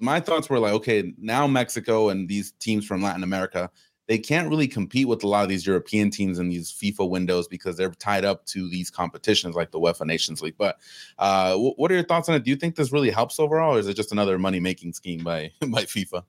my 0.00 0.20
thoughts 0.20 0.50
were 0.50 0.58
like, 0.58 0.74
okay, 0.74 1.14
now 1.18 1.46
Mexico 1.46 2.10
and 2.10 2.28
these 2.28 2.52
teams 2.52 2.84
from 2.84 3.02
Latin 3.02 3.22
America, 3.22 3.70
they 4.06 4.18
can't 4.18 4.50
really 4.50 4.68
compete 4.68 5.08
with 5.08 5.24
a 5.24 5.28
lot 5.28 5.44
of 5.44 5.48
these 5.48 5.66
European 5.66 6.10
teams 6.10 6.38
in 6.38 6.50
these 6.50 6.70
FIFA 6.70 7.08
windows 7.08 7.48
because 7.48 7.76
they're 7.76 7.90
tied 7.92 8.24
up 8.24 8.44
to 8.46 8.68
these 8.68 8.90
competitions 8.90 9.54
like 9.54 9.70
the 9.70 9.80
UEFA 9.80 10.04
Nations 10.04 10.42
League. 10.42 10.56
But 10.58 10.76
uh, 11.18 11.54
wh- 11.56 11.78
what 11.78 11.90
are 11.90 11.94
your 11.94 12.04
thoughts 12.04 12.28
on 12.28 12.34
it? 12.34 12.44
Do 12.44 12.50
you 12.50 12.56
think 12.56 12.76
this 12.76 12.92
really 12.92 13.10
helps 13.10 13.40
overall, 13.40 13.76
or 13.76 13.78
is 13.78 13.88
it 13.88 13.94
just 13.94 14.12
another 14.12 14.38
money 14.38 14.60
making 14.60 14.92
scheme 14.92 15.24
by 15.24 15.52
by 15.60 15.84
FIFA? 15.84 16.22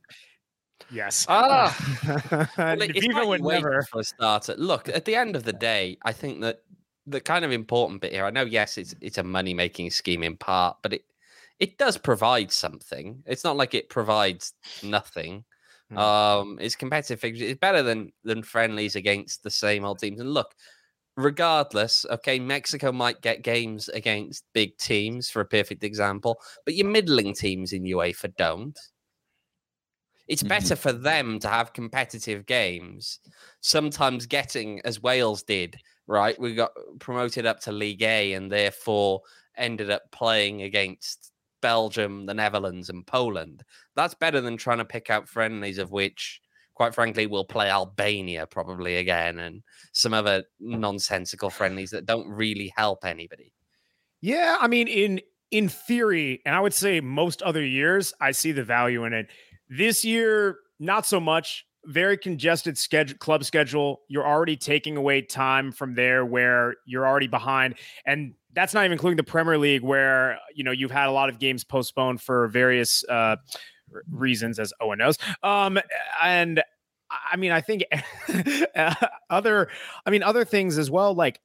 Yes. 0.92 1.26
Ah. 1.30 1.76
Well, 2.58 2.82
it- 2.82 2.96
it's 2.96 3.08
FIFA 3.08 3.14
like 3.14 3.28
would 3.28 3.42
never. 3.44 3.82
for 3.84 4.02
a 4.02 4.04
starter. 4.04 4.56
Look, 4.58 4.90
at 4.90 5.06
the 5.06 5.16
end 5.16 5.36
of 5.36 5.44
the 5.44 5.54
day, 5.54 5.98
I 6.04 6.12
think 6.14 6.42
that 6.42 6.62
the 7.08 7.22
kind 7.22 7.46
of 7.46 7.52
important 7.52 8.02
bit 8.02 8.12
here. 8.14 8.26
I 8.26 8.32
know, 8.32 8.46
yes, 8.46 8.78
it's 8.78 8.96
it's 9.02 9.18
a 9.18 9.24
money 9.24 9.54
making 9.54 9.92
scheme 9.92 10.24
in 10.24 10.38
part, 10.38 10.78
but 10.82 10.94
it 10.94 11.06
it 11.60 11.78
does 11.78 11.98
provide 11.98 12.52
something. 12.52 13.24
It's 13.26 13.44
not 13.44 13.58
like 13.58 13.74
it 13.74 13.90
provides 13.90 14.54
nothing. 14.84 15.44
Hmm. 15.92 15.98
Um, 15.98 16.58
it's 16.60 16.76
competitive. 16.76 17.20
It's 17.24 17.60
better 17.60 17.84
than 17.84 18.12
than 18.24 18.42
friendlies 18.44 18.96
against 18.96 19.44
the 19.44 19.52
same 19.52 19.86
old 19.86 20.00
teams. 20.00 20.20
And 20.20 20.34
look, 20.34 20.56
regardless, 21.16 22.06
okay, 22.10 22.40
Mexico 22.40 22.92
might 22.92 23.22
get 23.22 23.44
games 23.44 23.88
against 23.90 24.44
big 24.54 24.78
teams 24.78 25.30
for 25.30 25.42
a 25.42 25.46
perfect 25.46 25.84
example, 25.84 26.40
but 26.66 26.74
your 26.76 26.88
middling 26.88 27.34
teams 27.34 27.72
in 27.74 27.84
UEFA 27.84 28.36
don't. 28.36 28.78
It's 30.28 30.42
mm-hmm. 30.42 30.50
better 30.50 30.76
for 30.76 30.92
them 30.92 31.40
to 31.40 31.48
have 31.48 31.74
competitive 31.74 32.46
games, 32.46 33.20
sometimes 33.62 34.26
getting, 34.26 34.82
as 34.86 35.02
Wales 35.02 35.44
did, 35.44 35.78
right? 36.08 36.40
We 36.40 36.56
got 36.56 36.72
promoted 37.00 37.46
up 37.46 37.60
to 37.62 37.72
League 37.72 38.02
A 38.02 38.34
and 38.34 38.52
therefore 38.52 39.22
ended 39.58 39.90
up 39.90 40.04
playing 40.12 40.64
against 40.64 41.32
Belgium, 41.62 42.26
the 42.26 42.34
Netherlands, 42.34 42.90
and 42.90 43.06
Poland. 43.06 43.64
That's 43.96 44.14
better 44.14 44.42
than 44.42 44.58
trying 44.58 44.80
to 44.80 44.86
pick 44.86 45.10
out 45.10 45.30
friendlies 45.30 45.78
of 45.78 45.92
which, 45.92 46.42
quite 46.74 46.94
frankly, 46.94 47.26
we'll 47.26 47.46
play 47.46 47.70
Albania 47.70 48.46
probably 48.46 48.98
again 48.98 49.40
and 49.40 49.64
some 49.94 50.14
other 50.14 50.44
nonsensical 50.60 51.50
friendlies 51.50 51.92
that 51.92 52.06
don't 52.06 52.28
really 52.28 52.72
help 52.76 53.06
anybody. 53.06 53.52
Yeah, 54.22 54.58
I 54.60 54.68
mean, 54.68 54.88
in 54.88 55.22
in 55.52 55.70
theory, 55.70 56.42
and 56.46 56.56
I 56.56 56.60
would 56.60 56.74
say 56.74 57.00
most 57.00 57.42
other 57.42 57.64
years, 57.64 58.14
I 58.20 58.32
see 58.32 58.52
the 58.52 58.64
value 58.64 59.06
in 59.06 59.14
it. 59.14 59.28
This 59.70 60.06
year, 60.06 60.58
not 60.80 61.06
so 61.06 61.20
much. 61.20 61.66
Very 61.86 62.18
congested 62.18 62.78
schedule, 62.78 63.18
club 63.20 63.44
schedule. 63.44 64.02
You're 64.08 64.26
already 64.26 64.58
taking 64.58 64.98
away 64.98 65.22
time 65.22 65.72
from 65.72 65.94
there 65.94 66.26
where 66.26 66.76
you're 66.88 67.06
already 67.08 67.28
behind, 67.28 67.76
and 68.08 68.34
that's 68.54 68.74
not 68.74 68.82
even 68.82 68.94
including 68.94 69.18
the 69.18 69.24
Premier 69.24 69.60
League, 69.60 69.84
where 69.84 70.40
you 70.56 70.64
know 70.64 70.72
you've 70.72 70.90
had 70.90 71.08
a 71.08 71.12
lot 71.12 71.30
of 71.30 71.38
games 71.38 71.64
postponed 71.64 72.22
for 72.22 72.48
various 72.48 73.04
uh, 73.08 73.36
reasons, 74.10 74.58
as 74.58 74.74
Owain 74.82 74.98
knows. 74.98 75.20
Um, 75.44 75.80
and 76.24 76.64
I 77.32 77.36
mean, 77.38 77.52
I 77.52 77.62
think 77.62 77.84
other, 79.30 79.70
I 80.06 80.10
mean, 80.10 80.24
other 80.24 80.46
things 80.46 80.78
as 80.78 80.90
well. 80.90 81.14
Like, 81.14 81.40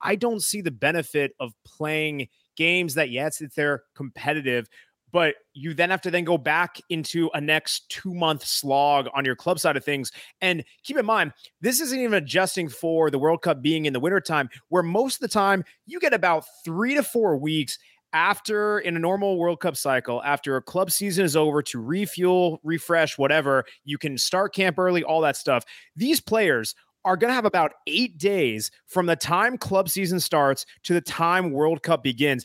I 0.00 0.16
don't 0.16 0.42
see 0.42 0.60
the 0.60 0.70
benefit 0.70 1.32
of 1.40 1.52
playing 1.64 2.28
games 2.56 2.94
that 2.94 3.10
yes, 3.10 3.40
it's 3.40 3.54
they're 3.54 3.84
competitive, 3.94 4.68
but 5.12 5.34
you 5.54 5.74
then 5.74 5.90
have 5.90 6.00
to 6.02 6.10
then 6.10 6.24
go 6.24 6.38
back 6.38 6.80
into 6.90 7.30
a 7.34 7.40
next 7.40 7.88
two 7.88 8.14
month 8.14 8.44
slog 8.44 9.08
on 9.14 9.24
your 9.24 9.36
club 9.36 9.58
side 9.58 9.76
of 9.76 9.84
things. 9.84 10.12
And 10.40 10.64
keep 10.84 10.96
in 10.96 11.06
mind, 11.06 11.32
this 11.60 11.80
isn't 11.80 11.98
even 11.98 12.14
adjusting 12.14 12.68
for 12.68 13.10
the 13.10 13.18
World 13.18 13.42
Cup 13.42 13.62
being 13.62 13.86
in 13.86 13.92
the 13.92 14.00
wintertime, 14.00 14.48
where 14.68 14.82
most 14.82 15.16
of 15.16 15.20
the 15.20 15.28
time 15.28 15.64
you 15.86 16.00
get 16.00 16.14
about 16.14 16.44
three 16.64 16.94
to 16.94 17.02
four 17.02 17.36
weeks 17.36 17.78
after 18.12 18.78
in 18.78 18.96
a 18.96 18.98
normal 18.98 19.38
World 19.38 19.60
Cup 19.60 19.76
cycle, 19.76 20.22
after 20.24 20.56
a 20.56 20.62
club 20.62 20.90
season 20.90 21.24
is 21.24 21.36
over 21.36 21.62
to 21.62 21.80
refuel, 21.80 22.58
refresh, 22.62 23.18
whatever, 23.18 23.64
you 23.84 23.98
can 23.98 24.16
start 24.16 24.54
camp 24.54 24.78
early, 24.78 25.04
all 25.04 25.20
that 25.20 25.36
stuff. 25.36 25.64
These 25.94 26.20
players 26.20 26.74
are 27.04 27.16
going 27.16 27.30
to 27.30 27.34
have 27.34 27.44
about 27.44 27.72
eight 27.86 28.18
days 28.18 28.70
from 28.86 29.06
the 29.06 29.16
time 29.16 29.56
club 29.56 29.88
season 29.88 30.20
starts 30.20 30.66
to 30.84 30.94
the 30.94 31.00
time 31.00 31.52
World 31.52 31.82
Cup 31.82 32.02
begins. 32.02 32.44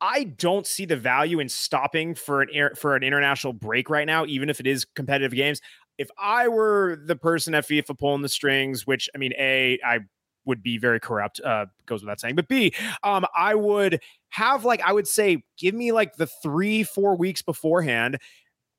I 0.00 0.24
don't 0.24 0.66
see 0.66 0.84
the 0.84 0.96
value 0.96 1.40
in 1.40 1.48
stopping 1.48 2.14
for 2.14 2.42
an 2.42 2.48
air, 2.52 2.72
for 2.76 2.96
an 2.96 3.02
international 3.02 3.52
break 3.52 3.90
right 3.90 4.06
now, 4.06 4.24
even 4.26 4.48
if 4.48 4.60
it 4.60 4.66
is 4.66 4.84
competitive 4.84 5.32
games. 5.32 5.60
If 5.98 6.08
I 6.18 6.48
were 6.48 6.98
the 7.04 7.16
person 7.16 7.54
at 7.54 7.66
FIFA 7.66 7.98
pulling 7.98 8.22
the 8.22 8.28
strings, 8.28 8.86
which 8.86 9.10
I 9.14 9.18
mean, 9.18 9.32
a 9.38 9.78
I 9.84 10.00
would 10.46 10.62
be 10.62 10.78
very 10.78 10.98
corrupt, 10.98 11.40
uh, 11.40 11.66
goes 11.86 12.02
without 12.02 12.20
saying. 12.20 12.34
But 12.34 12.48
B, 12.48 12.72
um, 13.02 13.26
I 13.36 13.54
would 13.54 14.00
have 14.30 14.64
like 14.64 14.80
I 14.82 14.92
would 14.92 15.06
say, 15.06 15.44
give 15.58 15.74
me 15.74 15.92
like 15.92 16.16
the 16.16 16.26
three 16.26 16.82
four 16.82 17.16
weeks 17.16 17.42
beforehand, 17.42 18.18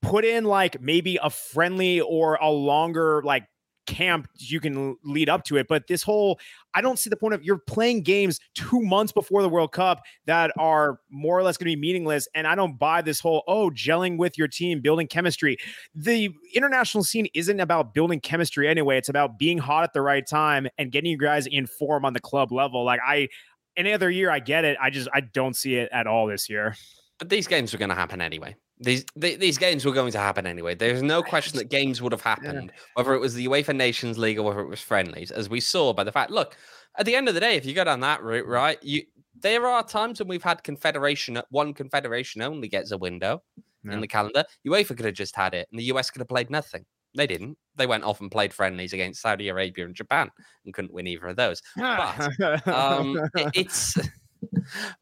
put 0.02 0.26
in 0.26 0.46
like 0.46 0.82
maybe 0.82 1.20
a 1.22 1.30
friendly 1.30 2.02
or 2.02 2.36
a 2.36 2.50
longer 2.50 3.22
like 3.24 3.46
camp 3.88 4.28
you 4.38 4.60
can 4.60 4.96
lead 5.04 5.30
up 5.30 5.44
to 5.46 5.58
it. 5.58 5.68
But 5.68 5.88
this 5.88 6.04
whole, 6.04 6.40
I 6.74 6.82
don't 6.82 6.98
see 6.98 7.10
the 7.10 7.16
point 7.16 7.34
of 7.34 7.44
you're 7.44 7.58
playing 7.58 8.04
games 8.04 8.40
two 8.54 8.80
months 8.82 9.12
before 9.12 9.42
the 9.42 9.50
World 9.50 9.72
Cup 9.72 10.02
that 10.26 10.52
are 10.58 11.00
more 11.10 11.38
or 11.38 11.44
less 11.44 11.58
going 11.58 11.72
to 11.72 11.76
be 11.76 11.80
meaningless. 11.80 12.28
And 12.34 12.48
I 12.48 12.56
don't 12.56 12.78
buy 12.78 13.02
this 13.02 13.20
whole, 13.20 13.44
oh, 13.48 13.70
gelling 13.72 14.18
with 14.18 14.38
your 14.38 14.48
team, 14.48 14.82
building 14.82 15.08
chemistry. 15.08 15.58
The 15.96 16.30
international 16.54 17.04
scene 17.04 17.28
isn't 17.34 17.60
about 17.60 17.94
building 17.94 18.20
chemistry 18.20 18.68
anyway. 18.68 18.98
It's 18.98 19.10
about 19.10 19.38
being 19.38 19.58
hot 19.58 19.84
at 19.84 19.94
the 19.94 20.02
right 20.02 20.26
time 20.26 20.68
and 20.78 20.92
getting 20.92 21.12
you 21.12 21.18
guys 21.18 21.48
in 21.48 21.66
form 21.66 22.06
on 22.06 22.14
the 22.14 22.22
club 22.22 22.52
level. 22.52 22.84
Like 22.84 23.00
I, 23.06 23.30
any 23.78 23.94
other 23.94 24.10
year, 24.10 24.30
I 24.30 24.40
get 24.40 24.66
it. 24.66 24.78
I 24.82 24.90
just, 24.90 25.10
I 25.14 25.22
don't 25.22 25.56
see 25.56 25.76
it 25.76 25.90
at 25.92 26.08
all 26.08 26.28
this 26.28 26.50
year. 26.50 26.76
But 27.20 27.30
these 27.30 27.48
games 27.48 27.74
are 27.74 27.78
going 27.78 27.90
to 27.90 27.96
happen 27.96 28.20
anyway. 28.20 28.56
These 28.82 29.06
these 29.16 29.60
games 29.60 29.86
were 29.86 29.94
going 29.94 30.12
to 30.12 30.18
happen 30.18 30.48
anyway. 30.48 30.74
There's 30.74 31.04
no 31.04 31.22
question 31.22 31.58
that 31.60 31.70
games 31.70 32.02
would 32.02 32.12
have 32.12 32.22
happened, 32.22 32.72
yeah. 32.74 32.82
whether 32.96 33.14
it 33.14 33.20
was 33.20 33.36
the 33.36 33.46
UEFA 33.46 33.76
Nations 33.76 34.18
League 34.18 34.40
or 34.40 34.44
whether 34.44 34.62
it 34.62 34.68
was 34.68 34.82
friendlies, 34.82 35.30
as 35.30 35.50
we 35.50 35.60
saw 35.60 35.94
by 35.94 36.04
the 36.04 36.12
fact. 36.12 36.32
Look, 36.32 36.58
at 36.98 37.06
the 37.06 37.16
end 37.16 37.28
of 37.28 37.36
the 37.36 37.40
day, 37.40 37.56
if 37.56 37.66
you 37.66 37.76
go 37.76 37.84
down 37.84 38.00
that 38.00 38.24
route, 38.24 38.48
right, 38.48 38.82
you 38.82 39.04
there 39.40 39.68
are 39.68 39.84
times 39.84 40.20
when 40.20 40.28
we've 40.28 40.44
had 40.44 40.64
confederation 40.64 41.40
one 41.50 41.74
confederation 41.74 42.42
only 42.42 42.68
gets 42.68 42.92
a 42.92 42.98
window 42.98 43.44
yeah. 43.84 43.94
in 43.94 44.02
the 44.02 44.08
calendar. 44.08 44.44
UEFA 44.68 44.98
could 44.98 45.06
have 45.06 45.14
just 45.14 45.36
had 45.36 45.54
it, 45.54 45.68
and 45.72 45.80
the 45.80 45.86
US 45.86 46.10
could 46.10 46.22
have 46.22 46.30
played 46.30 46.50
nothing. 46.50 46.84
They 47.16 47.28
didn't. 47.28 47.58
They 47.76 47.88
went 47.88 48.04
off 48.04 48.22
and 48.22 48.32
played 48.32 48.54
friendlies 48.54 48.94
against 48.94 49.22
Saudi 49.22 49.50
Arabia 49.50 49.86
and 49.86 49.94
Japan 49.94 50.30
and 50.66 50.74
couldn't 50.74 50.94
win 50.94 51.08
either 51.08 51.28
of 51.28 51.36
those. 51.36 51.62
But 51.76 52.68
um, 52.68 53.20
it, 53.36 53.52
it's 53.54 53.98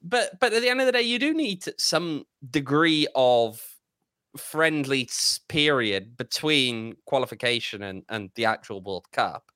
but 0.02 0.40
but 0.40 0.54
at 0.54 0.62
the 0.62 0.70
end 0.70 0.80
of 0.80 0.86
the 0.86 0.92
day, 0.92 1.02
you 1.02 1.20
do 1.20 1.34
need 1.34 1.64
some 1.78 2.26
degree 2.50 3.08
of 3.16 3.62
friendly 4.38 5.10
period 5.48 6.16
between 6.18 6.96
qualification 7.06 7.84
and, 7.84 8.04
and 8.10 8.30
the 8.36 8.46
actual 8.46 8.82
World 8.82 9.06
Cup. 9.12 9.52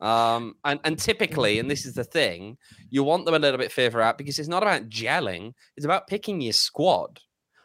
Um, 0.00 0.54
and, 0.64 0.80
and 0.84 0.98
typically, 0.98 1.58
and 1.58 1.70
this 1.70 1.84
is 1.84 1.94
the 1.94 2.04
thing, 2.04 2.56
you 2.88 3.04
want 3.04 3.24
them 3.24 3.34
a 3.34 3.38
little 3.38 3.58
bit 3.58 3.70
further 3.70 4.00
out 4.00 4.18
because 4.18 4.38
it's 4.38 4.48
not 4.48 4.62
about 4.62 4.88
gelling, 4.88 5.52
it's 5.76 5.84
about 5.84 6.06
picking 6.06 6.40
your 6.40 6.54
squad. 6.54 7.20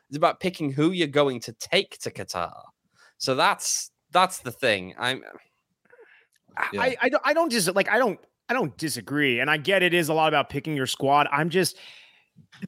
It's 0.09 0.17
about 0.17 0.39
picking 0.39 0.71
who 0.71 0.91
you're 0.91 1.07
going 1.07 1.39
to 1.41 1.53
take 1.53 1.97
to 1.99 2.11
Qatar. 2.11 2.61
So 3.17 3.35
that's 3.35 3.91
that's 4.11 4.39
the 4.39 4.51
thing. 4.51 4.93
I'm 4.99 5.23
yeah. 6.71 6.81
I, 6.81 6.95
I 7.01 7.09
don't 7.09 7.23
I 7.25 7.33
don't 7.33 7.51
just 7.51 7.73
like 7.73 7.89
I 7.89 7.97
don't 7.97 8.19
I 8.49 8.53
don't 8.53 8.77
disagree. 8.77 9.39
And 9.39 9.49
I 9.49 9.57
get 9.57 9.83
it 9.83 9.93
is 9.93 10.09
a 10.09 10.13
lot 10.13 10.27
about 10.27 10.49
picking 10.49 10.75
your 10.75 10.87
squad. 10.87 11.27
I'm 11.31 11.49
just 11.49 11.77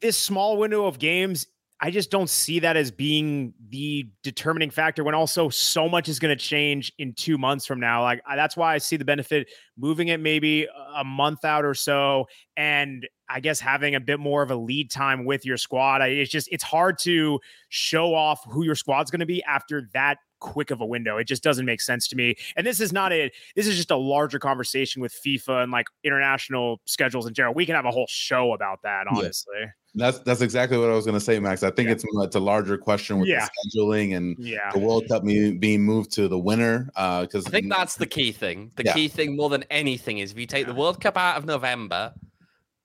this 0.02 0.18
small 0.18 0.58
window 0.58 0.86
of 0.86 1.00
games 1.00 1.48
I 1.80 1.92
just 1.92 2.10
don't 2.10 2.30
see 2.30 2.60
that 2.60 2.76
as 2.76 2.90
being 2.90 3.54
the 3.70 4.10
determining 4.24 4.72
factor 4.72 5.04
when 5.04 5.14
also 5.14 5.50
so 5.50 5.88
much 5.88 6.10
is 6.10 6.18
going 6.18 6.36
to 6.36 6.44
change 6.44 6.92
in 6.98 7.14
two 7.14 7.38
months 7.38 7.68
from 7.68 7.80
now. 7.80 8.02
Like 8.02 8.22
that's 8.28 8.58
why 8.58 8.74
I 8.74 8.80
see 8.80 8.98
the 8.98 9.06
benefit 9.06 9.48
moving 9.78 10.08
it 10.08 10.20
maybe 10.20 10.68
a 10.96 11.04
month 11.04 11.46
out 11.46 11.66
or 11.66 11.76
so, 11.76 12.26
and 12.56 13.08
I 13.30 13.42
guess 13.42 13.60
having 13.60 13.94
a 13.94 14.00
bit 14.00 14.20
more 14.20 14.42
of 14.42 14.50
a 14.50 14.56
lead 14.56 14.90
time 14.90 15.24
with 15.24 15.46
your 15.46 15.58
squad. 15.58 16.02
It's 16.02 16.32
just 16.32 16.50
it's 16.52 16.64
hard 16.64 16.98
to 17.00 17.40
show 17.70 18.16
off 18.16 18.44
who 18.50 18.64
your 18.64 18.76
squad's 18.76 19.12
going 19.12 19.20
to 19.20 19.28
be 19.28 19.44
after 19.44 19.88
that 19.94 20.18
quick 20.40 20.72
of 20.72 20.82
a 20.82 20.86
window. 20.86 21.18
It 21.18 21.26
just 21.26 21.44
doesn't 21.44 21.66
make 21.66 21.82
sense 21.82 22.08
to 22.10 22.16
me. 22.16 22.36
And 22.56 22.66
this 22.66 22.80
is 22.80 22.94
not 22.94 23.12
a 23.14 23.32
this 23.56 23.68
is 23.68 23.76
just 23.76 23.92
a 23.92 23.98
larger 23.98 24.40
conversation 24.40 25.02
with 25.02 25.14
FIFA 25.26 25.64
and 25.64 25.72
like 25.72 25.88
international 26.04 26.82
schedules 26.86 27.28
in 27.28 27.34
general. 27.34 27.54
We 27.54 27.66
can 27.66 27.76
have 27.76 27.86
a 27.86 27.92
whole 27.92 28.08
show 28.10 28.54
about 28.54 28.82
that, 28.84 29.08
honestly. 29.10 29.56
Yeah. 29.60 29.68
That's 29.96 30.20
that's 30.20 30.42
exactly 30.42 30.78
what 30.78 30.90
I 30.90 30.94
was 30.94 31.06
going 31.06 31.16
to 31.18 31.24
say, 31.24 31.40
Max. 31.40 31.64
I 31.64 31.72
think 31.72 31.88
yeah. 31.88 31.94
it's 31.94 32.06
it's 32.08 32.36
a 32.36 32.40
larger 32.40 32.78
question 32.78 33.20
with 33.20 33.30
yeah. 33.30 33.48
the 33.48 33.82
scheduling 33.82 34.16
and 34.16 34.36
yeah. 34.38 34.72
the 34.72 34.80
World 34.80 35.08
Cup 35.08 35.24
being 35.24 35.82
moved 35.82 36.12
to 36.14 36.28
the 36.28 36.38
winter. 36.38 36.86
Because 36.94 37.46
uh, 37.46 37.48
I 37.48 37.50
think 37.50 37.70
that's 37.70 37.96
the 37.96 38.06
key 38.06 38.32
thing. 38.32 38.72
The 38.76 38.84
key 38.84 39.08
thing 39.08 39.36
more 39.36 39.50
than 39.50 39.64
anything 39.72 40.20
is 40.20 40.32
if 40.32 40.38
you 40.38 40.46
take 40.46 40.68
the 40.68 40.74
World 40.74 41.02
Cup 41.02 41.18
out 41.18 41.38
of 41.38 41.46
November, 41.46 42.14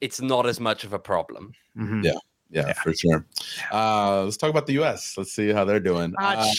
it's 0.01 0.23
not 0.23 0.47
as 0.47 0.59
much 0.59 0.85
of 0.85 0.95
a 0.95 0.99
problem. 0.99 1.53
Mm-hmm. 1.79 2.01
Yeah. 2.03 2.19
Yeah, 2.53 2.67
yeah, 2.67 2.73
for 2.75 2.93
sure. 2.93 3.25
Uh, 3.73 4.25
let's 4.25 4.37
talk 4.37 4.51
about 4.51 4.67
the 4.67 4.75
U.S. 4.75 5.15
Let's 5.17 5.33
see 5.33 5.49
how 5.49 5.65
they're 5.65 5.81
doing. 5.81 6.15
Uh, 6.19 6.53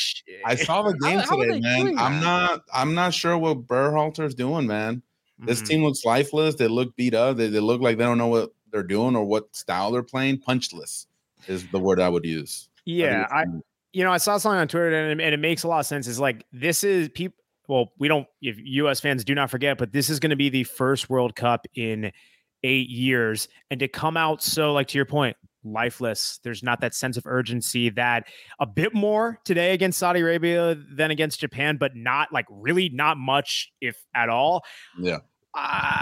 I 0.43 0.55
saw 0.55 0.81
the 0.81 0.97
game 0.97 1.19
how, 1.19 1.35
today, 1.35 1.61
how 1.63 1.83
man. 1.83 1.99
I'm 1.99 2.19
not. 2.19 2.61
I'm 2.73 2.95
not 2.95 3.13
sure 3.13 3.37
what 3.37 3.67
Berhalter's 3.67 4.33
doing, 4.33 4.65
man. 4.65 4.97
Mm-hmm. 4.97 5.45
This 5.45 5.61
team 5.61 5.83
looks 5.83 6.03
lifeless. 6.03 6.55
They 6.55 6.67
look 6.67 6.95
beat 6.95 7.13
up. 7.13 7.37
They, 7.37 7.47
they 7.47 7.59
look 7.59 7.79
like 7.79 7.97
they 7.97 8.05
don't 8.05 8.17
know 8.17 8.27
what 8.27 8.53
they're 8.71 8.81
doing 8.81 9.15
or 9.15 9.23
what 9.23 9.55
style 9.55 9.91
they're 9.91 10.01
playing. 10.01 10.39
Punchless 10.39 11.05
is 11.47 11.67
the 11.67 11.79
word 11.79 11.99
I 11.99 12.09
would 12.09 12.25
use. 12.25 12.69
Yeah, 12.85 13.27
I, 13.29 13.41
I 13.41 13.45
you 13.91 14.03
know 14.03 14.11
I 14.11 14.17
saw 14.17 14.37
something 14.37 14.59
on 14.59 14.67
Twitter 14.67 15.09
and, 15.09 15.21
and 15.21 15.33
it 15.33 15.39
makes 15.39 15.61
a 15.61 15.67
lot 15.67 15.79
of 15.79 15.85
sense. 15.85 16.07
Is 16.07 16.19
like 16.19 16.43
this 16.51 16.83
is 16.83 17.09
people. 17.09 17.37
Well, 17.67 17.93
we 17.99 18.07
don't. 18.07 18.27
If 18.41 18.57
U.S. 18.59 18.99
fans 18.99 19.23
do 19.23 19.35
not 19.35 19.51
forget, 19.51 19.77
but 19.77 19.93
this 19.93 20.09
is 20.09 20.19
going 20.19 20.31
to 20.31 20.35
be 20.35 20.49
the 20.49 20.63
first 20.63 21.09
World 21.09 21.35
Cup 21.35 21.67
in 21.75 22.11
eight 22.63 22.89
years, 22.89 23.47
and 23.69 23.79
to 23.79 23.87
come 23.87 24.17
out 24.17 24.41
so 24.41 24.73
like 24.73 24.87
to 24.87 24.97
your 24.97 25.05
point, 25.05 25.37
lifeless. 25.63 26.39
There's 26.43 26.63
not 26.63 26.81
that 26.81 26.93
sense 26.93 27.17
of 27.17 27.25
urgency 27.25 27.89
that 27.91 28.27
a 28.59 28.65
bit 28.65 28.93
more 28.93 29.39
today 29.45 29.73
against 29.73 29.99
Saudi 29.99 30.21
Arabia 30.21 30.75
than 30.75 31.11
against 31.11 31.39
Japan, 31.39 31.77
but 31.77 31.95
not 31.95 32.31
like 32.31 32.45
really 32.49 32.89
not 32.89 33.17
much, 33.17 33.71
if 33.81 34.03
at 34.15 34.29
all. 34.29 34.63
Yeah. 34.99 35.19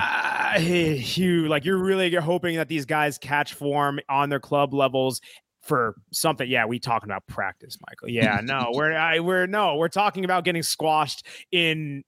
Uh, 0.53 0.59
Hugh, 0.59 1.47
like 1.47 1.63
you're 1.65 1.77
really 1.77 2.07
you're 2.07 2.21
hoping 2.21 2.57
that 2.57 2.67
these 2.67 2.85
guys 2.85 3.17
catch 3.17 3.53
form 3.53 3.99
on 4.09 4.29
their 4.29 4.39
club 4.39 4.73
levels 4.73 5.21
for 5.61 5.95
something. 6.11 6.49
Yeah, 6.49 6.65
we 6.65 6.79
talking 6.79 7.09
about 7.09 7.27
practice, 7.27 7.77
Michael. 7.87 8.09
Yeah, 8.09 8.41
no, 8.43 8.71
we're 8.73 8.93
I, 8.93 9.19
we're 9.19 9.47
no, 9.47 9.75
we're 9.75 9.89
talking 9.89 10.25
about 10.25 10.43
getting 10.43 10.63
squashed 10.63 11.25
in. 11.51 12.03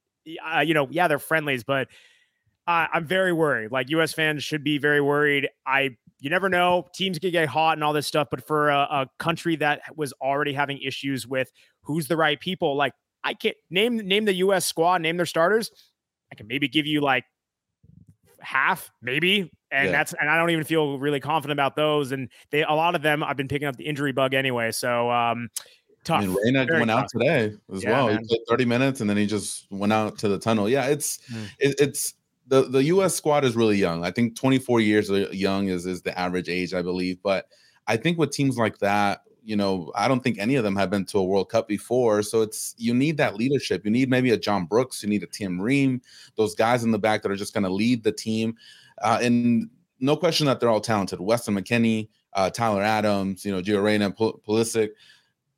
Uh, 0.56 0.62
you 0.62 0.74
know, 0.74 0.88
yeah, 0.90 1.08
they're 1.08 1.20
friendlies, 1.20 1.64
but 1.64 1.88
uh, 2.68 2.88
I'm 2.94 3.06
very 3.06 3.34
worried. 3.34 3.72
Like 3.72 3.90
U.S. 3.90 4.14
fans 4.14 4.44
should 4.44 4.64
be 4.64 4.78
very 4.78 5.02
worried. 5.02 5.50
I 5.66 5.98
you 6.20 6.30
never 6.30 6.48
know. 6.48 6.88
Teams 6.94 7.20
can 7.20 7.32
get 7.32 7.50
hot 7.50 7.78
and 7.78 7.84
all 7.84 7.92
this 7.92 8.08
stuff, 8.08 8.30
but 8.32 8.46
for 8.48 8.70
a, 8.70 8.80
a 8.80 9.08
country 9.20 9.58
that 9.58 9.82
was 9.96 10.14
already 10.22 10.54
having 10.54 10.80
issues 10.80 11.28
with 11.28 11.52
who's 11.82 12.08
the 12.08 12.16
right 12.16 12.40
people, 12.40 12.78
like 12.78 12.94
I 13.24 13.34
can't 13.34 13.58
name 13.70 13.98
name 13.98 14.26
the 14.26 14.36
U.S. 14.36 14.66
squad, 14.66 15.02
name 15.02 15.18
their 15.18 15.26
starters. 15.26 15.72
I 16.32 16.36
can 16.36 16.48
maybe 16.48 16.68
give 16.70 16.86
you 16.86 17.02
like 17.02 17.26
half, 18.40 18.90
maybe, 19.02 19.52
and 19.72 19.88
yeah. 19.88 19.92
that's 19.92 20.14
and 20.14 20.30
I 20.30 20.38
don't 20.38 20.50
even 20.52 20.64
feel 20.64 20.98
really 21.00 21.20
confident 21.20 21.60
about 21.60 21.76
those. 21.76 22.14
And 22.14 22.30
they 22.52 22.64
a 22.64 22.72
lot 22.72 22.96
of 22.96 23.02
them 23.02 23.24
I've 23.24 23.38
been 23.38 23.50
picking 23.50 23.68
up 23.68 23.76
the 23.76 23.86
injury 23.86 24.14
bug 24.14 24.34
anyway. 24.34 24.72
So 24.72 25.12
um, 25.12 25.50
tough. 26.06 26.24
I 26.24 26.28
mean, 26.28 26.38
Reyna 26.46 26.68
went 26.72 26.88
tough. 26.88 27.04
out 27.04 27.10
today 27.10 27.54
as 27.74 27.84
yeah, 27.84 27.92
well. 27.92 28.08
Man. 28.08 28.20
He 28.20 28.28
played 28.28 28.42
30 28.48 28.66
minutes 28.66 29.02
and 29.02 29.10
then 29.10 29.18
he 29.18 29.26
just 29.26 29.68
went 29.70 29.92
out 29.92 30.18
to 30.20 30.30
the 30.30 30.40
tunnel. 30.40 30.70
Yeah, 30.70 30.86
it's 30.86 31.20
mm. 31.32 31.46
it, 31.60 31.76
it's 31.80 32.14
the 32.48 32.64
the 32.64 32.84
U.S. 32.86 33.16
squad 33.16 33.46
is 33.46 33.56
really 33.56 33.78
young. 33.78 34.04
I 34.04 34.12
think 34.12 34.36
24 34.36 34.82
years 34.82 35.10
young 35.10 35.68
is 35.68 35.86
is 35.86 36.02
the 36.02 36.18
average 36.18 36.50
age, 36.50 36.74
I 36.74 36.82
believe. 36.82 37.22
But 37.22 37.48
I 37.88 37.98
think 37.98 38.18
with 38.18 38.32
teams 38.32 38.58
like 38.58 38.78
that, 38.80 39.22
you 39.44 39.56
know, 39.56 39.92
I 39.96 40.08
don't 40.08 40.22
think 40.22 40.38
any 40.40 40.56
of 40.56 40.64
them 40.64 40.76
have 40.76 40.90
been 40.90 41.06
to 41.06 41.20
a 41.20 41.24
World 41.24 41.50
Cup 41.50 41.68
before. 41.68 42.22
So 42.22 42.42
it's 42.42 42.76
you 42.78 42.94
need 42.94 43.18
that 43.18 43.36
leadership. 43.36 43.84
You 43.86 43.92
need 43.92 44.10
maybe 44.10 44.32
a 44.32 44.38
John 44.38 44.66
Brooks. 44.66 45.04
You 45.04 45.10
need 45.10 45.24
a 45.24 45.28
Tim 45.28 45.60
Ream. 45.60 46.02
Those 46.36 46.56
guys 46.56 46.84
in 46.84 46.92
the 46.92 47.00
back 47.00 47.22
that 47.22 47.32
are 47.32 47.36
just 47.36 47.54
going 47.54 47.66
to 47.66 47.70
lead 47.70 48.04
the 48.04 48.12
team. 48.12 48.56
Uh, 49.02 49.20
and 49.22 49.70
no 50.00 50.16
question 50.16 50.46
that 50.48 50.60
they're 50.60 50.70
all 50.70 50.82
talented. 50.82 51.20
Weston 51.20 51.56
McKennie, 51.56 52.10
uh, 52.34 52.50
Tyler 52.50 52.82
Adams, 52.82 53.46
you 53.46 53.52
know, 53.52 53.62
Gio 53.62 53.84
Reyna, 53.84 54.12
Pul- 54.12 54.42
Pulisic 54.48 54.90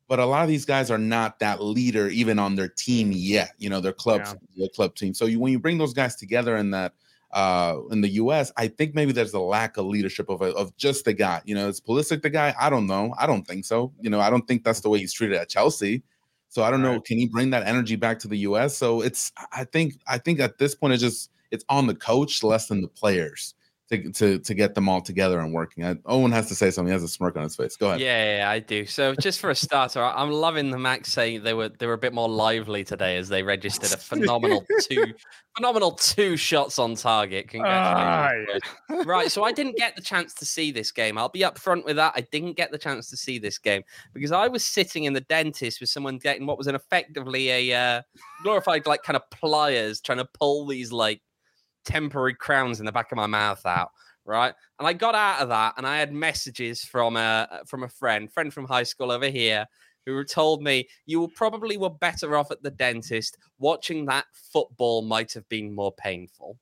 but 0.08 0.18
a 0.18 0.24
lot 0.24 0.42
of 0.42 0.48
these 0.48 0.64
guys 0.64 0.90
are 0.90 0.98
not 0.98 1.38
that 1.40 1.62
leader 1.62 2.08
even 2.08 2.38
on 2.38 2.54
their 2.54 2.68
team 2.68 3.12
yet. 3.12 3.52
You 3.58 3.70
know, 3.70 3.80
their 3.80 3.92
clubs, 3.92 4.34
yeah. 4.54 4.66
club 4.74 4.94
team. 4.94 5.14
So 5.14 5.26
you, 5.26 5.40
when 5.40 5.52
you 5.52 5.58
bring 5.58 5.78
those 5.78 5.92
guys 5.94 6.16
together 6.16 6.56
in 6.56 6.70
that 6.72 6.92
uh 7.32 7.80
in 7.90 8.00
the 8.00 8.10
US, 8.10 8.52
I 8.56 8.68
think 8.68 8.94
maybe 8.94 9.12
there's 9.12 9.34
a 9.34 9.40
lack 9.40 9.76
of 9.76 9.86
leadership 9.86 10.28
of 10.28 10.42
of 10.42 10.76
just 10.76 11.04
the 11.04 11.12
guy. 11.12 11.42
You 11.44 11.54
know, 11.54 11.68
is 11.68 11.80
Pulisic 11.80 12.22
the 12.22 12.30
guy? 12.30 12.54
I 12.58 12.70
don't 12.70 12.86
know. 12.86 13.14
I 13.18 13.26
don't 13.26 13.46
think 13.46 13.64
so. 13.64 13.92
You 14.00 14.10
know, 14.10 14.20
I 14.20 14.30
don't 14.30 14.46
think 14.46 14.62
that's 14.62 14.80
the 14.80 14.88
way 14.88 14.98
he's 15.00 15.12
treated 15.12 15.36
at 15.36 15.48
Chelsea. 15.48 16.02
So 16.48 16.62
I 16.62 16.70
don't 16.70 16.82
know. 16.82 17.00
Can 17.00 17.18
he 17.18 17.26
bring 17.26 17.50
that 17.50 17.66
energy 17.66 17.96
back 17.96 18.18
to 18.20 18.28
the 18.28 18.38
US? 18.38 18.76
So 18.76 19.00
it's 19.00 19.32
I 19.52 19.64
think 19.64 19.94
I 20.06 20.18
think 20.18 20.40
at 20.40 20.58
this 20.58 20.74
point 20.74 20.94
it's 20.94 21.02
just 21.02 21.30
it's 21.50 21.64
on 21.68 21.86
the 21.86 21.94
coach 21.94 22.42
less 22.42 22.68
than 22.68 22.80
the 22.80 22.88
players 22.88 23.54
to, 23.88 24.10
to 24.10 24.38
to 24.40 24.54
get 24.54 24.74
them 24.74 24.88
all 24.88 25.00
together 25.00 25.38
and 25.38 25.52
working. 25.52 25.84
I, 25.84 25.96
Owain 26.06 26.32
has 26.32 26.48
to 26.48 26.54
say 26.54 26.70
something. 26.70 26.88
He 26.88 26.92
has 26.92 27.04
a 27.04 27.08
smirk 27.08 27.36
on 27.36 27.44
his 27.44 27.54
face. 27.54 27.76
Go 27.76 27.88
ahead. 27.88 28.00
Yeah, 28.00 28.38
yeah, 28.38 28.50
I 28.50 28.58
do. 28.58 28.84
So 28.84 29.14
just 29.14 29.38
for 29.38 29.50
a 29.50 29.54
starter, 29.54 30.02
I'm 30.02 30.30
loving 30.30 30.70
the 30.70 30.78
Max 30.78 31.12
saying 31.12 31.44
they 31.44 31.54
were 31.54 31.68
they 31.68 31.86
were 31.86 31.92
a 31.92 31.98
bit 31.98 32.12
more 32.12 32.28
lively 32.28 32.82
today 32.82 33.16
as 33.16 33.28
they 33.28 33.42
registered 33.42 33.92
a 33.92 33.96
phenomenal 33.96 34.64
two 34.80 35.14
phenomenal 35.56 35.92
two 35.92 36.36
shots 36.36 36.80
on 36.80 36.96
target. 36.96 37.48
Congratulations. 37.48 38.62
Right. 39.06 39.30
So 39.30 39.44
I 39.44 39.52
didn't 39.52 39.76
get 39.76 39.94
the 39.94 40.02
chance 40.02 40.34
to 40.34 40.44
see 40.44 40.72
this 40.72 40.90
game. 40.90 41.16
I'll 41.16 41.28
be 41.28 41.40
upfront 41.40 41.84
with 41.84 41.96
that. 41.96 42.12
I 42.16 42.22
didn't 42.32 42.56
get 42.56 42.72
the 42.72 42.78
chance 42.78 43.08
to 43.10 43.16
see 43.16 43.38
this 43.38 43.56
game 43.58 43.82
because 44.14 44.32
I 44.32 44.48
was 44.48 44.64
sitting 44.64 45.04
in 45.04 45.12
the 45.12 45.20
dentist 45.20 45.80
with 45.80 45.90
someone 45.90 46.18
getting 46.18 46.46
what 46.46 46.58
was 46.58 46.66
an 46.66 46.74
effectively 46.74 47.50
a 47.50 47.72
uh, 47.72 48.02
glorified 48.42 48.84
like 48.86 49.04
kind 49.04 49.16
of 49.16 49.28
pliers 49.30 50.00
trying 50.00 50.18
to 50.18 50.28
pull 50.34 50.66
these 50.66 50.90
like 50.90 51.20
temporary 51.86 52.34
crowns 52.34 52.80
in 52.80 52.86
the 52.86 52.92
back 52.92 53.12
of 53.12 53.16
my 53.16 53.26
mouth 53.26 53.64
out, 53.64 53.90
right? 54.24 54.52
And 54.78 54.86
I 54.86 54.92
got 54.92 55.14
out 55.14 55.40
of 55.40 55.48
that, 55.48 55.74
and 55.78 55.86
I 55.86 55.98
had 55.98 56.12
messages 56.12 56.82
from 56.82 57.16
a 57.16 57.48
uh, 57.50 57.58
from 57.66 57.84
a 57.84 57.88
friend, 57.88 58.30
friend 58.30 58.52
from 58.52 58.66
high 58.66 58.82
school 58.82 59.10
over 59.10 59.28
here, 59.28 59.64
who 60.04 60.22
told 60.24 60.62
me 60.62 60.88
you 61.06 61.28
probably 61.34 61.76
were 61.78 61.90
better 61.90 62.36
off 62.36 62.50
at 62.50 62.62
the 62.62 62.70
dentist. 62.70 63.38
Watching 63.58 64.04
that 64.06 64.26
football 64.32 65.02
might 65.02 65.32
have 65.32 65.48
been 65.48 65.74
more 65.74 65.92
painful. 65.92 66.58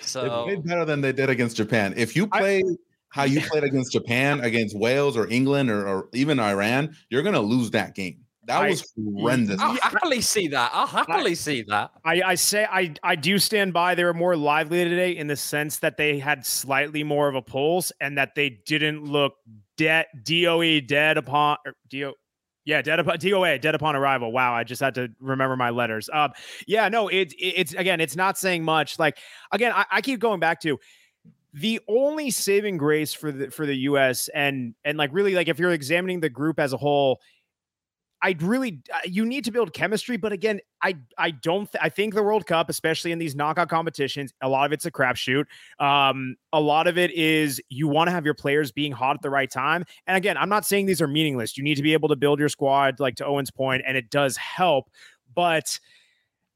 so 0.00 0.22
they 0.22 0.54
played 0.54 0.64
better 0.64 0.84
than 0.84 1.00
they 1.00 1.12
did 1.12 1.28
against 1.28 1.56
Japan. 1.56 1.92
If 1.96 2.16
you 2.16 2.26
play. 2.26 2.62
I, 2.66 2.76
how 3.12 3.24
you 3.24 3.40
played 3.40 3.64
against 3.64 3.90
Japan, 3.90 4.38
against 4.38 4.78
Wales 4.78 5.16
or 5.16 5.28
England 5.28 5.68
or, 5.68 5.84
or 5.84 6.08
even 6.14 6.38
Iran, 6.38 6.94
you're 7.08 7.24
going 7.24 7.34
to 7.34 7.40
lose 7.40 7.72
that 7.72 7.96
game. 7.96 8.24
That 8.50 8.68
was 8.68 8.92
horrendous. 8.96 9.60
I'll 9.60 9.74
happily 9.74 10.20
see 10.20 10.48
that. 10.48 10.70
I'll 10.72 10.86
happily 10.86 11.32
I, 11.32 11.34
see 11.34 11.62
that. 11.62 11.90
I, 12.04 12.22
I 12.22 12.34
say 12.34 12.64
I 12.64 12.94
I 13.02 13.16
do 13.16 13.38
stand 13.38 13.72
by. 13.72 13.94
They 13.94 14.04
were 14.04 14.14
more 14.14 14.36
lively 14.36 14.84
today 14.84 15.16
in 15.16 15.26
the 15.26 15.36
sense 15.36 15.78
that 15.78 15.96
they 15.96 16.18
had 16.18 16.44
slightly 16.44 17.04
more 17.04 17.28
of 17.28 17.34
a 17.34 17.42
pulse 17.42 17.92
and 18.00 18.18
that 18.18 18.34
they 18.34 18.58
didn't 18.66 19.04
look 19.04 19.34
dead 19.76 20.06
DOE 20.24 20.80
dead 20.80 21.16
upon 21.16 21.56
DO 21.88 22.14
yeah, 22.66 22.82
dead 22.82 23.00
upon 23.00 23.18
DOA, 23.18 23.60
dead 23.60 23.74
upon 23.74 23.96
arrival. 23.96 24.32
Wow, 24.32 24.54
I 24.54 24.64
just 24.64 24.80
had 24.80 24.94
to 24.94 25.08
remember 25.18 25.56
my 25.56 25.70
letters. 25.70 26.10
Um, 26.12 26.32
yeah, 26.66 26.88
no, 26.88 27.08
it's 27.08 27.34
it's 27.38 27.74
again, 27.74 28.00
it's 28.00 28.16
not 28.16 28.38
saying 28.38 28.64
much. 28.64 28.98
Like 28.98 29.18
again, 29.50 29.72
I, 29.72 29.86
I 29.90 30.00
keep 30.00 30.20
going 30.20 30.40
back 30.40 30.60
to 30.60 30.78
the 31.52 31.80
only 31.88 32.30
saving 32.30 32.76
grace 32.76 33.12
for 33.12 33.32
the 33.32 33.50
for 33.50 33.66
the 33.66 33.74
US 33.74 34.28
and 34.34 34.74
and 34.84 34.96
like 34.96 35.10
really 35.12 35.34
like 35.34 35.48
if 35.48 35.58
you're 35.58 35.72
examining 35.72 36.20
the 36.20 36.28
group 36.28 36.60
as 36.60 36.72
a 36.72 36.76
whole 36.76 37.20
I 38.22 38.36
really 38.40 38.82
uh, 38.92 38.98
you 39.04 39.24
need 39.24 39.44
to 39.44 39.50
build 39.50 39.72
chemistry, 39.72 40.16
but 40.16 40.32
again, 40.32 40.60
I 40.82 40.96
I 41.16 41.30
don't 41.30 41.70
th- 41.70 41.82
I 41.82 41.88
think 41.88 42.14
the 42.14 42.22
World 42.22 42.46
Cup, 42.46 42.68
especially 42.68 43.12
in 43.12 43.18
these 43.18 43.34
knockout 43.34 43.68
competitions, 43.68 44.32
a 44.42 44.48
lot 44.48 44.66
of 44.66 44.72
it's 44.72 44.84
a 44.84 44.90
crapshoot. 44.90 45.44
Um, 45.78 46.36
a 46.52 46.60
lot 46.60 46.86
of 46.86 46.98
it 46.98 47.10
is 47.12 47.62
you 47.68 47.88
want 47.88 48.08
to 48.08 48.12
have 48.12 48.24
your 48.24 48.34
players 48.34 48.72
being 48.72 48.92
hot 48.92 49.16
at 49.16 49.22
the 49.22 49.30
right 49.30 49.50
time. 49.50 49.84
And 50.06 50.16
again, 50.16 50.36
I'm 50.36 50.50
not 50.50 50.66
saying 50.66 50.86
these 50.86 51.00
are 51.00 51.08
meaningless. 51.08 51.56
You 51.56 51.64
need 51.64 51.76
to 51.76 51.82
be 51.82 51.94
able 51.94 52.08
to 52.10 52.16
build 52.16 52.38
your 52.38 52.50
squad, 52.50 53.00
like 53.00 53.16
to 53.16 53.26
Owain's 53.26 53.50
point, 53.50 53.82
and 53.86 53.96
it 53.96 54.10
does 54.10 54.36
help. 54.36 54.90
But 55.34 55.78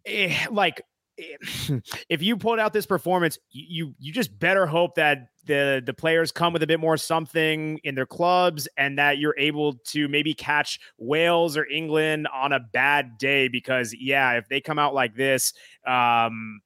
eh, 0.04 0.46
like 0.50 0.82
if 2.08 2.22
you 2.22 2.36
put 2.36 2.58
out 2.58 2.72
this 2.72 2.86
performance, 2.86 3.38
you 3.50 3.94
you 3.98 4.12
just 4.12 4.36
better 4.38 4.66
hope 4.66 4.96
that 4.96 5.28
the 5.46 5.82
the 5.84 5.94
players 5.94 6.32
come 6.32 6.52
with 6.52 6.62
a 6.62 6.66
bit 6.66 6.80
more 6.80 6.96
something 6.96 7.78
in 7.84 7.94
their 7.94 8.06
clubs 8.06 8.68
and 8.76 8.98
that 8.98 9.18
you're 9.18 9.34
able 9.38 9.74
to 9.88 10.08
maybe 10.08 10.34
catch 10.34 10.80
Wales 10.98 11.56
or 11.56 11.66
England 11.66 12.28
on 12.32 12.52
a 12.52 12.60
bad 12.60 13.18
day 13.18 13.48
because 13.48 13.94
yeah, 13.98 14.32
if 14.32 14.48
they 14.48 14.60
come 14.60 14.78
out 14.78 14.94
like 14.94 15.14
this, 15.14 15.52
um 15.86 16.60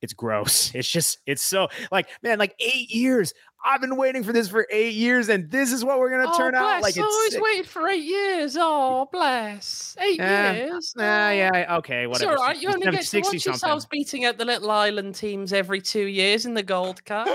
it's 0.00 0.12
gross. 0.12 0.72
It's 0.74 0.90
just 0.90 1.18
it's 1.26 1.42
so 1.42 1.68
like 1.90 2.08
man, 2.22 2.38
like 2.38 2.54
8 2.60 2.90
years. 2.90 3.32
I've 3.64 3.80
been 3.80 3.96
waiting 3.96 4.22
for 4.22 4.32
this 4.32 4.48
for 4.48 4.66
eight 4.70 4.94
years, 4.94 5.28
and 5.28 5.50
this 5.50 5.72
is 5.72 5.84
what 5.84 5.98
we're 5.98 6.10
gonna 6.10 6.30
oh, 6.32 6.38
turn 6.38 6.52
bless. 6.52 6.62
out. 6.62 6.82
Like 6.82 6.96
it's 6.96 6.98
always 6.98 7.32
sick. 7.32 7.42
waited 7.42 7.66
for 7.66 7.88
eight 7.88 8.04
years. 8.04 8.56
Oh, 8.58 9.08
bless 9.10 9.96
eight 10.00 10.20
uh, 10.20 10.52
years. 10.54 10.94
Uh, 10.96 11.02
yeah, 11.02 11.76
okay, 11.78 12.06
whatever. 12.06 12.32
It's 12.32 12.40
all 12.40 12.46
right. 12.46 12.60
You 12.60 12.68
only 12.68 12.90
get 12.90 13.02
to 13.04 13.20
watch 13.20 13.44
yourselves 13.44 13.86
beating 13.86 14.24
out 14.24 14.38
the 14.38 14.44
little 14.44 14.70
island 14.70 15.16
teams 15.16 15.52
every 15.52 15.80
two 15.80 16.06
years 16.06 16.46
in 16.46 16.54
the 16.54 16.62
Gold 16.62 17.04
Cup. 17.04 17.28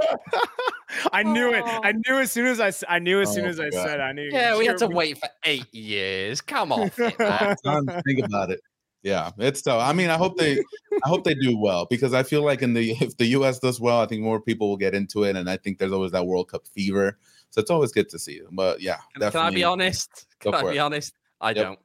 I 1.11 1.24
knew 1.24 1.49
oh. 1.49 1.53
it. 1.53 1.63
I 1.65 1.91
knew 1.91 2.19
as 2.19 2.32
soon 2.32 2.45
as 2.45 2.59
I. 2.59 2.71
I 2.88 2.99
knew 2.99 3.19
as 3.19 3.30
oh, 3.30 3.34
soon 3.34 3.45
as 3.45 3.59
I 3.59 3.69
said. 3.69 3.99
I 3.99 4.13
knew. 4.13 4.30
Yeah, 4.32 4.57
we 4.57 4.65
had 4.65 4.78
to 4.78 4.88
wait 4.88 5.17
for 5.17 5.30
eight 5.43 5.74
years. 5.74 6.39
Come 6.41 6.71
on, 6.71 6.89
think 6.89 7.15
about 7.19 8.51
it. 8.51 8.61
Yeah, 9.03 9.31
it's 9.37 9.61
tough. 9.61 9.81
I 9.81 9.91
mean, 9.91 10.09
I 10.09 10.17
hope 10.17 10.37
they, 10.37 10.57
I 11.03 11.09
hope 11.09 11.25
they 11.25 11.35
do 11.35 11.57
well 11.57 11.85
because 11.89 12.13
I 12.13 12.23
feel 12.23 12.43
like 12.43 12.61
in 12.61 12.73
the 12.73 12.91
if 13.01 13.17
the 13.17 13.25
U.S. 13.27 13.59
does 13.59 13.79
well, 13.79 13.99
I 13.99 14.05
think 14.05 14.21
more 14.21 14.41
people 14.41 14.69
will 14.69 14.77
get 14.77 14.95
into 14.95 15.23
it, 15.23 15.35
and 15.35 15.49
I 15.49 15.57
think 15.57 15.77
there's 15.77 15.91
always 15.91 16.13
that 16.13 16.25
World 16.25 16.49
Cup 16.49 16.65
fever. 16.67 17.17
So 17.49 17.61
it's 17.61 17.69
always 17.69 17.91
good 17.91 18.09
to 18.09 18.17
see 18.17 18.39
them. 18.39 18.55
But 18.55 18.81
yeah, 18.81 18.97
can, 19.13 19.29
can 19.29 19.41
I 19.41 19.51
be 19.51 19.63
honest? 19.63 20.25
Can 20.39 20.55
I 20.55 20.63
be 20.63 20.77
it. 20.77 20.79
honest? 20.79 21.13
I 21.39 21.51
yep. 21.51 21.55
don't. 21.55 21.79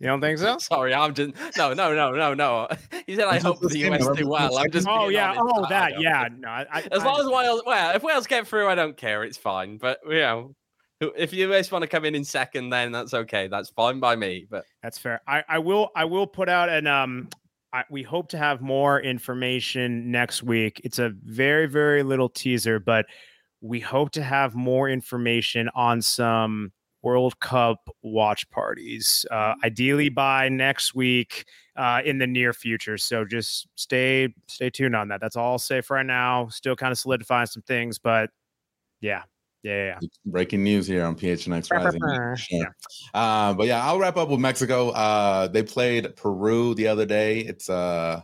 You 0.00 0.06
don't 0.06 0.20
think 0.20 0.38
so? 0.38 0.58
Sorry, 0.58 0.92
I'm 0.92 1.14
just 1.14 1.34
no, 1.56 1.72
no, 1.72 1.94
no, 1.94 2.12
no, 2.12 2.34
no. 2.34 2.68
He 3.06 3.16
said 3.16 3.24
I 3.24 3.38
hope 3.38 3.60
the 3.60 3.78
US 3.90 4.06
do 4.16 4.28
well. 4.28 4.58
I'm 4.58 4.70
just. 4.70 4.86
Oh 4.88 5.08
yeah, 5.08 5.30
honest. 5.30 5.42
oh 5.56 5.66
that 5.68 6.00
yeah. 6.00 6.28
No, 6.36 6.48
I, 6.48 6.86
as 6.92 7.02
long 7.02 7.20
as 7.20 7.26
Wales, 7.26 7.62
well, 7.66 7.96
if 7.96 8.02
Wales 8.02 8.26
get 8.26 8.46
through, 8.46 8.68
I 8.68 8.74
don't 8.74 8.96
care. 8.96 9.24
It's 9.24 9.38
fine. 9.38 9.78
But 9.78 9.98
you 10.06 10.20
know, 10.20 10.54
if 11.00 11.32
you 11.32 11.50
guys 11.50 11.70
want 11.70 11.82
to 11.82 11.88
come 11.88 12.04
in 12.04 12.14
in 12.14 12.24
second, 12.24 12.70
then 12.70 12.92
that's 12.92 13.14
okay. 13.14 13.48
That's 13.48 13.70
fine 13.70 14.00
by 14.00 14.16
me. 14.16 14.46
But 14.50 14.64
that's 14.82 14.98
fair. 14.98 15.20
I, 15.26 15.44
I 15.48 15.58
will 15.58 15.90
I 15.94 16.04
will 16.04 16.26
put 16.26 16.48
out 16.48 16.68
an 16.68 16.86
um. 16.86 17.28
I, 17.70 17.84
we 17.90 18.02
hope 18.02 18.30
to 18.30 18.38
have 18.38 18.62
more 18.62 18.98
information 18.98 20.10
next 20.10 20.42
week. 20.42 20.80
It's 20.84 20.98
a 20.98 21.12
very 21.24 21.66
very 21.66 22.02
little 22.02 22.30
teaser, 22.30 22.80
but 22.80 23.06
we 23.60 23.78
hope 23.80 24.10
to 24.12 24.22
have 24.22 24.54
more 24.54 24.88
information 24.88 25.68
on 25.74 26.00
some 26.00 26.72
World 27.02 27.38
Cup 27.40 27.88
watch 28.02 28.48
parties, 28.50 29.24
uh, 29.30 29.54
ideally 29.64 30.08
by 30.08 30.48
next 30.48 30.94
week 30.94 31.44
uh, 31.76 32.00
in 32.04 32.18
the 32.18 32.26
near 32.26 32.52
future. 32.52 32.98
So 32.98 33.24
just 33.24 33.68
stay 33.76 34.34
stay 34.48 34.70
tuned 34.70 34.96
on 34.96 35.08
that. 35.08 35.20
That's 35.20 35.36
all 35.36 35.58
for 35.58 35.82
right 35.90 36.06
now. 36.06 36.48
Still 36.48 36.74
kind 36.74 36.90
of 36.90 36.98
solidifying 36.98 37.46
some 37.46 37.62
things, 37.62 37.98
but 37.98 38.30
yeah, 39.00 39.22
yeah. 39.62 39.98
Breaking 40.24 40.62
news 40.62 40.86
here 40.86 41.04
on 41.04 41.16
PHNX 41.16 41.70
Rising. 41.70 42.46
yeah. 42.50 42.64
Uh, 43.14 43.54
but 43.54 43.66
yeah, 43.66 43.84
I'll 43.84 43.98
wrap 43.98 44.16
up 44.16 44.28
with 44.28 44.40
Mexico. 44.40 44.90
Uh, 44.90 45.48
they 45.48 45.62
played 45.62 46.14
Peru 46.16 46.74
the 46.74 46.88
other 46.88 47.06
day. 47.06 47.40
It's 47.40 47.68
uh, 47.68 48.22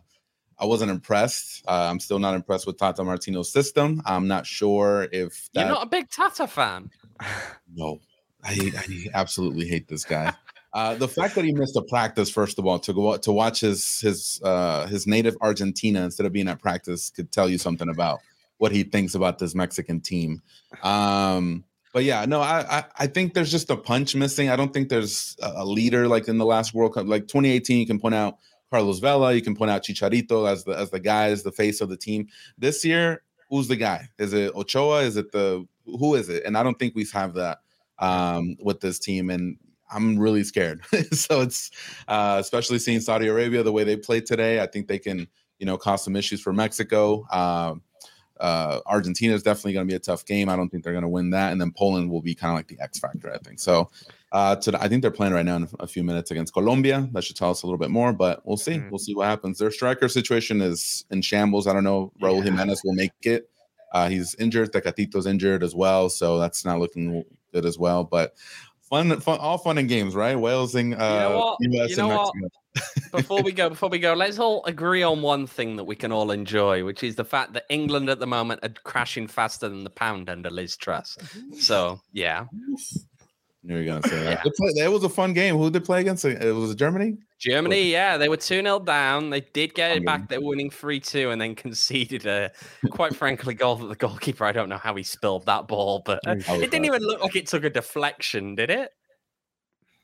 I 0.58 0.64
wasn't 0.66 0.90
impressed. 0.90 1.64
Uh, 1.66 1.88
I'm 1.90 2.00
still 2.00 2.18
not 2.18 2.34
impressed 2.34 2.66
with 2.66 2.78
Tata 2.78 3.02
Martino's 3.02 3.52
system. 3.52 4.00
I'm 4.06 4.28
not 4.28 4.46
sure 4.46 5.08
if 5.12 5.48
that... 5.54 5.60
you're 5.60 5.68
not 5.68 5.86
a 5.86 5.88
big 5.88 6.08
Tata 6.10 6.46
fan. 6.46 6.90
no, 7.74 8.00
I, 8.42 8.72
I 8.76 9.06
absolutely 9.14 9.66
hate 9.66 9.88
this 9.88 10.04
guy. 10.04 10.32
Uh, 10.72 10.94
the 10.96 11.06
fact 11.06 11.36
that 11.36 11.44
he 11.44 11.52
missed 11.52 11.76
a 11.76 11.82
practice, 11.82 12.28
first 12.28 12.58
of 12.58 12.66
all, 12.66 12.80
to 12.80 12.92
go 12.92 13.16
to 13.16 13.32
watch 13.32 13.60
his 13.60 14.00
his 14.00 14.40
uh, 14.42 14.86
his 14.86 15.06
native 15.06 15.36
Argentina 15.40 16.02
instead 16.02 16.26
of 16.26 16.32
being 16.32 16.48
at 16.48 16.60
practice 16.60 17.10
could 17.10 17.30
tell 17.30 17.48
you 17.48 17.58
something 17.58 17.88
about 17.88 18.20
what 18.58 18.72
he 18.72 18.82
thinks 18.82 19.14
about 19.14 19.38
this 19.38 19.54
Mexican 19.54 20.00
team. 20.00 20.42
Um, 20.82 21.64
but 21.92 22.04
yeah, 22.04 22.24
no, 22.24 22.40
I, 22.40 22.78
I, 22.78 22.84
I 22.98 23.06
think 23.06 23.34
there's 23.34 23.50
just 23.50 23.70
a 23.70 23.76
punch 23.76 24.16
missing. 24.16 24.50
I 24.50 24.56
don't 24.56 24.72
think 24.72 24.88
there's 24.88 25.36
a 25.40 25.64
leader 25.64 26.08
like 26.08 26.26
in 26.26 26.38
the 26.38 26.44
last 26.44 26.74
World 26.74 26.94
Cup, 26.94 27.06
like 27.06 27.28
2018. 27.28 27.78
You 27.78 27.86
can 27.86 28.00
point 28.00 28.14
out 28.16 28.38
Carlos 28.70 28.98
Vela, 28.98 29.32
you 29.32 29.42
can 29.42 29.54
point 29.54 29.70
out 29.70 29.84
Chicharito 29.84 30.50
as 30.50 30.64
the 30.64 30.72
as 30.72 30.90
the 30.90 30.98
guy, 30.98 31.26
as 31.26 31.44
the 31.44 31.52
face 31.52 31.80
of 31.80 31.88
the 31.88 31.96
team. 31.96 32.26
This 32.58 32.84
year, 32.84 33.22
who's 33.48 33.68
the 33.68 33.76
guy? 33.76 34.08
Is 34.18 34.32
it 34.32 34.52
Ochoa? 34.56 35.02
Is 35.02 35.16
it 35.16 35.30
the 35.30 35.66
who 35.86 36.16
is 36.16 36.28
it? 36.28 36.42
And 36.44 36.58
I 36.58 36.64
don't 36.64 36.78
think 36.78 36.96
we 36.96 37.06
have 37.12 37.34
that 37.34 37.58
um, 38.00 38.56
with 38.60 38.80
this 38.80 38.98
team. 38.98 39.30
And 39.30 39.56
I'm 39.92 40.18
really 40.18 40.42
scared. 40.42 40.84
so 41.12 41.42
it's 41.42 41.70
uh, 42.08 42.38
especially 42.40 42.80
seeing 42.80 43.00
Saudi 43.00 43.28
Arabia 43.28 43.62
the 43.62 43.72
way 43.72 43.84
they 43.84 43.96
played 43.96 44.26
today. 44.26 44.60
I 44.60 44.66
think 44.66 44.88
they 44.88 44.98
can, 44.98 45.28
you 45.58 45.66
know, 45.66 45.78
cause 45.78 46.04
some 46.04 46.16
issues 46.16 46.40
for 46.40 46.52
Mexico. 46.52 47.24
Uh, 47.30 47.74
uh, 48.40 48.80
Argentina 48.86 49.34
is 49.34 49.42
definitely 49.42 49.74
going 49.74 49.86
to 49.86 49.92
be 49.92 49.96
a 49.96 50.00
tough 50.00 50.24
game. 50.24 50.48
I 50.48 50.56
don't 50.56 50.68
think 50.68 50.84
they're 50.84 50.92
going 50.92 51.02
to 51.02 51.08
win 51.08 51.30
that, 51.30 51.52
and 51.52 51.60
then 51.60 51.72
Poland 51.72 52.10
will 52.10 52.22
be 52.22 52.34
kind 52.34 52.50
of 52.52 52.56
like 52.56 52.68
the 52.68 52.80
X 52.80 52.98
factor. 52.98 53.32
I 53.32 53.38
think 53.38 53.60
so. 53.60 53.90
Uh, 54.32 54.56
to, 54.56 54.76
I 54.82 54.88
think 54.88 55.02
they're 55.02 55.12
playing 55.12 55.32
right 55.32 55.44
now 55.44 55.56
in 55.56 55.68
a 55.78 55.86
few 55.86 56.02
minutes 56.02 56.32
against 56.32 56.52
Colombia. 56.52 57.08
That 57.12 57.22
should 57.22 57.36
tell 57.36 57.50
us 57.50 57.62
a 57.62 57.66
little 57.66 57.78
bit 57.78 57.90
more, 57.90 58.12
but 58.12 58.44
we'll 58.44 58.56
see. 58.56 58.72
Mm-hmm. 58.72 58.90
We'll 58.90 58.98
see 58.98 59.14
what 59.14 59.26
happens. 59.26 59.58
Their 59.58 59.70
striker 59.70 60.08
situation 60.08 60.60
is 60.60 61.04
in 61.10 61.22
shambles. 61.22 61.68
I 61.68 61.72
don't 61.72 61.84
know. 61.84 62.12
Raul 62.20 62.38
yeah. 62.38 62.44
Jimenez 62.44 62.82
will 62.84 62.94
make 62.94 63.12
it. 63.22 63.48
Uh, 63.92 64.08
he's 64.08 64.34
injured. 64.36 64.72
Tecatito's 64.72 65.26
injured 65.26 65.62
as 65.62 65.74
well, 65.74 66.08
so 66.08 66.40
that's 66.40 66.64
not 66.64 66.80
looking 66.80 67.24
good 67.52 67.64
as 67.64 67.78
well. 67.78 68.02
But 68.02 68.34
fun, 68.94 69.20
fun, 69.20 69.38
all 69.40 69.58
fun 69.58 69.78
and 69.78 69.88
games, 69.88 70.14
right? 70.14 70.38
Wales 70.38 70.74
and 70.74 70.94
uh, 70.94 71.56
you 71.60 71.68
know 71.68 71.82
US 71.82 71.90
you 71.90 71.96
know 71.96 72.30
and 72.32 72.42
Mexico. 72.42 73.10
before 73.12 73.42
we 73.42 73.52
go, 73.52 73.68
before 73.68 73.88
we 73.88 73.98
go, 73.98 74.14
let's 74.14 74.38
all 74.38 74.64
agree 74.64 75.02
on 75.02 75.22
one 75.22 75.46
thing 75.46 75.76
that 75.76 75.84
we 75.84 75.94
can 75.94 76.10
all 76.10 76.30
enjoy, 76.30 76.84
which 76.84 77.02
is 77.02 77.14
the 77.14 77.24
fact 77.24 77.52
that 77.52 77.64
England 77.68 78.08
at 78.08 78.18
the 78.18 78.26
moment 78.26 78.60
are 78.64 78.70
crashing 78.82 79.28
faster 79.28 79.68
than 79.68 79.84
the 79.84 79.90
pound 79.90 80.28
under 80.28 80.50
Liz 80.50 80.76
Truss. 80.76 81.16
So 81.58 82.00
yeah. 82.12 82.46
You 83.66 83.76
were 83.76 83.84
gonna 83.84 84.06
say 84.06 84.22
that. 84.24 84.44
Yeah. 84.44 84.84
It 84.84 84.88
was 84.88 85.04
a 85.04 85.08
fun 85.08 85.32
game. 85.32 85.56
Who 85.56 85.64
did 85.70 85.72
they 85.82 85.86
play 85.86 86.00
against? 86.00 86.24
It 86.24 86.54
was 86.54 86.74
Germany. 86.74 87.16
Germany, 87.38 87.90
yeah, 87.90 88.16
they 88.16 88.28
were 88.28 88.36
2 88.36 88.62
0 88.62 88.80
down. 88.80 89.30
They 89.30 89.40
did 89.40 89.74
get 89.74 89.96
it 89.96 90.04
back. 90.04 90.28
They're 90.28 90.40
winning 90.40 90.70
3 90.70 91.00
2 91.00 91.30
and 91.30 91.40
then 91.40 91.54
conceded 91.54 92.26
a, 92.26 92.50
quite 92.90 93.14
frankly, 93.16 93.54
goal 93.54 93.76
that 93.76 93.86
the 93.86 93.96
goalkeeper. 93.96 94.44
I 94.44 94.52
don't 94.52 94.68
know 94.68 94.78
how 94.78 94.94
he 94.94 95.02
spilled 95.02 95.46
that 95.46 95.66
ball, 95.66 96.02
but 96.04 96.20
uh, 96.26 96.36
it 96.38 96.70
didn't 96.70 96.84
even 96.84 97.02
look 97.02 97.20
like 97.22 97.36
it 97.36 97.46
took 97.46 97.64
a 97.64 97.70
deflection, 97.70 98.54
did 98.54 98.70
it? 98.70 98.90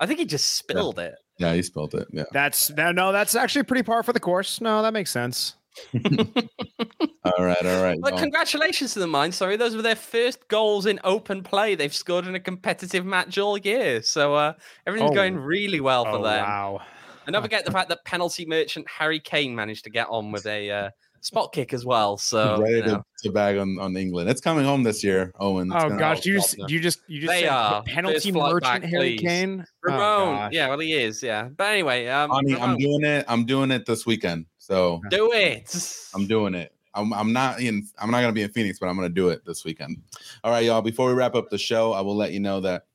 I 0.00 0.06
think 0.06 0.18
he 0.18 0.24
just 0.24 0.56
spilled 0.56 0.98
yeah. 0.98 1.04
it. 1.04 1.14
Yeah, 1.38 1.54
he 1.54 1.62
spilled 1.62 1.94
it. 1.94 2.08
Yeah. 2.12 2.24
That's 2.32 2.70
no, 2.70 2.92
no, 2.92 3.12
that's 3.12 3.34
actually 3.34 3.64
pretty 3.64 3.82
par 3.82 4.02
for 4.02 4.12
the 4.12 4.20
course. 4.20 4.60
No, 4.60 4.82
that 4.82 4.92
makes 4.92 5.10
sense. 5.10 5.54
all 5.94 7.44
right, 7.44 7.66
all 7.66 7.82
right. 7.82 7.98
But 8.00 8.12
well, 8.12 8.20
congratulations 8.20 8.92
to 8.94 8.98
the 8.98 9.06
mind. 9.06 9.34
Sorry, 9.34 9.56
those 9.56 9.76
were 9.76 9.82
their 9.82 9.96
first 9.96 10.48
goals 10.48 10.86
in 10.86 11.00
open 11.04 11.42
play. 11.42 11.74
They've 11.74 11.94
scored 11.94 12.26
in 12.26 12.34
a 12.34 12.40
competitive 12.40 13.04
match 13.04 13.38
all 13.38 13.58
year. 13.58 14.02
So 14.02 14.34
uh, 14.34 14.54
everything's 14.86 15.12
oh. 15.12 15.14
going 15.14 15.36
really 15.36 15.80
well 15.80 16.04
for 16.04 16.18
oh, 16.18 16.22
them. 16.22 16.44
Wow. 16.44 16.80
And 17.26 17.34
don't 17.34 17.42
forget 17.42 17.64
the 17.64 17.70
fact 17.70 17.88
that 17.90 18.04
penalty 18.04 18.46
merchant 18.46 18.88
Harry 18.88 19.20
Kane 19.20 19.54
managed 19.54 19.84
to 19.84 19.90
get 19.90 20.08
on 20.08 20.32
with 20.32 20.46
a 20.46 20.70
uh, 20.70 20.90
spot 21.20 21.52
kick 21.52 21.72
as 21.72 21.84
well. 21.84 22.16
So 22.16 22.60
ready 22.60 22.76
you 22.76 22.82
know. 22.82 22.96
to, 22.96 23.28
to, 23.28 23.32
bag 23.32 23.58
on, 23.58 23.78
on 23.78 23.96
England. 23.96 24.28
It's 24.28 24.40
coming 24.40 24.64
home 24.64 24.82
this 24.82 25.04
year, 25.04 25.32
Owain. 25.38 25.70
It's 25.72 25.84
oh 25.84 25.96
gosh, 25.96 26.24
you 26.24 26.34
just, 26.34 26.58
you 26.68 26.80
just 26.80 27.00
you 27.06 27.20
just 27.20 27.32
they 27.32 27.46
are 27.46 27.82
penalty 27.82 28.32
merchant 28.32 28.62
back, 28.62 28.82
Harry 28.84 29.16
please. 29.16 29.20
Kane. 29.20 29.64
Oh, 29.88 29.92
Ramon, 29.92 30.44
oh, 30.44 30.48
yeah, 30.50 30.68
well 30.68 30.78
he 30.78 30.94
is, 30.94 31.22
yeah. 31.22 31.48
But 31.56 31.68
anyway, 31.68 32.06
um, 32.08 32.30
Honey, 32.30 32.56
I'm 32.56 32.76
doing 32.76 33.04
it. 33.04 33.24
I'm 33.28 33.44
doing 33.44 33.70
it 33.70 33.86
this 33.86 34.06
weekend. 34.06 34.46
So 34.70 35.00
do 35.10 35.32
it. 35.32 35.74
I'm 36.14 36.28
doing 36.28 36.54
it. 36.54 36.72
I'm, 36.94 37.12
I'm 37.12 37.32
not 37.32 37.60
in. 37.60 37.88
I'm 37.98 38.10
not 38.10 38.20
gonna 38.20 38.32
be 38.32 38.42
in 38.42 38.50
Phoenix, 38.50 38.78
but 38.78 38.88
I'm 38.88 38.94
gonna 38.94 39.08
do 39.08 39.28
it 39.30 39.44
this 39.44 39.64
weekend. 39.64 40.00
All 40.44 40.52
right, 40.52 40.64
y'all. 40.64 40.80
Before 40.80 41.08
we 41.08 41.14
wrap 41.14 41.34
up 41.34 41.50
the 41.50 41.58
show, 41.58 41.92
I 41.92 42.00
will 42.00 42.16
let 42.16 42.32
you 42.32 42.38
know 42.38 42.60
that 42.60 42.86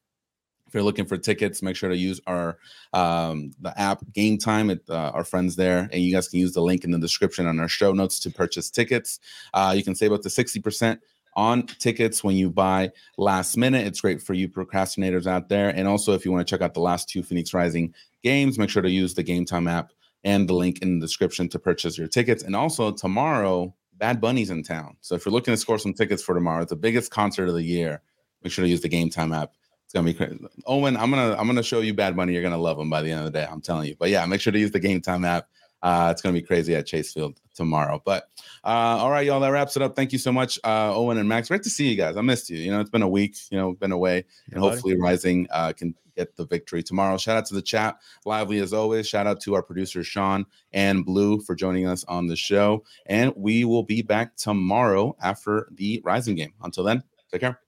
if 0.68 0.74
you're 0.74 0.84
looking 0.84 1.06
for 1.06 1.18
tickets, 1.18 1.62
make 1.62 1.76
sure 1.76 1.90
to 1.90 1.98
use 1.98 2.22
our 2.28 2.58
um, 2.94 3.52
the 3.60 3.78
app 3.80 4.02
Game 4.14 4.38
Time. 4.38 4.70
At, 4.70 4.80
uh, 4.90 5.12
our 5.14 5.26
friends 5.26 5.58
there, 5.58 5.90
and 5.92 6.02
you 6.02 6.14
guys 6.14 6.30
can 6.30 6.40
use 6.40 6.54
the 6.54 6.62
link 6.62 6.86
in 6.86 6.92
the 6.92 6.98
description 6.98 7.46
on 7.46 7.60
our 7.60 7.68
show 7.68 7.92
notes 7.92 8.20
to 8.22 8.32
purchase 8.32 8.70
tickets. 8.70 9.20
Uh, 9.54 9.74
you 9.76 9.84
can 9.84 9.96
save 9.96 10.14
up 10.14 10.22
to 10.22 10.30
sixty 10.30 10.62
percent 10.62 11.02
on 11.36 11.64
tickets 11.64 12.24
when 12.24 12.38
you 12.38 12.50
buy 12.50 12.90
last 13.18 13.58
minute. 13.58 13.86
It's 13.86 14.00
great 14.00 14.22
for 14.22 14.34
you 14.34 14.48
procrastinators 14.48 15.28
out 15.28 15.50
there. 15.50 15.70
And 15.70 15.90
also, 15.90 16.14
if 16.14 16.24
you 16.24 16.32
want 16.32 16.48
to 16.48 16.50
check 16.50 16.62
out 16.62 16.74
the 16.74 16.80
last 16.80 17.10
two 17.10 17.22
Phoenix 17.22 17.54
Rising 17.54 17.94
games, 18.24 18.58
make 18.58 18.70
sure 18.70 18.82
to 18.82 18.90
use 18.90 19.14
the 19.14 19.24
Game 19.24 19.44
Time 19.44 19.68
app 19.68 19.92
and 20.26 20.50
the 20.50 20.54
link 20.54 20.80
in 20.82 21.00
the 21.00 21.06
description 21.06 21.48
to 21.50 21.60
purchase 21.60 21.98
your 21.98 22.08
tickets. 22.08 22.44
And 22.44 22.56
also, 22.56 22.92
tomorrow, 22.92 23.74
Bad 23.94 24.20
Bunny's 24.20 24.50
in 24.50 24.64
town. 24.64 24.98
So 25.00 25.16
if 25.16 25.26
you're 25.26 25.32
looking 25.32 25.54
to 25.54 25.58
score 25.58 25.78
some 25.78 25.94
tickets 25.94 26.22
for 26.22 26.36
tomorrow, 26.36 26.64
it's 26.64 26.72
the 26.72 26.76
biggest 26.76 27.12
concert 27.12 27.48
of 27.48 27.54
the 27.54 27.64
year. 27.64 28.02
Make 28.44 28.52
sure 28.52 28.64
to 28.66 28.70
use 28.70 28.82
the 28.82 28.90
Game 28.90 29.10
Time 29.10 29.32
app 29.32 29.54
It's 29.86 29.94
gonna 29.94 30.06
be 30.06 30.14
crazy. 30.14 30.38
Owain, 30.66 30.98
I'm 30.98 31.10
gonna 31.10 31.36
I'm 31.38 31.48
gonna 31.48 31.64
show 31.64 31.80
you 31.80 31.94
Bad 31.94 32.16
Bunny. 32.16 32.34
You're 32.34 32.44
gonna 32.44 32.58
love 32.58 32.78
him 32.78 32.90
by 32.90 33.02
the 33.02 33.12
end 33.12 33.20
of 33.22 33.26
the 33.26 33.40
day. 33.40 33.48
I'm 33.50 33.62
telling 33.62 33.88
you. 33.88 33.96
But 33.98 34.10
yeah, 34.10 34.26
make 34.26 34.42
sure 34.42 34.52
to 34.52 34.60
use 34.60 34.72
the 34.72 34.80
Game 34.80 35.00
Time 35.00 35.24
app. 35.24 35.48
Uh, 35.82 36.10
it's 36.12 36.22
gonna 36.22 36.34
be 36.34 36.42
crazy 36.42 36.76
at 36.76 36.88
Chase 36.88 37.14
Field 37.14 37.40
tomorrow. 37.54 38.02
But 38.04 38.24
uh, 38.64 38.98
all 39.00 39.12
right, 39.12 39.26
y'all. 39.26 39.40
That 39.40 39.50
wraps 39.50 39.76
it 39.76 39.84
up. 39.84 39.96
Thank 39.96 40.12
you 40.12 40.18
so 40.18 40.32
much, 40.32 40.60
uh, 40.64 40.96
Owain 40.96 41.18
and 41.18 41.30
Max. 41.30 41.48
Great 41.48 41.64
to 41.64 41.70
see 41.70 41.88
you 41.88 41.96
guys. 41.96 42.18
I 42.18 42.22
missed 42.22 42.50
you. 42.50 42.58
You 42.58 42.72
know, 42.72 42.82
it's 42.82 42.90
been 42.90 43.04
a 43.04 43.10
week. 43.10 43.38
You 43.52 43.58
know, 43.60 43.74
been 43.74 43.92
away, 43.92 44.26
and 44.52 44.60
hopefully 44.60 45.00
Rising 45.00 45.48
uh, 45.52 45.74
can 45.74 45.94
get 46.16 46.36
the 46.36 46.46
victory 46.46 46.84
tomorrow. 46.84 47.18
Shout 47.18 47.38
out 47.38 47.46
to 47.48 47.56
the 47.56 47.62
chat, 47.62 47.98
lively 48.26 48.60
as 48.60 48.74
always. 48.74 49.08
Shout 49.08 49.28
out 49.28 49.42
to 49.42 49.56
our 49.56 49.64
producers 49.64 50.08
Sean 50.08 50.46
and 50.72 51.06
Blue 51.06 51.40
for 51.42 51.56
joining 51.56 51.88
us 51.88 52.04
on 52.06 52.28
the 52.28 52.36
show, 52.36 52.84
and 53.06 53.34
we 53.36 53.66
will 53.66 53.84
be 53.84 54.02
back 54.02 54.36
tomorrow 54.36 55.16
after 55.22 55.68
the 55.72 56.02
Rising 56.04 56.36
game. 56.36 56.54
Until 56.62 56.84
then, 56.84 57.04
take 57.32 57.42
care. 57.42 57.65